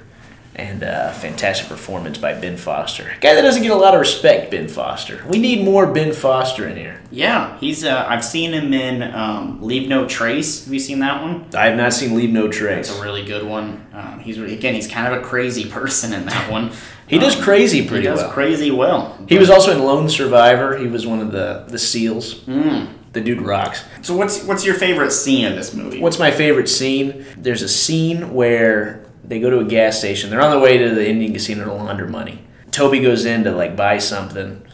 and 0.57 0.81
a 0.83 1.13
fantastic 1.13 1.67
performance 1.67 2.17
by 2.17 2.33
Ben 2.33 2.57
Foster. 2.57 3.11
A 3.15 3.19
guy 3.19 3.35
that 3.35 3.41
doesn't 3.43 3.61
get 3.61 3.71
a 3.71 3.75
lot 3.75 3.93
of 3.93 3.99
respect, 3.99 4.49
Ben 4.51 4.67
Foster. 4.67 5.23
We 5.27 5.37
need 5.37 5.63
more 5.63 5.85
Ben 5.85 6.13
Foster 6.13 6.67
in 6.67 6.75
here. 6.77 6.99
yeah 7.11 7.57
he's 7.59 7.83
uh, 7.85 8.05
i've 8.09 8.23
seen 8.25 8.53
him 8.53 8.73
in 8.73 9.01
um, 9.13 9.61
leave 9.61 9.87
no 9.87 10.07
trace 10.07 10.65
have 10.65 10.73
you 10.73 10.79
seen 10.79 10.99
that 10.99 11.21
one 11.21 11.45
I 11.55 11.67
have 11.67 11.77
not 11.77 11.93
seen 11.93 12.15
Leave 12.15 12.31
No 12.31 12.47
Trace. 12.49 12.89
it's 12.89 12.99
a 12.99 13.01
really 13.01 13.23
good 13.23 13.45
one 13.45 13.85
um, 13.93 14.19
he's 14.19 14.37
again 14.37 14.73
he's 14.75 14.87
kind 14.87 15.13
of 15.13 15.21
a 15.21 15.23
crazy 15.25 15.69
person 15.69 16.11
in 16.13 16.25
that 16.25 16.51
one 16.51 16.71
He 17.07 17.17
does 17.19 17.35
Um, 17.37 17.43
crazy 17.43 17.81
he 17.81 17.87
pretty 17.87 18.03
does 18.05 18.19
well. 18.19 18.31
crazy 18.31 18.71
well 18.71 19.17
He 19.29 19.37
was 19.37 19.49
also 19.49 19.71
in 19.71 19.79
Lone 19.83 20.09
Survivor. 20.09 20.77
He 20.77 20.87
was 20.87 21.05
one 21.07 21.21
of 21.21 21.31
the 21.31 21.65
the 21.69 21.79
SEALs. 21.79 22.41
Mm. 22.45 22.89
The 23.13 23.21
dude 23.21 23.41
rocks. 23.41 23.83
So 24.01 24.15
what's 24.15 24.43
what's 24.43 24.65
your 24.65 24.75
favorite 24.75 25.11
scene 25.11 25.45
in 25.45 25.55
this 25.55 25.73
movie? 25.73 26.01
What's 26.01 26.19
my 26.19 26.29
favorite 26.31 26.67
scene? 26.69 27.25
There's 27.37 27.61
a 27.63 27.69
scene 27.69 28.33
where 28.33 29.01
they 29.27 29.39
go 29.39 29.49
to 29.49 29.59
a 29.59 29.65
gas 29.65 29.99
station. 29.99 30.29
They're 30.29 30.41
on 30.41 30.51
their 30.51 30.59
way 30.59 30.77
to 30.77 30.95
the 30.95 31.07
Indian 31.07 31.33
casino 31.33 31.65
to 31.65 31.73
launder 31.73 32.07
money. 32.07 32.43
Toby 32.71 32.99
goes 32.99 33.25
in 33.25 33.43
to 33.43 33.51
like 33.51 33.75
buy 33.75 33.97
something, 33.97 34.65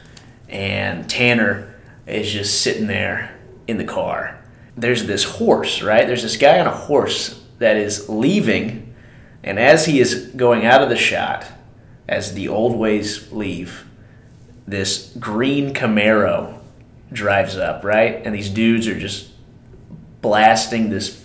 and 0.47 1.10
Tanner 1.10 1.76
is 2.06 2.32
just 2.32 2.62
sitting 2.62 2.88
there 2.88 3.38
in 3.68 3.78
the 3.78 3.84
car. 3.84 4.43
There's 4.76 5.06
this 5.06 5.24
horse, 5.24 5.82
right? 5.82 6.06
There's 6.06 6.24
this 6.24 6.38
guy 6.38 6.60
on 6.60 6.68
a 6.68 6.72
horse 6.72 7.41
that 7.60 7.78
is 7.78 8.10
leaving, 8.10 8.93
and 9.43 9.60
as 9.60 9.86
he 9.86 9.99
is 9.99 10.32
going 10.36 10.66
out 10.66 10.82
of 10.82 10.89
the 10.89 10.97
shot, 10.97 11.45
as 12.08 12.34
the 12.34 12.49
old 12.49 12.76
ways 12.76 13.32
leave, 13.32 13.86
this 14.68 15.14
green 15.20 15.74
Camaro 15.74 16.60
drives 17.12 17.58
up, 17.58 17.84
right? 17.84 18.22
And 18.26 18.34
these 18.34 18.49
dudes 18.49 18.88
are 18.88 18.99
just 18.99 19.30
blasting 20.22 20.89
this 20.89 21.24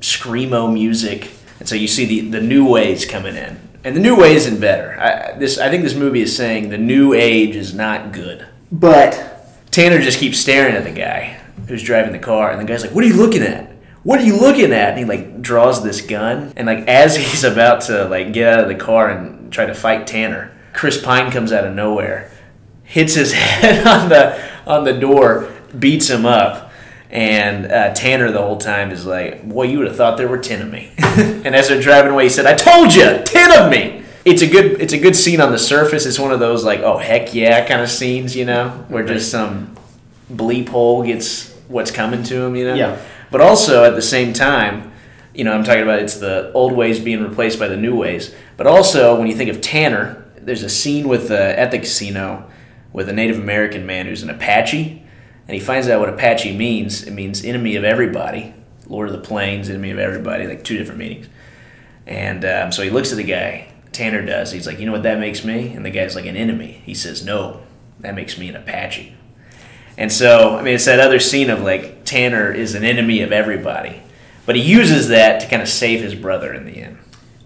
screamo 0.00 0.72
music. 0.72 1.30
And 1.60 1.68
so 1.68 1.76
you 1.76 1.86
see 1.86 2.06
the, 2.06 2.30
the 2.30 2.40
new 2.40 2.66
ways 2.66 3.04
coming 3.04 3.36
in. 3.36 3.60
And 3.84 3.94
the 3.94 4.00
new 4.00 4.16
way 4.16 4.34
isn't 4.34 4.60
better. 4.60 4.98
I, 5.00 5.38
this, 5.38 5.58
I 5.58 5.70
think 5.70 5.84
this 5.84 5.94
movie 5.94 6.22
is 6.22 6.34
saying 6.34 6.70
the 6.70 6.78
new 6.78 7.14
age 7.14 7.54
is 7.54 7.72
not 7.72 8.12
good. 8.12 8.46
But 8.72 9.30
Tanner 9.70 10.00
just 10.00 10.18
keeps 10.18 10.38
staring 10.38 10.74
at 10.74 10.84
the 10.84 10.90
guy 10.90 11.40
who's 11.68 11.82
driving 11.82 12.12
the 12.12 12.18
car, 12.18 12.50
and 12.50 12.60
the 12.60 12.64
guy's 12.64 12.82
like, 12.82 12.94
"What 12.94 13.04
are 13.04 13.06
you 13.06 13.16
looking 13.16 13.42
at? 13.42 13.70
What 14.02 14.20
are 14.20 14.24
you 14.24 14.36
looking 14.36 14.72
at?" 14.72 14.90
And 14.90 14.98
he 14.98 15.04
like 15.04 15.40
draws 15.40 15.82
this 15.82 16.00
gun, 16.00 16.52
and 16.56 16.66
like 16.66 16.86
as 16.88 17.16
he's 17.30 17.44
about 17.44 17.82
to 17.82 18.04
like 18.06 18.32
get 18.32 18.52
out 18.52 18.60
of 18.60 18.68
the 18.68 18.74
car 18.74 19.08
and 19.08 19.52
try 19.52 19.66
to 19.66 19.74
fight 19.74 20.06
Tanner, 20.06 20.52
Chris 20.72 21.00
Pine 21.00 21.30
comes 21.30 21.52
out 21.52 21.64
of 21.64 21.74
nowhere, 21.74 22.30
hits 22.84 23.14
his 23.14 23.32
head 23.34 23.86
on 23.86 24.08
the 24.08 24.40
on 24.66 24.84
the 24.84 24.92
door, 24.92 25.52
beats 25.78 26.08
him 26.08 26.26
up, 26.26 26.69
and 27.10 27.70
uh, 27.70 27.92
Tanner 27.92 28.30
the 28.30 28.40
whole 28.40 28.58
time 28.58 28.90
is 28.90 29.04
like, 29.04 29.48
"Boy, 29.48 29.64
you 29.64 29.78
would 29.78 29.88
have 29.88 29.96
thought 29.96 30.16
there 30.16 30.28
were 30.28 30.38
ten 30.38 30.62
of 30.62 30.70
me." 30.70 30.92
and 30.98 31.54
as 31.54 31.68
they're 31.68 31.80
driving 31.80 32.12
away, 32.12 32.24
he 32.24 32.28
said, 32.30 32.46
"I 32.46 32.54
told 32.54 32.94
you, 32.94 33.18
ten 33.24 33.52
of 33.58 33.70
me." 33.70 34.04
It's 34.24 34.42
a 34.42 34.46
good 34.46 34.80
it's 34.80 34.92
a 34.92 34.98
good 34.98 35.16
scene 35.16 35.40
on 35.40 35.50
the 35.50 35.58
surface. 35.58 36.06
It's 36.06 36.18
one 36.18 36.32
of 36.32 36.40
those 36.40 36.64
like, 36.64 36.80
"Oh 36.80 36.98
heck 36.98 37.34
yeah" 37.34 37.66
kind 37.66 37.80
of 37.80 37.90
scenes, 37.90 38.36
you 38.36 38.44
know, 38.44 38.84
where 38.88 39.04
just 39.04 39.30
some 39.30 39.76
bleep 40.32 40.68
hole 40.68 41.02
gets 41.02 41.50
what's 41.68 41.90
coming 41.90 42.22
to 42.24 42.42
him, 42.42 42.54
you 42.54 42.64
know. 42.64 42.74
Yeah. 42.74 43.00
But 43.30 43.40
also 43.40 43.84
at 43.84 43.94
the 43.94 44.02
same 44.02 44.32
time, 44.32 44.92
you 45.34 45.44
know, 45.44 45.52
I'm 45.52 45.64
talking 45.64 45.82
about 45.82 46.00
it's 46.00 46.16
the 46.16 46.52
old 46.52 46.72
ways 46.72 47.00
being 47.00 47.22
replaced 47.22 47.58
by 47.58 47.68
the 47.68 47.76
new 47.76 47.96
ways. 47.96 48.34
But 48.56 48.66
also 48.66 49.18
when 49.18 49.26
you 49.28 49.34
think 49.34 49.50
of 49.50 49.60
Tanner, 49.60 50.24
there's 50.36 50.62
a 50.62 50.68
scene 50.68 51.08
with 51.08 51.30
uh, 51.30 51.34
at 51.34 51.70
the 51.70 51.78
casino 51.78 52.50
with 52.92 53.08
a 53.08 53.12
Native 53.12 53.38
American 53.38 53.86
man 53.86 54.06
who's 54.06 54.22
an 54.22 54.30
Apache, 54.30 54.99
and 55.50 55.58
he 55.58 55.60
finds 55.60 55.88
out 55.88 55.98
what 55.98 56.08
Apache 56.08 56.56
means. 56.56 57.02
It 57.02 57.10
means 57.10 57.44
enemy 57.44 57.74
of 57.74 57.82
everybody, 57.82 58.54
Lord 58.86 59.08
of 59.08 59.12
the 59.16 59.20
Plains, 59.20 59.68
enemy 59.68 59.90
of 59.90 59.98
everybody, 59.98 60.46
like 60.46 60.62
two 60.62 60.78
different 60.78 61.00
meanings. 61.00 61.26
And 62.06 62.44
um, 62.44 62.70
so 62.70 62.84
he 62.84 62.90
looks 62.90 63.10
at 63.10 63.16
the 63.16 63.24
guy. 63.24 63.72
Tanner 63.90 64.24
does. 64.24 64.52
He's 64.52 64.64
like, 64.64 64.78
you 64.78 64.86
know 64.86 64.92
what 64.92 65.02
that 65.02 65.18
makes 65.18 65.44
me? 65.44 65.72
And 65.72 65.84
the 65.84 65.90
guy's 65.90 66.14
like, 66.14 66.26
an 66.26 66.36
enemy. 66.36 66.82
He 66.86 66.94
says, 66.94 67.24
no, 67.24 67.64
that 67.98 68.14
makes 68.14 68.38
me 68.38 68.48
an 68.48 68.54
Apache. 68.54 69.12
And 69.98 70.12
so, 70.12 70.56
I 70.56 70.62
mean, 70.62 70.76
it's 70.76 70.84
that 70.84 71.00
other 71.00 71.18
scene 71.18 71.50
of 71.50 71.62
like 71.62 72.04
Tanner 72.04 72.52
is 72.52 72.76
an 72.76 72.84
enemy 72.84 73.20
of 73.22 73.32
everybody, 73.32 74.04
but 74.46 74.54
he 74.54 74.62
uses 74.62 75.08
that 75.08 75.40
to 75.40 75.48
kind 75.48 75.62
of 75.62 75.68
save 75.68 76.00
his 76.00 76.14
brother 76.14 76.54
in 76.54 76.64
the 76.64 76.80
end. 76.80 76.96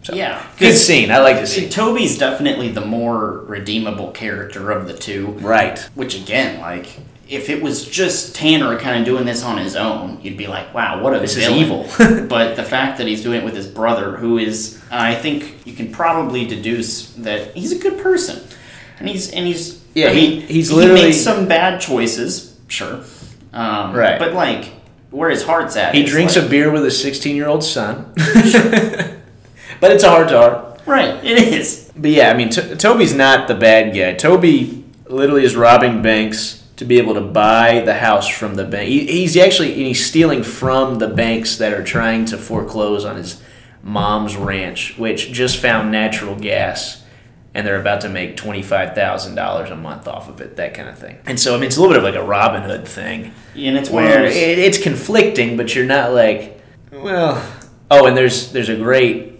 So, 0.02 0.14
Yeah, 0.14 0.46
good 0.59 0.76
scene. 0.76 1.11
I 1.11 1.20
like 1.20 1.38
to 1.38 1.46
see. 1.46 1.70
Toby's 1.70 2.18
definitely 2.18 2.68
the 2.68 2.84
more 2.84 3.38
redeemable 3.46 4.11
character 4.11 4.70
of 4.70 4.88
the 4.88 4.92
two. 4.92 5.28
Right. 5.40 5.78
Which 5.94 6.14
again, 6.14 6.61
like, 6.61 6.98
if 7.29 7.49
it 7.49 7.62
was 7.62 7.87
just 7.89 8.35
Tanner 8.35 8.79
kind 8.79 8.99
of 8.99 9.05
doing 9.05 9.25
this 9.25 9.43
on 9.43 9.59
his 9.59 9.77
own, 9.77 10.18
you'd 10.22 10.37
be 10.37 10.47
like, 10.47 10.72
"Wow, 10.75 11.03
what 11.03 11.14
a 11.14 11.20
This 11.20 11.37
is 11.37 11.45
villain." 11.47 11.59
evil. 11.61 11.87
but 12.29 12.57
the 12.57 12.62
fact 12.64 12.99
that 12.99 13.07
he's 13.07 13.22
doing 13.22 13.41
it 13.41 13.45
with 13.45 13.55
his 13.57 13.66
brother, 13.66 14.16
who 14.16 14.39
is, 14.39 14.81
I 14.91 15.14
think 15.14 15.57
you 15.66 15.72
can 15.72 15.91
probably 15.93 16.45
deduce 16.47 17.11
that 17.14 17.55
he's 17.55 17.72
a 17.72 17.79
good 17.79 18.03
person, 18.03 18.43
and 18.99 19.09
he's 19.09 19.31
and 19.33 19.47
he's 19.47 19.83
Yeah, 19.95 20.09
I 20.09 20.14
he- 20.14 20.29
mean, 20.39 20.41
he's 20.49 20.68
he 20.68 20.75
literally- 20.75 21.03
makes 21.03 21.20
some 21.20 21.47
bad 21.49 21.81
choices, 21.81 22.57
sure, 22.68 23.01
um, 23.53 23.93
Right. 23.95 24.18
But 24.18 24.35
like, 24.35 24.72
where 25.11 25.31
his 25.31 25.45
heart's 25.45 25.77
at, 25.77 25.95
He 25.95 26.03
drinks 26.05 26.37
like, 26.37 26.47
a 26.47 26.49
beer 26.49 26.70
with 26.72 26.85
his 26.85 27.01
16 27.01 27.37
year 27.37 27.47
old 27.49 27.62
son. 27.62 28.12
but 28.16 29.93
it's 29.93 30.03
a 30.05 30.11
hard 30.11 30.29
to 30.29 30.39
heart. 30.39 30.81
right. 30.87 31.22
It 31.25 31.39
is. 31.39 31.91
But 31.97 32.11
yeah, 32.11 32.31
I 32.31 32.35
mean, 32.35 32.51
T- 32.51 32.75
Toby's 32.75 33.14
not 33.14 33.47
the 33.49 33.55
bad 33.55 33.95
guy. 33.95 34.14
Toby 34.14 34.85
literally 35.07 35.45
is 35.45 35.55
robbing 35.55 36.03
banks 36.03 36.64
to 36.77 36.85
be 36.85 36.99
able 36.99 37.14
to 37.14 37.20
buy 37.20 37.81
the 37.81 37.95
house 37.95 38.29
from 38.29 38.57
the 38.57 38.64
bank. 38.64 38.89
He, 38.89 39.07
he's 39.07 39.37
actually 39.37 39.75
he's 39.75 40.05
stealing 40.05 40.43
from 40.43 40.99
the 40.99 41.09
banks 41.09 41.57
that 41.59 41.72
are 41.72 41.85
trying 41.85 42.25
to 42.27 42.39
foreclose 42.39 43.05
on 43.05 43.16
his 43.16 43.41
mom's 43.83 44.37
ranch, 44.37 44.97
which 44.99 45.31
just 45.33 45.59
found 45.59 45.93
natural 45.93 46.35
gas, 46.35 47.05
and 47.55 47.66
they're 47.66 47.81
about 47.81 48.01
to 48.01 48.09
make 48.09 48.37
twenty 48.37 48.62
five 48.62 48.95
thousand 48.95 49.35
dollars 49.37 49.70
a 49.70 49.77
month 49.77 50.09
off 50.09 50.29
of 50.29 50.41
it. 50.41 50.57
That 50.57 50.75
kind 50.75 50.89
of 50.89 50.99
thing. 50.99 51.18
And 51.27 51.39
so 51.39 51.55
I 51.55 51.59
mean, 51.59 51.66
it's 51.66 51.77
a 51.77 51.81
little 51.81 51.95
bit 51.95 51.99
of 51.99 52.05
like 52.14 52.20
a 52.20 52.27
Robin 52.27 52.62
Hood 52.62 52.89
thing 52.89 53.33
And 53.57 53.77
it's 53.77 53.91
where 53.91 54.22
those- 54.22 54.35
it, 54.37 54.59
it's 54.59 54.79
conflicting, 54.79 55.57
but 55.57 55.75
you're 55.75 55.87
not 55.87 56.12
like, 56.12 56.61
well, 56.91 57.45
oh, 57.91 58.07
and 58.07 58.16
there's 58.16 58.51
there's 58.53 58.68
a 58.68 58.77
great, 58.77 59.35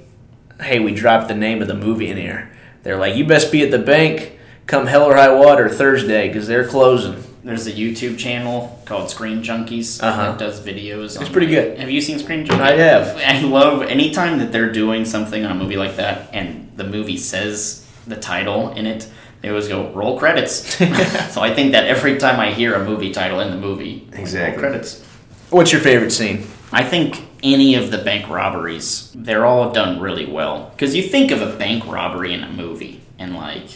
hey, 0.61 0.78
we 0.78 0.95
dropped 0.95 1.28
the 1.28 1.35
name 1.35 1.62
of 1.62 1.68
the 1.68 1.74
movie 1.74 2.09
in 2.11 2.16
here. 2.16 2.53
They're 2.85 2.99
like, 2.99 3.16
you 3.16 3.26
best 3.26 3.51
be 3.51 3.62
at 3.62 3.70
the 3.70 3.78
bank 3.78 4.34
come 4.66 4.86
hell 4.86 5.04
or 5.04 5.14
high 5.14 5.32
water 5.34 5.68
Thursday 5.68 6.28
because 6.28 6.46
they're 6.46 6.66
closing. 6.66 7.22
There's 7.42 7.66
a 7.66 7.72
YouTube 7.72 8.16
channel 8.18 8.80
called 8.86 9.10
Screen 9.10 9.42
Junkies 9.42 10.02
Uh-huh. 10.02 10.30
that 10.30 10.38
does 10.38 10.60
videos. 10.60 11.20
It's 11.20 11.28
pretty 11.28 11.48
good. 11.48 11.78
Have 11.78 11.90
you 11.90 12.00
seen 12.00 12.18
Screen 12.18 12.46
Junkies? 12.46 12.60
I 12.60 12.72
have. 12.72 13.16
I 13.18 13.40
love 13.42 13.82
anytime 13.82 14.38
that 14.38 14.50
they're 14.50 14.72
doing 14.72 15.04
something 15.04 15.44
on 15.44 15.52
a 15.52 15.54
movie 15.54 15.76
like 15.76 15.96
that, 15.96 16.30
and 16.32 16.70
the 16.76 16.84
movie 16.84 17.18
says 17.18 17.86
the 18.06 18.16
title 18.16 18.70
in 18.72 18.86
it. 18.86 19.06
They 19.42 19.50
always 19.50 19.68
go 19.68 19.90
roll 19.92 20.18
credits. 20.18 20.74
so 21.34 21.42
I 21.42 21.52
think 21.54 21.72
that 21.72 21.84
every 21.86 22.16
time 22.16 22.40
I 22.40 22.50
hear 22.50 22.74
a 22.74 22.82
movie 22.84 23.12
title 23.12 23.40
in 23.40 23.50
the 23.50 23.58
movie, 23.58 24.08
Exactly. 24.14 24.62
roll 24.62 24.70
credits. 24.70 25.04
What's 25.50 25.70
your 25.70 25.82
favorite 25.82 26.12
scene? 26.12 26.46
I 26.72 26.82
think 26.82 27.22
any 27.42 27.74
of 27.74 27.90
the 27.90 27.98
bank 27.98 28.30
robberies, 28.30 29.12
they're 29.14 29.44
all 29.44 29.70
done 29.70 30.00
really 30.00 30.24
well. 30.24 30.70
Because 30.74 30.96
you 30.96 31.02
think 31.02 31.30
of 31.30 31.42
a 31.42 31.54
bank 31.58 31.86
robbery 31.86 32.32
in 32.32 32.42
a 32.42 32.48
movie, 32.50 33.02
and 33.18 33.36
like, 33.36 33.66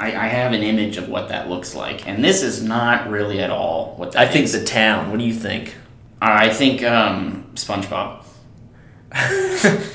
I, 0.00 0.06
I 0.24 0.26
have 0.28 0.52
an 0.52 0.62
image 0.62 0.96
of 0.96 1.08
what 1.08 1.28
that 1.28 1.48
looks 1.48 1.74
like. 1.74 2.08
And 2.08 2.24
this 2.24 2.42
is 2.42 2.62
not 2.62 3.08
really 3.10 3.40
at 3.40 3.50
all 3.50 3.94
what 3.96 4.12
that 4.12 4.28
I 4.28 4.32
think 4.32 4.46
is. 4.46 4.52
the 4.52 4.64
town. 4.64 5.10
What 5.10 5.18
do 5.18 5.24
you 5.26 5.34
think? 5.34 5.74
I 6.22 6.48
think 6.50 6.82
um, 6.82 7.50
SpongeBob. 7.54 8.24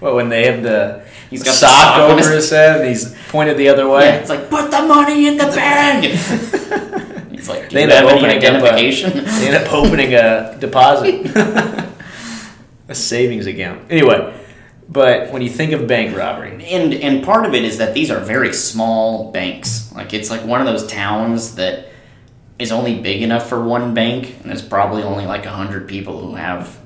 Well, 0.00 0.14
when 0.14 0.28
they 0.28 0.46
have 0.46 0.62
the 0.62 1.04
He's 1.28 1.42
got 1.42 1.50
the 1.50 1.56
sock, 1.56 1.70
sock 1.70 1.98
over 2.10 2.18
his- 2.18 2.28
his 2.28 2.50
head 2.50 2.80
and 2.82 2.88
he's 2.88 3.16
pointed 3.30 3.56
the 3.56 3.68
other 3.68 3.88
way. 3.88 4.04
Yeah, 4.04 4.14
it's 4.14 4.30
like 4.30 4.48
put 4.48 4.70
the 4.70 4.82
money 4.82 5.26
in 5.26 5.36
the 5.36 5.46
bag. 5.46 6.04
He's 7.32 7.48
like, 7.48 7.68
They 7.70 7.82
end 7.82 7.90
up 7.90 8.04
opening 8.04 8.24
up 8.36 8.42
a- 8.44 8.46
identification? 8.46 9.24
They 9.24 9.48
end 9.48 9.56
up 9.56 9.72
opening 9.72 10.14
a 10.14 10.56
deposit, 10.60 11.26
a 12.88 12.94
savings 12.94 13.46
account. 13.48 13.90
Anyway, 13.90 14.32
but 14.88 15.30
when 15.30 15.42
you 15.42 15.50
think 15.50 15.72
of 15.72 15.86
bank 15.86 16.16
robbery, 16.16 16.64
and 16.64 16.94
and 16.94 17.24
part 17.24 17.44
of 17.44 17.54
it 17.54 17.64
is 17.64 17.78
that 17.78 17.94
these 17.94 18.10
are 18.10 18.20
very 18.20 18.52
small 18.52 19.30
banks. 19.30 19.92
Like 19.94 20.14
it's 20.14 20.30
like 20.30 20.44
one 20.44 20.60
of 20.60 20.66
those 20.66 20.86
towns 20.86 21.56
that 21.56 21.88
is 22.58 22.72
only 22.72 23.00
big 23.00 23.22
enough 23.22 23.48
for 23.48 23.62
one 23.62 23.94
bank, 23.94 24.34
and 24.40 24.50
there's 24.50 24.62
probably 24.62 25.02
only 25.02 25.26
like 25.26 25.46
a 25.46 25.50
hundred 25.50 25.88
people 25.88 26.18
who 26.18 26.34
have 26.34 26.78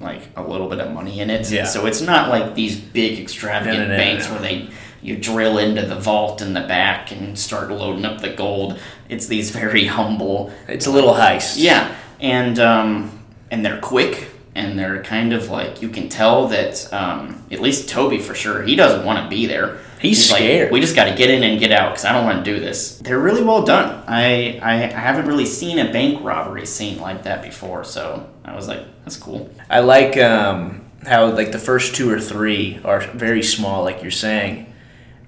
like 0.00 0.22
a 0.36 0.42
little 0.42 0.68
bit 0.68 0.80
of 0.80 0.92
money 0.92 1.20
in 1.20 1.30
it. 1.30 1.50
Yeah. 1.50 1.64
So 1.64 1.86
it's 1.86 2.00
not 2.00 2.28
like 2.28 2.54
these 2.54 2.78
big 2.78 3.18
extravagant 3.18 3.78
No, 3.78 3.84
no, 3.84 3.90
no, 3.90 3.96
banks 3.96 4.30
where 4.30 4.40
they 4.40 4.68
you 5.02 5.16
drill 5.18 5.58
into 5.58 5.82
the 5.82 5.96
vault 5.96 6.40
in 6.40 6.54
the 6.54 6.62
back 6.62 7.12
and 7.12 7.38
start 7.38 7.70
loading 7.70 8.06
up 8.06 8.20
the 8.22 8.30
gold. 8.30 8.80
It's 9.08 9.26
these 9.26 9.50
very 9.50 9.86
humble 9.86 10.52
it's 10.66 10.86
a 10.86 10.90
little 10.90 11.12
heist. 11.12 11.56
Yeah, 11.58 11.94
and 12.20 12.58
um, 12.58 13.22
and 13.50 13.64
they're 13.64 13.80
quick, 13.80 14.28
and 14.54 14.78
they're 14.78 15.02
kind 15.02 15.32
of 15.32 15.50
like 15.50 15.82
you 15.82 15.88
can 15.88 16.08
tell 16.08 16.48
that 16.48 16.92
um, 16.92 17.42
at 17.50 17.60
least 17.60 17.88
Toby 17.88 18.18
for 18.18 18.34
sure 18.34 18.62
he 18.62 18.76
doesn't 18.76 19.04
want 19.04 19.22
to 19.22 19.28
be 19.28 19.46
there. 19.46 19.80
He's 20.00 20.30
like, 20.30 20.40
scared. 20.40 20.70
we 20.70 20.80
just 20.80 20.94
got 20.94 21.04
to 21.04 21.14
get 21.14 21.30
in 21.30 21.42
and 21.42 21.58
get 21.58 21.72
out 21.72 21.92
because 21.92 22.04
I 22.04 22.12
don't 22.12 22.24
want 22.24 22.44
to 22.44 22.54
do 22.54 22.60
this. 22.60 22.98
They're 22.98 23.18
really 23.18 23.42
well 23.42 23.62
done. 23.62 24.04
I, 24.06 24.58
I 24.62 24.84
I 24.84 25.00
haven't 25.00 25.26
really 25.26 25.46
seen 25.46 25.78
a 25.78 25.90
bank 25.90 26.22
robbery 26.22 26.66
scene 26.66 27.00
like 27.00 27.22
that 27.22 27.42
before, 27.42 27.84
so 27.84 28.28
I 28.44 28.54
was 28.54 28.68
like, 28.68 28.84
that's 29.04 29.16
cool. 29.16 29.50
I 29.70 29.80
like 29.80 30.16
um, 30.18 30.84
how 31.06 31.26
like 31.30 31.52
the 31.52 31.58
first 31.58 31.94
two 31.94 32.10
or 32.10 32.20
three 32.20 32.80
are 32.84 33.00
very 33.00 33.42
small, 33.42 33.82
like 33.82 34.02
you're 34.02 34.10
saying, 34.10 34.72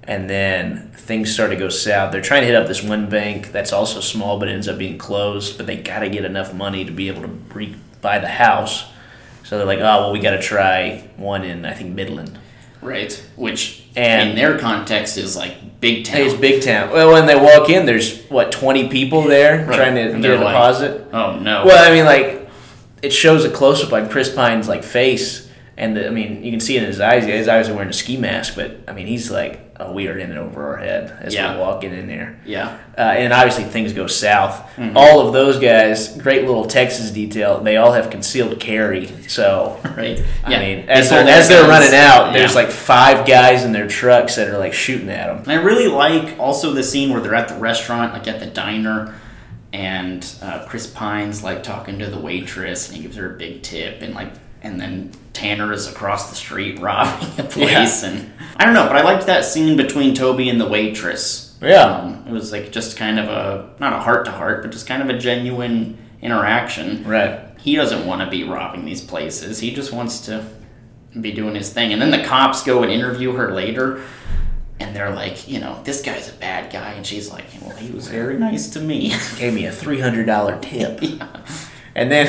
and 0.05 0.29
then 0.29 0.91
things 0.95 1.33
start 1.33 1.51
to 1.51 1.57
go 1.57 1.69
south. 1.69 2.13
They're 2.13 2.21
trying 2.21 2.43
to 2.43 2.47
hit 2.47 2.57
up 2.57 2.67
this 2.67 2.83
one 2.83 3.09
bank 3.09 3.53
that's 3.53 3.73
also 3.73 4.01
small, 4.01 4.39
but 4.39 4.49
ends 4.49 4.69
up 4.69 4.79
being 4.79 4.99
closed. 4.99 5.57
But 5.57 5.67
they 5.67 5.79
got 5.79 6.01
to 6.01 6.09
get 6.09 6.25
enough 6.25 6.53
money 6.53 6.85
to 6.85 6.93
be 6.93 7.09
able 7.09 7.23
to 7.23 7.29
re- 7.29 7.77
buy 8.03 8.19
the 8.19 8.29
house. 8.29 8.91
So 9.47 9.57
they're 9.59 9.67
like, 9.67 9.79
oh 9.79 9.83
well, 9.83 10.13
we 10.13 10.19
got 10.19 10.33
to 10.33 10.43
try 10.43 11.09
one 11.17 11.45
in 11.45 11.65
I 11.65 11.73
think 11.73 11.95
Midland. 11.95 12.39
Right, 12.83 13.13
which 13.37 13.85
And- 13.97 14.31
in 14.31 14.37
their 14.37 14.59
context 14.59 15.17
is 15.17 15.37
like 15.37 15.81
big 15.81 16.05
town. 16.05 16.21
It's 16.23 16.35
big 16.35 16.63
town. 16.63 16.91
Well, 16.91 17.13
when 17.13 17.27
they 17.27 17.35
walk 17.37 17.69
in, 17.71 17.87
there's 17.87 18.23
what 18.29 18.53
twenty 18.53 18.89
people 18.89 19.23
there 19.23 19.65
Right. 19.65 19.77
trying 19.77 19.95
to 19.95 20.03
And 20.13 20.23
get 20.23 20.33
a 20.33 20.35
like- 20.37 20.53
deposit. 20.53 21.07
oh 21.13 21.39
no. 21.39 21.65
Well, 21.65 21.91
I 21.91 21.95
mean, 21.95 22.05
like 22.05 22.49
it 23.03 23.13
shows 23.13 23.45
a 23.45 23.51
close 23.51 23.85
up 23.85 23.93
on 23.93 24.09
Chris 24.09 24.33
Pine's 24.35 24.69
like 24.69 24.83
face, 24.83 25.49
and 25.77 25.97
the, 25.97 26.07
I 26.07 26.11
mean, 26.11 26.43
you 26.43 26.51
can 26.51 26.61
see 26.61 26.77
it 26.77 26.83
in 26.83 26.89
his 26.89 27.01
eyes. 27.01 27.25
His 27.25 27.47
eyes 27.49 27.69
are 27.69 27.75
wearing 27.75 27.91
a 27.91 27.93
ski 27.95 28.17
mask, 28.17 28.55
but 28.57 28.81
I 28.89 28.93
mean, 28.93 29.07
he's 29.07 29.31
like 29.31 29.61
oh, 29.79 29.93
we 29.93 30.09
are 30.09 30.17
in 30.19 30.31
it 30.33 30.37
over 30.39 30.69
our 30.69 30.77
head 30.79 31.17
as 31.21 31.35
Yeah. 31.35 31.55
we're 31.55 31.61
walking 31.61 31.93
in 31.93 32.07
there. 32.07 32.39
Yeah. 32.47 32.79
Uh, 32.97 33.01
and 33.03 33.33
obviously 33.33 33.65
things 33.65 33.93
go 33.93 34.07
south. 34.07 34.55
Mm-hmm. 34.77 34.97
All 34.97 35.27
of 35.27 35.33
those 35.35 35.59
guys, 35.59 36.17
great 36.17 36.45
little 36.47 36.65
Texas 36.65 37.11
detail. 37.11 37.61
They 37.61 37.77
all 37.77 37.93
have 37.93 38.09
concealed 38.11 38.59
carry. 38.59 39.09
So 39.29 39.79
Right. 39.97 40.23
I 40.45 40.51
Yeah. 40.53 40.59
mean, 40.61 40.89
as 40.89 41.11
they're, 41.11 41.27
as 41.29 41.49
they're 41.49 41.69
running 41.69 41.95
out, 41.95 42.33
there's 42.33 42.53
Yeah. 42.55 42.61
like 42.63 42.71
five 42.71 43.27
guys 43.27 43.65
in 43.65 43.73
their 43.73 43.87
trucks 43.87 44.37
that 44.37 44.49
are 44.49 44.59
like 44.59 44.73
shooting 44.73 45.11
at 45.11 45.27
them. 45.27 45.39
And 45.43 45.53
I 45.53 45.63
really 45.63 45.89
like 45.89 46.39
also 46.39 46.73
the 46.73 46.83
scene 46.83 47.13
where 47.13 47.21
they're 47.21 47.35
at 47.35 47.49
the 47.49 47.57
restaurant, 47.57 48.13
like 48.15 48.27
at 48.29 48.41
the 48.41 48.47
diner, 48.47 49.15
and 49.73 50.27
uh, 50.43 50.65
Chris 50.67 50.87
Pine's 50.87 51.43
like 51.43 51.63
talking 51.63 51.99
to 51.99 52.07
the 52.07 52.19
waitress, 52.19 52.89
and 52.89 52.97
he 52.97 53.03
gives 53.03 53.17
her 53.17 53.35
a 53.35 53.39
big 53.39 53.63
tip, 53.63 54.01
and 54.01 54.15
like, 54.15 54.33
and 54.63 54.81
then 54.81 55.13
Tanner 55.37 55.71
is 55.73 55.87
across 55.87 56.31
the 56.31 56.35
street 56.37 56.79
robbing 56.81 57.29
a 57.39 57.47
place, 57.47 58.03
and 58.03 58.33
I 58.57 58.65
don't 58.65 58.73
know, 58.75 58.87
but 58.87 58.97
I 58.97 59.03
liked 59.03 59.27
that 59.27 59.45
scene 59.45 59.77
between 59.77 60.15
Toby 60.15 60.49
and 60.49 60.59
the 60.61 60.67
waitress. 60.67 61.57
Yeah. 61.61 61.85
um, 61.85 62.25
it 62.27 62.33
was 62.33 62.53
like 62.53 62.73
just 62.73 62.97
kind 62.97 63.19
of 63.19 63.29
a 63.29 63.75
not 63.79 63.93
a 63.93 63.99
heart 63.99 64.25
to 64.27 64.31
heart, 64.31 64.63
but 64.63 64.73
just 64.73 64.87
kind 64.87 65.03
of 65.03 65.09
a 65.11 65.19
genuine 65.19 65.99
interaction. 66.23 67.05
Right. 67.05 67.41
He 67.59 67.77
doesn't 67.77 68.07
want 68.07 68.23
to 68.23 68.31
be 68.31 68.45
robbing 68.45 68.85
these 68.85 69.03
places. 69.03 69.61
He 69.61 69.75
just 69.75 69.93
wants 69.93 70.21
to 70.27 70.47
be 71.21 71.33
doing 71.33 71.55
his 71.55 71.71
thing. 71.73 71.93
And 71.93 72.01
then 72.01 72.11
the 72.11 72.25
cops 72.25 72.63
go 72.63 72.83
and 72.83 72.91
interview 72.93 73.33
her 73.33 73.53
later, 73.53 74.03
and 74.81 74.95
they're 74.97 75.15
like, 75.15 75.49
you 75.49 75.59
know, 75.61 75.83
this 75.85 76.01
guy's 76.03 76.29
a 76.31 76.35
bad 76.35 76.73
guy. 76.73 76.93
And 76.93 77.07
she's 77.07 77.31
like, 77.31 77.45
well, 77.61 77.77
he 77.77 77.91
was 77.91 78.09
very 78.09 78.39
nice 78.39 78.71
to 78.71 78.81
me. 78.81 79.15
Gave 79.37 79.53
me 79.55 79.67
a 79.67 79.73
three 79.73 80.01
hundred 80.01 80.27
dollar 80.27 80.59
tip. 80.61 81.03
And 81.95 82.13
then 82.13 82.27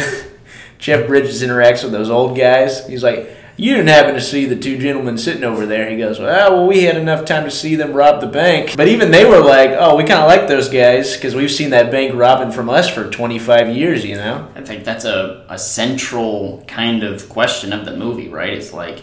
Jeff 0.80 1.08
Bridges 1.08 1.44
interacts 1.44 1.84
with 1.84 1.92
those 1.92 2.10
old 2.10 2.38
guys. 2.38 2.88
He's 2.88 3.04
like, 3.04 3.30
"You 3.56 3.74
didn't 3.76 3.90
happen 3.90 4.14
to 4.14 4.22
see 4.22 4.46
the 4.46 4.56
two 4.56 4.78
gentlemen 4.78 5.18
sitting 5.18 5.44
over 5.44 5.66
there?" 5.66 5.90
He 5.90 5.98
goes, 5.98 6.20
"Well, 6.20 6.54
well 6.54 6.68
we 6.68 6.84
had 6.84 6.98
enough 6.98 7.26
time 7.26 7.44
to 7.44 7.52
see 7.52 7.76
them 7.76 7.94
rob 7.94 8.22
the 8.22 8.28
bank." 8.28 8.76
But 8.78 8.88
even 8.88 9.12
they 9.12 9.26
were 9.26 9.40
like, 9.40 9.72
"Oh, 9.72 9.96
we 9.96 10.04
kind 10.04 10.22
of 10.22 10.28
like 10.28 10.48
those 10.48 10.70
guys 10.70 11.16
because 11.16 11.36
we've 11.36 11.52
seen 11.52 11.72
that 11.72 11.92
bank 11.92 12.14
robbing 12.16 12.52
from 12.52 12.70
us 12.70 12.90
for 12.90 13.10
twenty 13.10 13.40
five 13.40 13.76
years." 13.76 14.06
You 14.06 14.16
know? 14.16 14.48
I 14.56 14.62
think 14.62 14.84
that's 14.84 15.06
a, 15.06 15.46
a 15.50 15.58
central 15.58 16.64
kind 16.68 17.04
of 17.04 17.28
question 17.30 17.74
of 17.74 17.86
the 17.86 17.96
movie, 17.96 18.30
right? 18.30 18.54
It's 18.54 18.74
like, 18.74 19.02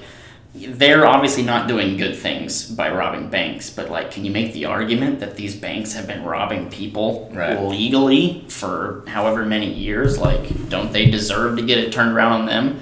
they're 0.55 1.05
obviously 1.05 1.43
not 1.43 1.67
doing 1.67 1.97
good 1.97 2.17
things 2.17 2.71
by 2.71 2.89
robbing 2.91 3.29
banks, 3.29 3.71
but 3.71 3.91
like, 3.91 4.13
can 4.13 4.25
you 4.25 4.31
make 4.31 4.53
the 4.53 4.67
argument 4.67 5.19
that 5.21 5.37
these 5.37 5.57
banks 5.57 5.93
have 5.95 6.07
been 6.07 6.23
robbing 6.23 6.71
people 6.71 7.29
Right. 7.35 7.61
legally 7.61 8.45
for 8.49 9.03
however 9.09 9.45
many 9.45 9.73
years? 9.73 10.17
Like, 10.19 10.69
don't 10.69 10.93
they 10.93 11.07
deserve 11.07 11.57
to 11.57 11.63
get 11.63 11.79
it 11.79 11.91
turned 11.93 12.13
around 12.13 12.33
on 12.43 12.47
them? 12.47 12.81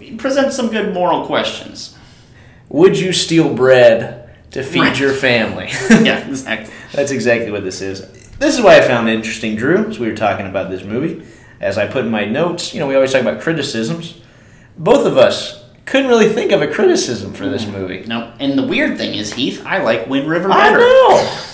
It 0.00 0.18
presents 0.18 0.54
some 0.54 0.68
good 0.70 0.94
moral 0.94 1.26
questions. 1.26 1.96
Would 2.68 2.96
you 2.98 3.12
steal 3.12 3.52
bread 3.54 4.30
to 4.52 4.62
feed 4.62 4.80
Right. 4.80 5.00
your 5.00 5.12
family? 5.12 5.68
yeah, 5.90 6.26
exactly. 6.28 6.72
That's 6.92 7.10
exactly 7.10 7.50
what 7.50 7.64
this 7.64 7.80
is. 7.80 8.02
This 8.38 8.56
is 8.56 8.62
why 8.62 8.76
I 8.78 8.82
found 8.82 9.08
it 9.08 9.14
interesting, 9.14 9.56
Drew, 9.56 9.86
as 9.88 9.98
we 9.98 10.08
were 10.08 10.14
talking 10.16 10.46
about 10.46 10.70
this 10.70 10.84
movie. 10.84 11.22
As 11.60 11.76
I 11.76 11.88
put 11.88 12.04
in 12.04 12.10
my 12.12 12.24
notes, 12.24 12.72
you 12.72 12.78
know, 12.78 12.86
we 12.86 12.94
always 12.94 13.10
talk 13.10 13.22
about 13.22 13.40
criticisms. 13.40 14.20
Both 14.78 15.04
of 15.06 15.18
us 15.18 15.64
couldn't 15.88 16.08
really 16.08 16.28
think 16.28 16.52
of 16.52 16.62
a 16.62 16.68
criticism 16.68 17.32
for 17.32 17.48
this 17.48 17.64
hmm. 17.64 17.72
movie. 17.72 18.04
No, 18.06 18.32
and 18.38 18.58
the 18.58 18.66
weird 18.66 18.98
thing 18.98 19.14
is, 19.14 19.32
Heath, 19.32 19.64
I 19.66 19.82
like 19.82 20.06
Wind 20.06 20.28
River 20.28 20.48
better. 20.48 20.78
I 20.78 20.80
know. 20.80 21.44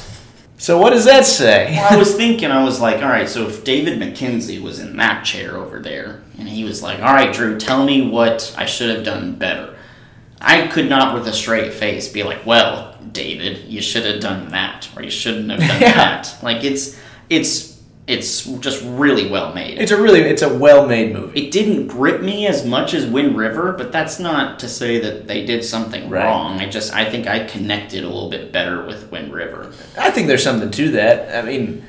So 0.57 0.79
what 0.79 0.91
does 0.91 1.05
that 1.05 1.25
say? 1.27 1.73
Well, 1.73 1.93
I 1.93 1.97
was 1.97 2.15
thinking, 2.15 2.51
I 2.51 2.65
was 2.65 2.81
like, 2.81 3.03
all 3.03 3.09
right, 3.09 3.29
so 3.29 3.47
if 3.49 3.65
David 3.65 3.99
Mackenzie 3.99 4.61
was 4.61 4.79
in 4.79 4.97
that 4.97 5.25
chair 5.25 5.57
over 5.57 5.79
there, 5.79 6.23
and 6.39 6.49
he 6.49 6.65
was 6.65 6.83
like, 6.83 7.01
all 7.01 7.13
right, 7.13 7.35
Drew, 7.35 7.59
tell 7.59 7.85
me 7.85 8.09
what 8.09 8.55
I 8.57 8.65
should 8.67 8.95
have 8.95 9.05
done 9.05 9.35
better, 9.35 9.77
I 10.41 10.67
could 10.69 10.89
not, 10.89 11.15
with 11.15 11.27
a 11.27 11.33
straight 11.33 11.73
face, 11.73 12.09
be 12.09 12.23
like, 12.23 12.47
well, 12.47 12.97
David, 13.13 13.65
you 13.67 13.83
should 13.83 14.05
have 14.05 14.21
done 14.21 14.49
that, 14.51 14.89
or 14.97 15.03
you 15.03 15.11
shouldn't 15.11 15.51
have 15.51 15.61
done 15.61 15.69
Yeah. 15.81 15.95
that. 15.95 16.37
Like, 16.43 16.65
it's, 16.65 16.99
it's, 17.29 17.74
it's 18.07 18.45
just 18.45 18.83
really 18.85 19.31
well 19.31 19.55
made. 19.55 19.79
It's 19.79 19.91
a 19.93 20.01
really, 20.01 20.21
it's 20.21 20.43
a 20.43 20.53
well-made 20.53 21.13
movie. 21.15 21.47
it 21.47 21.51
didn't 21.51 21.87
grip 21.87 22.21
me 22.21 22.47
as 22.47 22.65
much 22.65 22.93
as 22.93 23.07
Wind 23.07 23.35
River, 23.37 23.73
but 23.73 23.93
that's 23.93 24.19
not 24.19 24.59
to 24.59 24.69
say 24.69 24.99
that 25.01 25.27
they 25.27 25.45
did 25.47 25.65
something 25.65 26.11
Right. 26.11 26.25
wrong. 26.25 26.61
I 26.61 26.69
just, 26.69 26.93
I 26.95 27.09
think 27.09 27.27
I 27.27 27.45
connected 27.45 28.05
a 28.05 28.09
little 28.09 28.29
bit 28.29 28.53
better 28.53 28.85
with 28.85 29.11
Wind 29.11 29.33
River. 29.33 29.73
I 29.99 30.11
think 30.11 30.27
there's 30.29 30.43
something 30.45 30.71
to 30.71 30.91
that. 30.91 31.35
I 31.35 31.47
mean, 31.49 31.83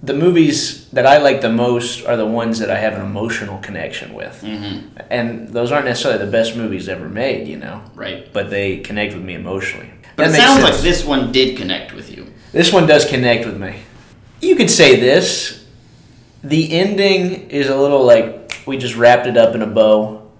the 0.00 0.14
movies 0.14 0.88
that 0.90 1.06
I 1.06 1.18
like 1.18 1.40
the 1.40 1.50
most 1.52 2.04
are 2.06 2.16
the 2.16 2.24
ones 2.26 2.60
that 2.60 2.70
I 2.70 2.78
have 2.78 2.92
an 2.94 3.00
emotional 3.00 3.58
connection 3.58 4.14
with, 4.14 4.40
hmm 4.42 4.78
and 5.10 5.48
those 5.48 5.72
aren't 5.72 5.86
necessarily 5.86 6.24
the 6.24 6.30
best 6.30 6.54
movies 6.54 6.88
ever 6.88 7.08
made, 7.08 7.48
you 7.48 7.56
know, 7.56 7.80
Right. 7.96 8.32
but 8.32 8.48
they 8.50 8.76
connect 8.76 9.12
with 9.14 9.24
me 9.24 9.34
emotionally. 9.34 9.90
But 10.14 10.28
That 10.28 10.34
it 10.34 10.36
sounds 10.36 10.60
sense. 10.62 10.74
like 10.74 10.82
this 10.84 11.04
one 11.04 11.32
did 11.32 11.56
connect 11.56 11.94
with 11.94 12.16
you. 12.16 12.26
This 12.52 12.72
one 12.72 12.86
does 12.86 13.04
connect 13.06 13.44
with 13.44 13.56
me. 13.58 13.74
You 14.40 14.56
could 14.56 14.70
say 14.70 15.00
this. 15.00 15.64
The 16.44 16.72
ending 16.72 17.50
is 17.50 17.68
a 17.68 17.76
little 17.76 18.04
like 18.04 18.62
we 18.66 18.76
just 18.78 18.96
wrapped 18.96 19.26
it 19.26 19.36
up 19.36 19.54
in 19.54 19.62
a 19.62 19.66
bow. 19.66 20.30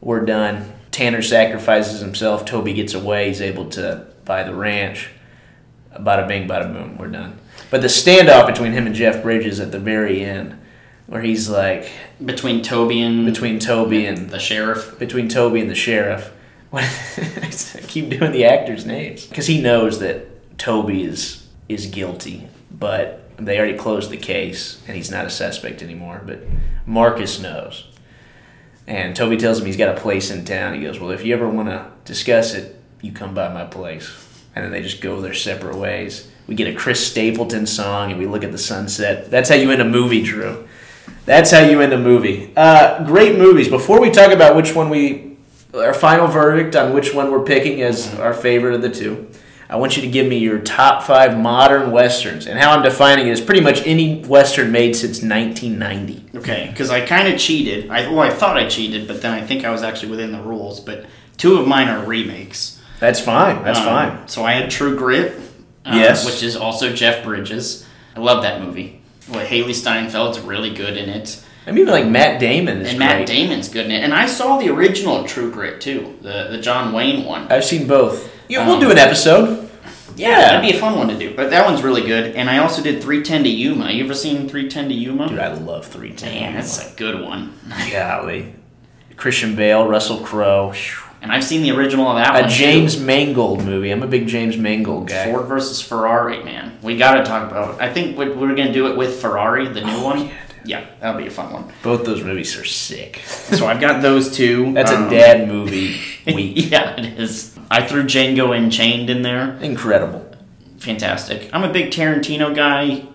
We're 0.00 0.24
done. 0.24 0.72
Tanner 0.90 1.22
sacrifices 1.22 2.00
himself. 2.00 2.44
Toby 2.44 2.74
gets 2.74 2.94
away. 2.94 3.28
He's 3.28 3.40
able 3.40 3.70
to 3.70 4.06
buy 4.24 4.42
the 4.42 4.54
ranch. 4.54 5.10
Bada 5.96 6.28
bing, 6.28 6.46
bada 6.46 6.72
boom. 6.72 6.98
We're 6.98 7.08
done. 7.08 7.38
But 7.70 7.80
the 7.80 7.88
standoff 7.88 8.46
between 8.46 8.72
him 8.72 8.86
and 8.86 8.94
Jeff 8.94 9.22
Bridges 9.22 9.60
at 9.60 9.72
the 9.72 9.78
very 9.78 10.24
end, 10.24 10.58
where 11.06 11.22
he's 11.22 11.48
like 11.48 11.90
Between 12.24 12.62
Toby 12.62 13.00
and 13.00 13.24
between 13.24 13.58
Toby 13.58 14.06
and 14.06 14.30
the 14.30 14.38
sheriff. 14.38 14.98
between 14.98 15.28
Toby 15.28 15.60
and 15.60 15.70
the 15.70 15.74
sheriff. 15.74 16.32
I 16.72 17.50
keep 17.86 18.10
doing 18.10 18.32
the 18.32 18.44
actors' 18.44 18.84
names 18.84 19.26
because 19.26 19.46
he 19.46 19.60
knows 19.60 20.00
that 20.00 20.58
Toby 20.58 21.02
is 21.02 21.46
is 21.68 21.86
guilty, 21.86 22.48
but 22.70 23.27
they 23.38 23.58
already 23.58 23.76
closed 23.76 24.10
the 24.10 24.16
case 24.16 24.82
and 24.86 24.96
he's 24.96 25.10
not 25.10 25.26
a 25.26 25.30
suspect 25.30 25.82
anymore. 25.82 26.22
But 26.24 26.40
Marcus 26.86 27.40
knows, 27.40 27.86
and 28.86 29.14
Toby 29.14 29.36
tells 29.36 29.60
him 29.60 29.66
he's 29.66 29.76
got 29.76 29.96
a 29.96 30.00
place 30.00 30.30
in 30.30 30.44
town. 30.44 30.74
He 30.74 30.82
goes, 30.82 30.98
"Well, 30.98 31.10
if 31.10 31.24
you 31.24 31.34
ever 31.34 31.48
want 31.48 31.68
to 31.68 31.90
discuss 32.04 32.54
it, 32.54 32.80
you 33.00 33.12
come 33.12 33.34
by 33.34 33.52
my 33.52 33.64
place." 33.64 34.24
And 34.54 34.64
then 34.64 34.72
they 34.72 34.82
just 34.82 35.00
go 35.00 35.20
their 35.20 35.34
separate 35.34 35.76
ways. 35.76 36.28
We 36.48 36.54
get 36.54 36.66
a 36.66 36.74
Chris 36.74 37.06
Stapleton 37.06 37.66
song 37.66 38.10
and 38.10 38.18
we 38.18 38.26
look 38.26 38.42
at 38.42 38.50
the 38.50 38.58
sunset. 38.58 39.30
That's 39.30 39.50
how 39.50 39.54
you 39.54 39.70
end 39.70 39.82
a 39.82 39.84
movie, 39.84 40.22
Drew. 40.22 40.66
That's 41.26 41.50
how 41.50 41.60
you 41.60 41.80
end 41.82 41.92
a 41.92 41.98
movie. 41.98 42.52
Uh, 42.56 43.04
great 43.04 43.38
movies. 43.38 43.68
Before 43.68 44.00
we 44.00 44.10
talk 44.10 44.32
about 44.32 44.56
which 44.56 44.74
one 44.74 44.88
we, 44.88 45.36
our 45.74 45.92
final 45.92 46.26
verdict 46.26 46.74
on 46.74 46.94
which 46.94 47.14
one 47.14 47.30
we're 47.30 47.44
picking 47.44 47.82
as 47.82 48.18
our 48.18 48.32
favorite 48.32 48.74
of 48.74 48.82
the 48.82 48.90
two, 48.90 49.27
I 49.70 49.76
want 49.76 49.96
you 49.96 50.02
to 50.02 50.08
give 50.08 50.26
me 50.26 50.38
your 50.38 50.58
top 50.60 51.02
five 51.02 51.38
modern 51.38 51.90
westerns. 51.90 52.46
And 52.46 52.58
how 52.58 52.72
I'm 52.72 52.82
defining 52.82 53.26
it 53.26 53.32
is 53.32 53.40
pretty 53.40 53.60
much 53.60 53.86
any 53.86 54.22
western 54.24 54.72
made 54.72 54.96
since 54.96 55.22
1990. 55.22 56.38
Okay, 56.38 56.68
because 56.70 56.90
I 56.90 57.04
kind 57.04 57.28
of 57.28 57.38
cheated. 57.38 57.90
I 57.90 58.08
well, 58.10 58.20
I 58.20 58.30
thought 58.30 58.56
I 58.56 58.66
cheated, 58.68 59.06
but 59.06 59.20
then 59.22 59.32
I 59.32 59.44
think 59.46 59.64
I 59.64 59.70
was 59.70 59.82
actually 59.82 60.10
within 60.10 60.32
the 60.32 60.40
rules. 60.40 60.80
But 60.80 61.04
two 61.36 61.58
of 61.58 61.66
mine 61.68 61.88
are 61.88 62.04
remakes. 62.04 62.80
That's 63.00 63.20
fine. 63.20 63.62
That's 63.62 63.78
Um, 63.78 63.84
fine. 63.84 64.28
So 64.28 64.42
I 64.44 64.52
had 64.52 64.70
True 64.70 64.96
Grit. 64.96 65.32
uh, 65.84 65.92
Yes. 65.94 66.24
Which 66.26 66.42
is 66.42 66.56
also 66.56 66.92
Jeff 66.92 67.22
Bridges. 67.24 67.86
I 68.16 68.20
love 68.20 68.42
that 68.42 68.60
movie. 68.62 69.00
Well, 69.30 69.44
Hailee 69.46 69.74
Steinfeld's 69.74 70.40
really 70.40 70.70
good 70.70 70.96
in 70.96 71.08
it, 71.10 71.38
I 71.66 71.70
mean, 71.70 71.82
even 71.82 71.92
like 71.92 72.06
Matt 72.06 72.40
Damon 72.40 72.80
is 72.80 72.88
and 72.88 72.96
great. 72.98 73.06
Matt 73.06 73.26
Damon's 73.26 73.68
good 73.68 73.84
in 73.84 73.92
it. 73.92 74.02
And 74.02 74.14
I 74.14 74.24
saw 74.24 74.56
the 74.56 74.70
original 74.70 75.24
True 75.24 75.50
Grit 75.50 75.82
too, 75.82 76.16
the 76.22 76.48
the 76.50 76.58
John 76.58 76.94
Wayne 76.94 77.26
one. 77.26 77.46
I've 77.52 77.64
seen 77.66 77.86
both. 77.86 78.32
Yeah, 78.48 78.66
we'll 78.66 78.76
Um, 78.76 78.80
do 78.80 78.90
an 78.90 78.98
episode. 78.98 79.68
Yeah, 80.16 80.40
that'd 80.40 80.62
be 80.62 80.76
a 80.76 80.80
fun 80.80 80.96
one 80.96 81.08
to 81.08 81.16
do. 81.16 81.32
But 81.36 81.50
that 81.50 81.64
one's 81.64 81.82
really 81.82 82.00
good. 82.02 82.34
And 82.34 82.50
I 82.50 82.58
also 82.58 82.82
did 82.82 83.00
310 83.02 83.44
to 83.44 83.48
Yuma. 83.48 83.92
You 83.92 84.04
ever 84.04 84.14
seen 84.14 84.48
310 84.48 84.88
to 84.88 84.94
Yuma? 84.94 85.28
Dude, 85.28 85.38
I 85.38 85.52
love 85.54 85.86
310. 85.86 86.34
Man, 86.34 86.54
that's 86.54 86.92
a 86.92 86.96
good 86.96 87.20
one. 87.22 87.52
Golly. 87.92 88.54
Christian 89.16 89.54
Bale, 89.54 89.86
Russell 89.86 90.18
Crowe. 90.18 90.72
And 91.20 91.32
I've 91.32 91.42
seen 91.44 91.62
the 91.62 91.72
original 91.72 92.06
of 92.08 92.16
that 92.16 92.30
A 92.36 92.40
one. 92.42 92.48
too. 92.50 92.54
James 92.56 92.98
Mangold 93.00 93.64
movie. 93.64 93.90
I'm 93.90 94.02
a 94.02 94.06
big 94.06 94.26
James 94.28 94.56
Mangold 94.56 95.08
guy. 95.08 95.30
Ford 95.30 95.46
versus 95.46 95.80
Ferrari, 95.82 96.42
man. 96.44 96.78
We 96.82 96.96
got 96.96 97.14
to 97.14 97.24
talk 97.24 97.50
about. 97.50 97.80
I 97.80 97.92
think 97.92 98.16
we- 98.18 98.28
we're 98.30 98.54
gonna 98.54 98.72
do 98.72 98.86
it 98.88 98.96
with 98.96 99.20
Ferrari, 99.20 99.66
the 99.68 99.80
new 99.82 100.00
one. 100.02 100.18
Oh, 100.18 100.22
yeah, 100.22 100.30
Yeah, 100.64 100.84
that'll 101.00 101.20
be 101.20 101.26
a 101.26 101.30
fun 101.30 101.52
one. 101.52 101.64
Both 101.82 102.04
those 102.04 102.22
movies 102.22 102.56
are 102.58 102.64
sick. 102.64 103.22
So 103.26 103.66
I've 103.66 103.80
got 103.80 104.02
those 104.02 104.30
two. 104.36 104.72
That's 104.74 104.92
Um, 104.92 105.06
a 105.06 105.10
dad 105.10 105.48
movie 105.48 105.96
week. 106.26 106.70
yeah, 106.70 106.94
it 106.96 107.18
is. 107.18 107.57
I 107.70 107.86
threw 107.86 108.04
Django 108.04 108.56
Unchained 108.56 109.10
in 109.10 109.22
there. 109.22 109.56
Incredible. 109.60 110.24
Fantastic. 110.78 111.50
I'm 111.52 111.64
a 111.64 111.72
big 111.72 111.90
Tarantino 111.90 112.54
guy. 112.54 113.06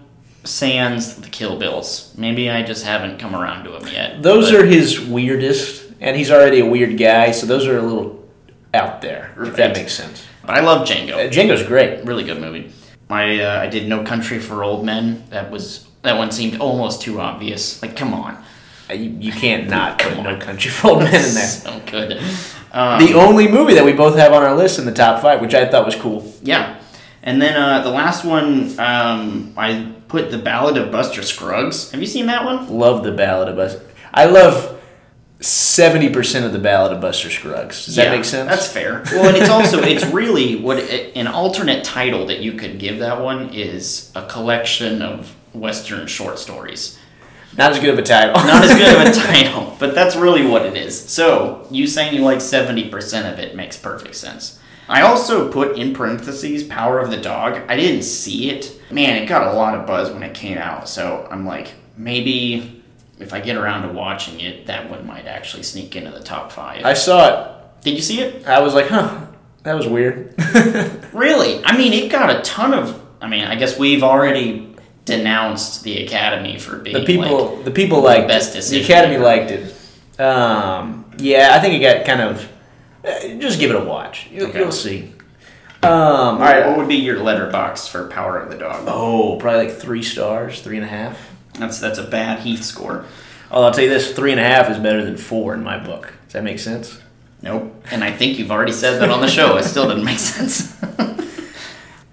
Sans 0.46 1.16
the 1.22 1.30
Kill 1.30 1.58
Bills. 1.58 2.14
Maybe 2.18 2.50
I 2.50 2.64
just 2.64 2.84
haven't 2.86 3.18
come 3.18 3.34
around 3.34 3.64
to 3.64 3.78
him 3.78 3.88
yet. 3.88 4.22
Those 4.22 4.52
but- 4.52 4.60
are 4.62 4.66
his 4.66 5.00
weirdest, 5.00 5.86
and 6.02 6.18
he's 6.18 6.30
already 6.30 6.60
a 6.60 6.66
weird 6.66 6.98
guy, 6.98 7.32
so 7.32 7.46
those 7.46 7.66
are 7.66 7.78
a 7.78 7.82
little 7.82 8.28
out 8.74 9.02
there, 9.02 9.34
if 9.40 9.56
that 9.56 9.74
makes 9.74 9.94
sense. 9.94 10.26
But 10.46 10.58
I 10.58 10.60
love 10.60 10.82
Uh, 10.82 10.86
Django. 10.92 11.30
Django's 11.32 11.64
great. 11.64 12.04
Really 12.04 12.26
good 12.26 12.42
movie. 12.42 12.72
I 13.10 13.40
uh, 13.40 13.62
I 13.62 13.68
did 13.68 13.88
No 13.88 14.04
Country 14.04 14.38
for 14.40 14.64
Old 14.66 14.84
Men. 14.86 15.24
That 15.30 15.50
was 15.50 15.88
that 16.02 16.18
one 16.18 16.32
seemed 16.32 16.60
almost 16.60 17.02
too 17.02 17.22
obvious. 17.22 17.82
Like, 17.82 17.96
come 17.96 18.14
on. 18.14 18.38
Uh, 18.90 18.94
You, 18.96 19.12
you 19.22 19.32
can't 19.32 19.70
not 19.70 20.00
put 20.00 20.22
No 20.22 20.36
Country 20.38 20.72
for 20.72 20.90
Old 20.90 21.00
Men 21.04 21.14
in 21.16 21.34
there. 21.36 21.48
So 21.64 21.82
good. 21.86 22.22
Um, 22.74 23.06
The 23.06 23.14
only 23.14 23.48
movie 23.48 23.74
that 23.76 23.86
we 23.86 23.94
both 23.94 24.18
have 24.18 24.34
on 24.34 24.44
our 24.44 24.56
list 24.56 24.80
in 24.80 24.86
the 24.86 24.92
top 24.92 25.22
five, 25.22 25.42
which 25.42 25.54
I 25.54 25.66
thought 25.66 25.86
was 25.86 25.96
cool. 25.96 26.34
yeah. 26.42 26.80
And 27.26 27.42
then 27.42 27.56
uh, 27.56 27.82
the 27.84 27.90
last 27.90 28.26
one, 28.26 28.78
um, 28.80 29.54
I 29.56 29.94
put 30.10 30.30
The 30.30 30.38
Ballad 30.40 30.76
of 30.76 30.92
Buster 30.92 31.22
Scruggs. 31.22 31.90
Have 31.92 32.02
you 32.02 32.08
seen 32.08 32.26
that 32.26 32.44
one? 32.44 32.68
Love 32.68 33.04
the 33.06 33.14
Ballad 33.14 33.48
of 33.48 33.56
Buster. 33.56 33.82
I 34.14 34.26
love 34.26 34.78
seventy 35.40 36.10
percent 36.10 36.46
of 36.46 36.52
the 36.52 36.60
Ballad 36.60 36.92
of 36.92 37.00
Buster 37.00 37.30
Scruggs. 37.30 37.86
Does 37.86 37.96
that 37.96 38.12
make 38.12 38.26
sense? 38.26 38.50
That's 38.50 38.68
fair. 38.68 39.04
Well, 39.14 39.28
and 39.30 39.38
it's 39.38 39.50
also 39.50 39.82
it's 39.84 40.06
really 40.08 40.58
what 40.60 40.80
it, 40.80 41.16
an 41.16 41.28
alternate 41.28 41.86
title 41.86 42.26
that 42.28 42.40
you 42.40 42.54
could 42.54 42.78
give 42.78 43.00
that 43.00 43.22
one 43.22 43.54
is 43.54 44.12
a 44.16 44.26
collection 44.26 45.02
of 45.02 45.34
Western 45.54 46.08
short 46.08 46.40
stories. 46.40 47.00
Not 47.58 47.72
as 47.72 47.80
good 47.80 47.90
of 47.92 48.00
a 48.00 48.04
title. 48.04 48.34
Not 48.34 48.64
as 48.64 48.78
good 48.78 49.08
of 49.08 49.16
a 49.16 49.20
title, 49.28 49.76
but 49.80 49.94
that's 49.94 50.16
really 50.16 50.46
what 50.46 50.66
it 50.66 50.76
is. 50.76 51.00
So 51.00 51.68
you 51.72 51.88
saying 51.88 52.14
you 52.14 52.22
like 52.22 52.42
seventy 52.42 52.90
percent 52.90 53.32
of 53.32 53.40
it 53.44 53.56
makes 53.56 53.78
perfect 53.78 54.16
sense. 54.16 54.60
I 54.90 55.02
also 55.02 55.52
put 55.52 55.78
in 55.78 55.94
parentheses 55.94 56.64
Power 56.64 57.00
of 57.00 57.10
the 57.10 57.18
Dog. 57.18 57.62
I 57.70 57.76
didn't 57.76 58.04
see 58.04 58.50
it. 58.50 58.82
Man, 58.92 59.22
it 59.22 59.28
got 59.28 59.48
a 59.54 59.56
lot 59.56 59.76
of 59.76 59.88
buzz 59.88 60.12
when 60.12 60.24
it 60.24 60.34
came 60.36 60.58
out, 60.58 60.90
so 60.90 61.28
I'm 61.32 61.46
like, 61.46 61.74
maybe 61.96 62.84
if 63.20 63.34
I 63.34 63.40
get 63.40 63.56
around 63.56 63.88
to 63.88 63.94
watching 63.94 64.40
it, 64.42 64.66
that 64.68 64.90
one 64.90 65.08
might 65.08 65.26
actually 65.26 65.64
sneak 65.64 65.96
into 65.96 66.12
the 66.12 66.20
top 66.20 66.52
five. 66.52 66.84
I 66.84 66.94
saw 66.94 67.28
it. 67.28 67.82
Did 67.84 67.96
you 67.96 68.02
see 68.02 68.20
it? 68.22 68.46
I 68.46 68.60
was 68.62 68.74
like, 68.74 68.88
huh, 68.88 69.26
that 69.64 69.74
was 69.76 69.88
weird. 69.88 70.36
Really? 71.14 71.64
I 71.64 71.78
mean, 71.78 71.94
it 71.94 72.12
got 72.12 72.36
a 72.36 72.42
ton 72.42 72.74
of. 72.74 73.00
I 73.22 73.28
mean, 73.28 73.44
I 73.44 73.56
guess 73.56 73.78
we've 73.78 74.02
already 74.02 74.73
denounced 75.06 75.84
the 75.84 76.04
Academy 76.06 76.58
for 76.58 76.78
being 76.78 76.96
the 76.98 77.06
people, 77.06 77.56
like, 77.56 77.66
the 77.66 77.72
people 77.72 78.02
liked 78.02 78.28
best 78.28 78.56
it. 78.56 78.64
The 78.66 78.82
Academy 78.84 79.16
ever. 79.16 79.24
liked 79.24 79.52
it. 79.52 80.22
Um, 80.22 81.06
yeah, 81.18 81.50
I 81.54 81.60
think 81.60 81.74
it 81.74 81.80
got 81.80 82.06
kind 82.06 82.22
of. 82.22 82.50
eh, 83.04 83.38
Just 83.40 83.60
give 83.60 83.70
it 83.72 83.76
a 83.76 83.84
watch. 83.84 84.28
You, 84.32 84.48
Okay. 84.48 84.60
You'll 84.60 84.72
see. 84.72 85.14
Um, 85.82 85.92
all 85.92 86.38
right. 86.40 86.66
what 86.66 86.78
would 86.78 86.88
be 86.88 86.96
your 86.96 87.18
Letterboxd 87.18 87.90
for 87.90 88.08
Power 88.08 88.40
of 88.40 88.50
the 88.50 88.58
Dog? 88.58 88.86
Oh, 88.88 89.36
probably 89.38 89.68
like 89.68 89.76
three 89.78 90.02
stars, 90.04 90.62
three 90.62 90.78
and 90.78 90.86
a 90.86 90.90
half. 90.90 91.20
That's 91.60 91.80
that's 91.80 92.00
a 92.00 92.04
bad 92.08 92.40
Heath 92.40 92.64
score. 92.64 93.04
Oh, 93.52 93.64
I'll 93.64 93.72
tell 93.72 93.84
you 93.84 93.90
this: 93.90 94.14
three 94.14 94.32
and 94.32 94.40
a 94.40 94.44
half 94.46 94.70
is 94.70 94.78
better 94.80 95.04
than 95.04 95.18
four 95.18 95.54
in 95.54 95.62
my 95.62 95.78
book. 95.78 96.14
Does 96.26 96.34
that 96.34 96.44
make 96.44 96.60
sense? 96.60 97.00
Nope. 97.42 97.84
And 97.92 98.02
I 98.02 98.12
think 98.12 98.40
you've 98.40 98.50
already 98.52 98.72
said 98.72 99.02
that 99.02 99.10
on 99.10 99.20
the 99.20 99.28
show. 99.28 99.58
It 99.58 99.64
still 99.66 99.90
didn't 99.90 100.06
make 100.06 100.18
sense. 100.20 100.72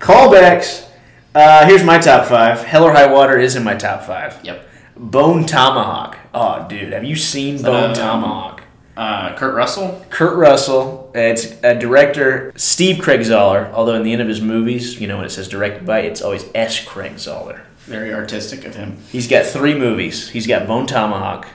Callbacks. 0.01 0.87
Uh, 1.35 1.67
here's 1.67 1.85
my 1.85 1.99
top 1.99 2.27
five. 2.27 2.63
Hell 2.65 2.85
or 2.85 2.93
High 2.93 3.11
Water 3.13 3.39
is 3.39 3.55
in 3.57 3.63
my 3.63 3.75
top 3.75 4.03
five. 4.03 4.39
yep. 4.45 4.67
Bone 4.97 5.47
Tomahawk. 5.47 6.19
Oh, 6.35 6.67
dude, 6.69 6.93
have 6.93 7.05
you 7.05 7.17
seen 7.17 7.63
Bone 7.63 7.91
um, 7.91 7.95
Tomahawk? 7.95 8.63
Uh, 8.97 9.35
Kurt 9.37 9.55
Russell. 9.55 10.05
Kurt 10.11 10.37
Russell. 10.37 11.11
It's 11.15 11.57
a 11.63 11.75
director, 11.75 12.53
Steve 12.57 13.03
Craig 13.03 13.21
Zahler. 13.21 13.73
Although 13.73 13.95
in 13.95 14.03
the 14.03 14.13
end 14.13 14.21
of 14.21 14.29
his 14.29 14.43
movies, 14.43 15.01
you 15.01 15.07
know 15.07 15.17
when 15.17 15.25
it 15.25 15.31
says 15.31 15.49
directed 15.49 15.87
by, 15.87 16.01
it's 16.01 16.21
always 16.21 16.45
S. 16.55 16.85
Craig 16.85 17.13
Zahler. 17.15 17.61
Very 17.87 18.13
artistic 18.13 18.65
of 18.67 18.75
him. 18.75 18.99
He's 19.11 19.27
got 19.27 19.47
three 19.47 19.75
movies. 19.75 20.29
He's 20.29 20.47
got 20.47 20.67
Bone 20.67 20.87
Tomahawk. 20.87 21.49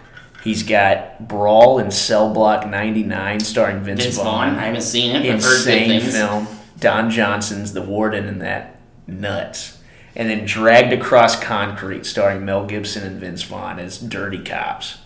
He's 0.44 0.64
got 0.64 1.28
Brawl 1.28 1.80
in 1.80 1.92
Cell 1.92 2.34
Block 2.34 2.68
99, 2.68 3.40
starring 3.42 3.82
Vince, 3.82 4.04
Vince 4.04 4.16
Vaughn. 4.16 4.26
Vaughn. 4.26 4.60
I 4.60 4.66
haven't 4.66 4.82
seen 4.82 5.16
it. 5.16 5.32
I've 5.32 5.44
heard 5.44 5.66
good 5.66 5.82
Insane 5.92 6.02
film. 6.12 6.48
Don 6.80 7.10
Johnson's 7.10 7.74
the 7.74 7.82
warden 7.82 8.26
in 8.26 8.40
that. 8.40 8.75
Nuts. 9.08 9.80
And 10.16 10.30
then 10.30 10.46
Dragged 10.46 10.94
Across 10.94 11.44
Concrete, 11.44 12.06
starring 12.06 12.46
Mel 12.46 12.66
Gibson 12.66 13.04
and 13.04 13.20
Vince 13.20 13.44
Vaughn 13.44 13.80
as 13.80 13.98
dirty 13.98 14.42
cops. 14.42 15.00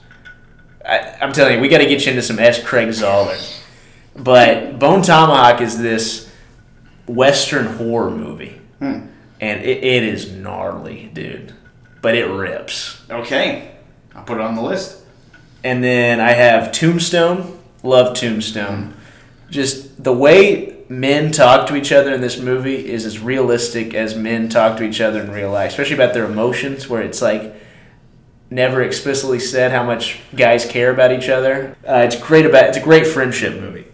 I, 0.86 1.18
I'm 1.20 1.34
telling 1.34 1.56
you, 1.56 1.62
we 1.62 1.68
got 1.68 1.80
to 1.80 1.88
get 1.88 2.06
you 2.06 2.12
into 2.12 2.22
some 2.22 2.39
S. 2.39 2.64
Craig 2.64 2.89
Zahler. 2.89 3.38
But 4.16 4.80
Bone 4.80 5.02
Tomahawk 5.02 5.62
is 5.62 5.78
this 5.78 6.30
Western 7.08 7.66
horror 7.66 8.12
movie. 8.12 8.62
Hmm. 8.80 9.08
And 9.41 9.62
it, 9.62 9.84
it 9.84 10.04
is 10.04 10.32
gnarly, 10.32 11.10
dude. 11.14 11.54
But 12.02 12.16
it 12.16 12.26
rips. 12.26 13.02
Okay. 13.10 13.72
I'll 14.16 14.24
put 14.24 14.38
it 14.38 14.41
on 14.41 14.56
the 14.56 14.62
list. 14.62 15.04
And 15.64 15.84
then 15.84 16.20
I 16.20 16.32
have 16.32 16.72
Tombstone. 16.72 17.60
Love 17.84 18.16
Tombstone. 18.16 18.93
Just 19.50 20.04
the 20.04 20.14
way 20.14 20.79
men 20.90 21.32
talk 21.32 21.68
to 21.68 21.76
each 21.76 21.92
other 21.92 22.12
in 22.12 22.20
this 22.20 22.40
movie 22.40 22.90
is 22.90 23.06
as 23.06 23.20
realistic 23.20 23.94
as 23.94 24.16
men 24.16 24.50
talk 24.50 24.78
to 24.78 24.84
each 24.84 25.00
other 25.00 25.22
in 25.22 25.32
real 25.32 25.52
life, 25.52 25.72
especially 25.72 25.96
about 25.96 26.14
their 26.16 26.26
emotions, 26.26 26.90
where 26.90 27.02
it's 27.02 27.22
like 27.22 27.56
never 28.50 28.82
explicitly 28.82 29.40
said 29.40 29.72
how 29.72 29.84
much 29.84 30.20
guys 30.36 30.66
care 30.66 30.92
about 30.92 31.12
each 31.12 31.30
other. 31.30 31.78
Uh, 31.88 32.04
it's 32.06 32.20
great 32.20 32.46
about 32.46 32.66
it's 32.66 32.78
a 32.78 32.82
great 32.82 33.06
friendship 33.06 33.62
movie. 33.62 33.86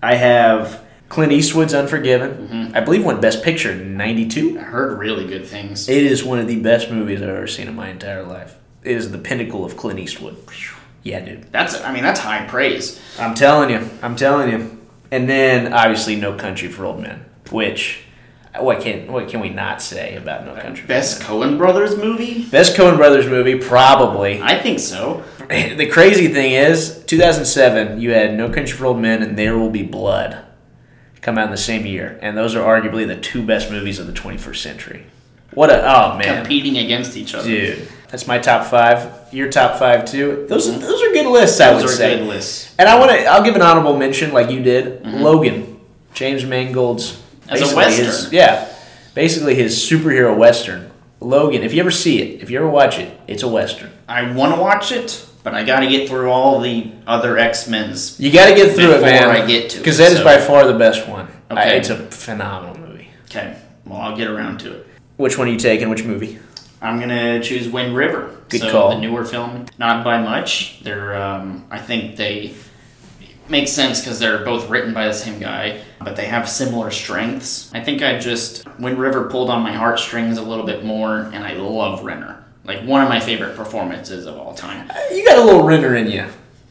I 0.00 0.14
have 0.14 0.84
Clint 1.08 1.32
Eastwood's 1.32 1.74
Unforgiven. 1.74 2.72
I 2.74 2.80
believe 2.80 3.04
won 3.04 3.20
Best 3.20 3.42
Picture 3.42 3.72
in 3.72 3.96
'92. 3.96 4.58
I 4.58 4.62
heard 4.62 4.98
really 4.98 5.26
good 5.26 5.44
things. 5.44 5.88
It 5.88 6.04
is 6.04 6.22
one 6.22 6.38
of 6.38 6.46
the 6.46 6.60
best 6.60 6.90
movies 6.90 7.20
I've 7.20 7.28
ever 7.28 7.48
seen 7.48 7.66
in 7.66 7.74
my 7.74 7.90
entire 7.90 8.22
life. 8.22 8.54
It 8.84 8.96
is 8.96 9.10
the 9.10 9.18
pinnacle 9.18 9.64
of 9.64 9.76
Clint 9.76 9.98
Eastwood. 9.98 10.36
Yeah, 11.02 11.20
dude. 11.20 11.52
That's. 11.52 11.80
I 11.82 11.92
mean, 11.92 12.04
that's 12.04 12.20
high 12.20 12.46
praise. 12.46 13.00
I'm 13.18 13.34
telling 13.34 13.70
you. 13.70 13.90
I'm 14.00 14.14
telling 14.14 14.50
you. 14.50 14.79
And 15.10 15.28
then 15.28 15.72
obviously 15.72 16.16
No 16.16 16.34
Country 16.36 16.68
for 16.68 16.84
Old 16.84 17.00
Men, 17.00 17.24
which 17.50 18.04
what 18.58 18.80
can 18.80 19.10
what 19.12 19.28
can 19.28 19.40
we 19.40 19.48
not 19.48 19.80
say 19.80 20.16
about 20.16 20.44
No 20.44 20.54
Country? 20.54 20.82
for 20.82 20.88
Best 20.88 21.22
Coen 21.22 21.56
Brothers 21.56 21.96
movie? 21.96 22.44
Best 22.44 22.76
Coen 22.76 22.96
Brothers 22.96 23.26
movie, 23.26 23.56
probably. 23.56 24.40
I 24.40 24.58
think 24.58 24.80
so. 24.80 25.24
the 25.48 25.88
crazy 25.90 26.28
thing 26.28 26.52
is, 26.52 27.02
2007, 27.06 28.00
you 28.00 28.12
had 28.12 28.34
No 28.36 28.50
Country 28.50 28.76
for 28.76 28.86
Old 28.86 28.98
Men 28.98 29.22
and 29.22 29.38
There 29.38 29.58
Will 29.58 29.70
Be 29.70 29.82
Blood 29.82 30.44
come 31.20 31.38
out 31.38 31.44
in 31.44 31.50
the 31.50 31.56
same 31.56 31.86
year, 31.86 32.18
and 32.22 32.36
those 32.36 32.54
are 32.54 32.80
arguably 32.80 33.06
the 33.06 33.16
two 33.16 33.44
best 33.44 33.70
movies 33.70 33.98
of 33.98 34.06
the 34.06 34.12
21st 34.12 34.56
century. 34.56 35.06
What 35.52 35.70
a 35.70 35.82
oh 35.82 36.16
man, 36.16 36.42
Competing 36.42 36.78
against 36.78 37.16
each 37.16 37.34
other. 37.34 37.48
dude. 37.48 37.88
That's 38.10 38.26
my 38.26 38.38
top 38.38 38.66
five. 38.66 39.32
Your 39.32 39.48
top 39.50 39.78
five 39.78 40.04
too. 40.04 40.46
Those 40.48 40.68
are, 40.68 40.72
those 40.78 41.02
are 41.02 41.12
good 41.12 41.26
lists. 41.26 41.60
I 41.60 41.72
would 41.72 41.82
Those 41.82 41.92
are 41.92 41.96
say. 41.96 42.18
good 42.18 42.26
lists. 42.26 42.74
And 42.78 42.88
I 42.88 42.98
want 42.98 43.12
to. 43.12 43.24
I'll 43.26 43.44
give 43.44 43.54
an 43.54 43.62
honorable 43.62 43.96
mention, 43.96 44.32
like 44.32 44.50
you 44.50 44.60
did. 44.62 45.06
Logan, 45.06 45.80
James 46.14 46.44
Mangold's 46.44 47.18
Mm-hmm. 47.50 47.64
As 47.64 47.72
a 47.72 47.74
basically 47.74 47.94
his- 48.04 48.06
Western. 48.06 48.32
yeah, 48.32 48.68
basically 49.14 49.54
his 49.56 49.76
superhero 49.76 50.36
western. 50.36 50.88
Logan. 51.18 51.62
If 51.64 51.74
you 51.74 51.80
ever 51.80 51.90
see 51.90 52.22
it, 52.22 52.40
if 52.42 52.48
you 52.48 52.58
ever 52.58 52.68
watch 52.68 52.96
it, 52.98 53.18
it's 53.26 53.42
a 53.42 53.48
western. 53.48 53.90
I 54.08 54.30
want 54.32 54.54
to 54.54 54.60
watch 54.60 54.92
it, 54.92 55.26
but 55.42 55.52
I 55.52 55.64
got 55.64 55.80
to 55.80 55.88
get 55.88 56.08
through 56.08 56.30
all 56.30 56.60
the 56.60 56.92
other 57.08 57.38
X 57.38 57.66
Men's. 57.66 58.20
You 58.20 58.30
got 58.32 58.48
to 58.50 58.54
get 58.54 58.76
through 58.76 58.90
it, 58.92 59.00
Before 59.00 59.06
man. 59.10 59.30
I 59.30 59.44
get 59.46 59.70
to 59.70 59.76
it, 59.78 59.80
because 59.80 59.98
that 59.98 60.12
is 60.12 60.18
so- 60.18 60.24
by 60.24 60.38
far 60.38 60.64
the 60.64 60.78
best 60.78 61.08
one. 61.08 61.26
I- 61.50 61.54
Okay. 61.54 61.78
it's 61.78 61.90
a 61.90 61.96
phenomenal 61.96 62.78
movie. 62.78 63.08
Okay, 63.24 63.56
well 63.84 64.00
I'll 64.00 64.16
get 64.16 64.28
around 64.28 64.60
to 64.60 64.72
it. 64.72 64.86
Which 65.16 65.36
one 65.36 65.48
are 65.48 65.50
you 65.50 65.58
taking? 65.58 65.88
Which 65.88 66.04
movie? 66.04 66.38
I'm 66.82 66.98
gonna 66.98 67.40
choose 67.42 67.68
Wind 67.68 67.94
River. 67.94 68.36
Good 68.48 68.62
so 68.62 68.72
call. 68.72 68.90
The 68.90 68.98
newer 68.98 69.24
film, 69.24 69.66
not 69.78 70.02
by 70.04 70.20
much. 70.20 70.80
They're, 70.82 71.14
um, 71.20 71.66
I 71.70 71.78
think 71.78 72.16
they 72.16 72.54
make 73.48 73.68
sense 73.68 74.00
because 74.00 74.18
they're 74.18 74.44
both 74.44 74.68
written 74.70 74.94
by 74.94 75.06
the 75.06 75.12
same 75.12 75.38
guy, 75.38 75.82
but 76.00 76.16
they 76.16 76.26
have 76.26 76.48
similar 76.48 76.90
strengths. 76.90 77.70
I 77.74 77.80
think 77.82 78.02
I 78.02 78.18
just 78.18 78.66
Wind 78.78 78.98
River 78.98 79.28
pulled 79.28 79.50
on 79.50 79.62
my 79.62 79.72
heartstrings 79.72 80.38
a 80.38 80.42
little 80.42 80.64
bit 80.64 80.84
more, 80.84 81.30
and 81.32 81.44
I 81.44 81.52
love 81.54 82.02
Renner. 82.04 82.42
Like 82.64 82.82
one 82.84 83.02
of 83.02 83.08
my 83.08 83.20
favorite 83.20 83.56
performances 83.56 84.26
of 84.26 84.36
all 84.36 84.54
time. 84.54 84.90
You 85.10 85.24
got 85.24 85.38
a 85.38 85.44
little 85.44 85.64
Renner 85.64 85.96
in 85.96 86.10
you. 86.10 86.26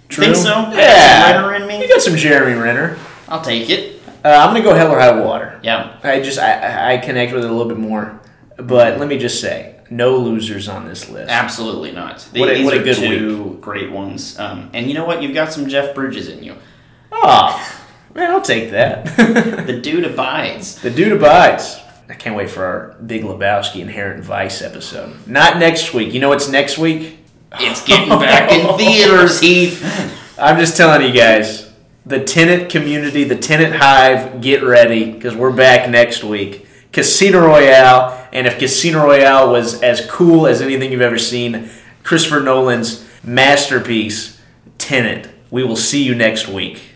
True? 0.07 0.24
Think 0.24 0.38
so? 0.38 0.53
I 0.53 0.64
got 0.64 0.72
some 0.72 0.80
Yeah. 0.80 1.32
Renner 1.36 1.55
in 1.55 1.68
me? 1.68 1.82
You 1.82 1.88
got 1.88 2.01
some 2.01 2.16
Jeremy 2.16 2.60
Renner. 2.60 2.97
I'll 3.28 3.41
take 3.41 3.70
it. 3.70 4.01
Uh, 4.26 4.30
I'm 4.30 4.49
gonna 4.53 4.64
go 4.64 4.74
Hell 4.74 4.91
or 4.91 4.99
High 4.99 5.20
Water. 5.20 5.60
Yeah. 5.64 5.97
I 6.03 6.20
just 6.20 6.39
I, 6.39 6.93
I 6.93 6.97
connect 6.97 7.34
with 7.34 7.43
it 7.43 7.49
a 7.49 7.53
little 7.53 7.70
bit 7.70 7.78
more. 7.78 8.20
But 8.57 8.99
let 8.99 9.07
me 9.07 9.18
just 9.18 9.39
say, 9.39 9.78
no 9.90 10.18
losers 10.18 10.68
on 10.68 10.86
this 10.86 11.10
list. 11.10 11.30
Absolutely 11.32 11.92
not. 11.92 12.22
What 12.34 12.50
a- 12.50 12.54
These 12.56 12.66
what 12.66 12.74
a 12.76 12.80
are 12.80 12.84
good 12.84 12.96
two 12.96 13.58
great 13.62 13.92
ones. 13.92 14.38
Um, 14.40 14.70
and 14.74 14.88
you 14.88 14.94
know 14.94 15.06
what? 15.06 15.22
You've 15.24 15.34
got 15.34 15.52
some 15.54 15.68
Jeff 15.68 15.96
Bridges 15.96 16.28
in 16.28 16.44
you. 16.44 16.56
Oh, 17.12 17.82
man, 18.14 18.32
I'll 18.32 18.42
take 18.42 18.72
that. 18.72 19.06
The 19.66 19.80
dude 19.82 20.06
abides. 20.06 20.82
the 20.82 20.90
dude 20.90 21.12
abides. 21.14 21.78
I 22.08 22.14
can't 22.16 22.36
wait 22.36 22.50
for 22.50 22.64
our 22.66 22.96
Big 23.06 23.22
Lebowski 23.24 23.82
Inherent 23.82 24.24
Vice 24.24 24.62
episode. 24.64 25.16
Not 25.28 25.58
next 25.60 25.94
week. 25.94 26.12
You 26.14 26.20
know 26.20 26.30
what's 26.30 26.50
next 26.50 26.78
week? 26.80 27.20
It's 27.60 27.84
getting 27.86 28.10
back 28.20 28.52
in 28.52 28.78
theaters, 28.78 29.40
Heath. 29.40 29.84
I'm 30.40 30.58
just 30.58 30.76
telling 30.76 31.06
you 31.08 31.14
guys. 31.14 31.72
The 32.06 32.24
Tenet 32.24 32.70
community, 32.72 33.26
the 33.26 33.36
Tenet 33.36 33.76
hive, 33.76 34.42
get 34.42 34.64
ready 34.64 35.12
because 35.12 35.36
we're 35.36 35.52
back 35.52 35.88
next 35.90 36.24
week. 36.24 36.66
Casino 36.92 37.46
Royale, 37.46 38.18
and 38.32 38.47
if 38.47 38.59
Casino 38.59 39.05
Royale 39.05 39.51
was 39.51 39.82
as 39.82 40.05
cool 40.09 40.47
as 40.47 40.61
anything 40.61 40.91
you've 40.91 41.01
ever 41.01 41.17
seen, 41.17 41.69
Christopher 42.03 42.41
Nolan's 42.41 43.07
masterpiece, 43.23 44.41
Tenet. 44.77 45.30
We 45.51 45.63
will 45.63 45.75
see 45.75 46.03
you 46.03 46.15
next 46.15 46.47
week. 46.47 46.89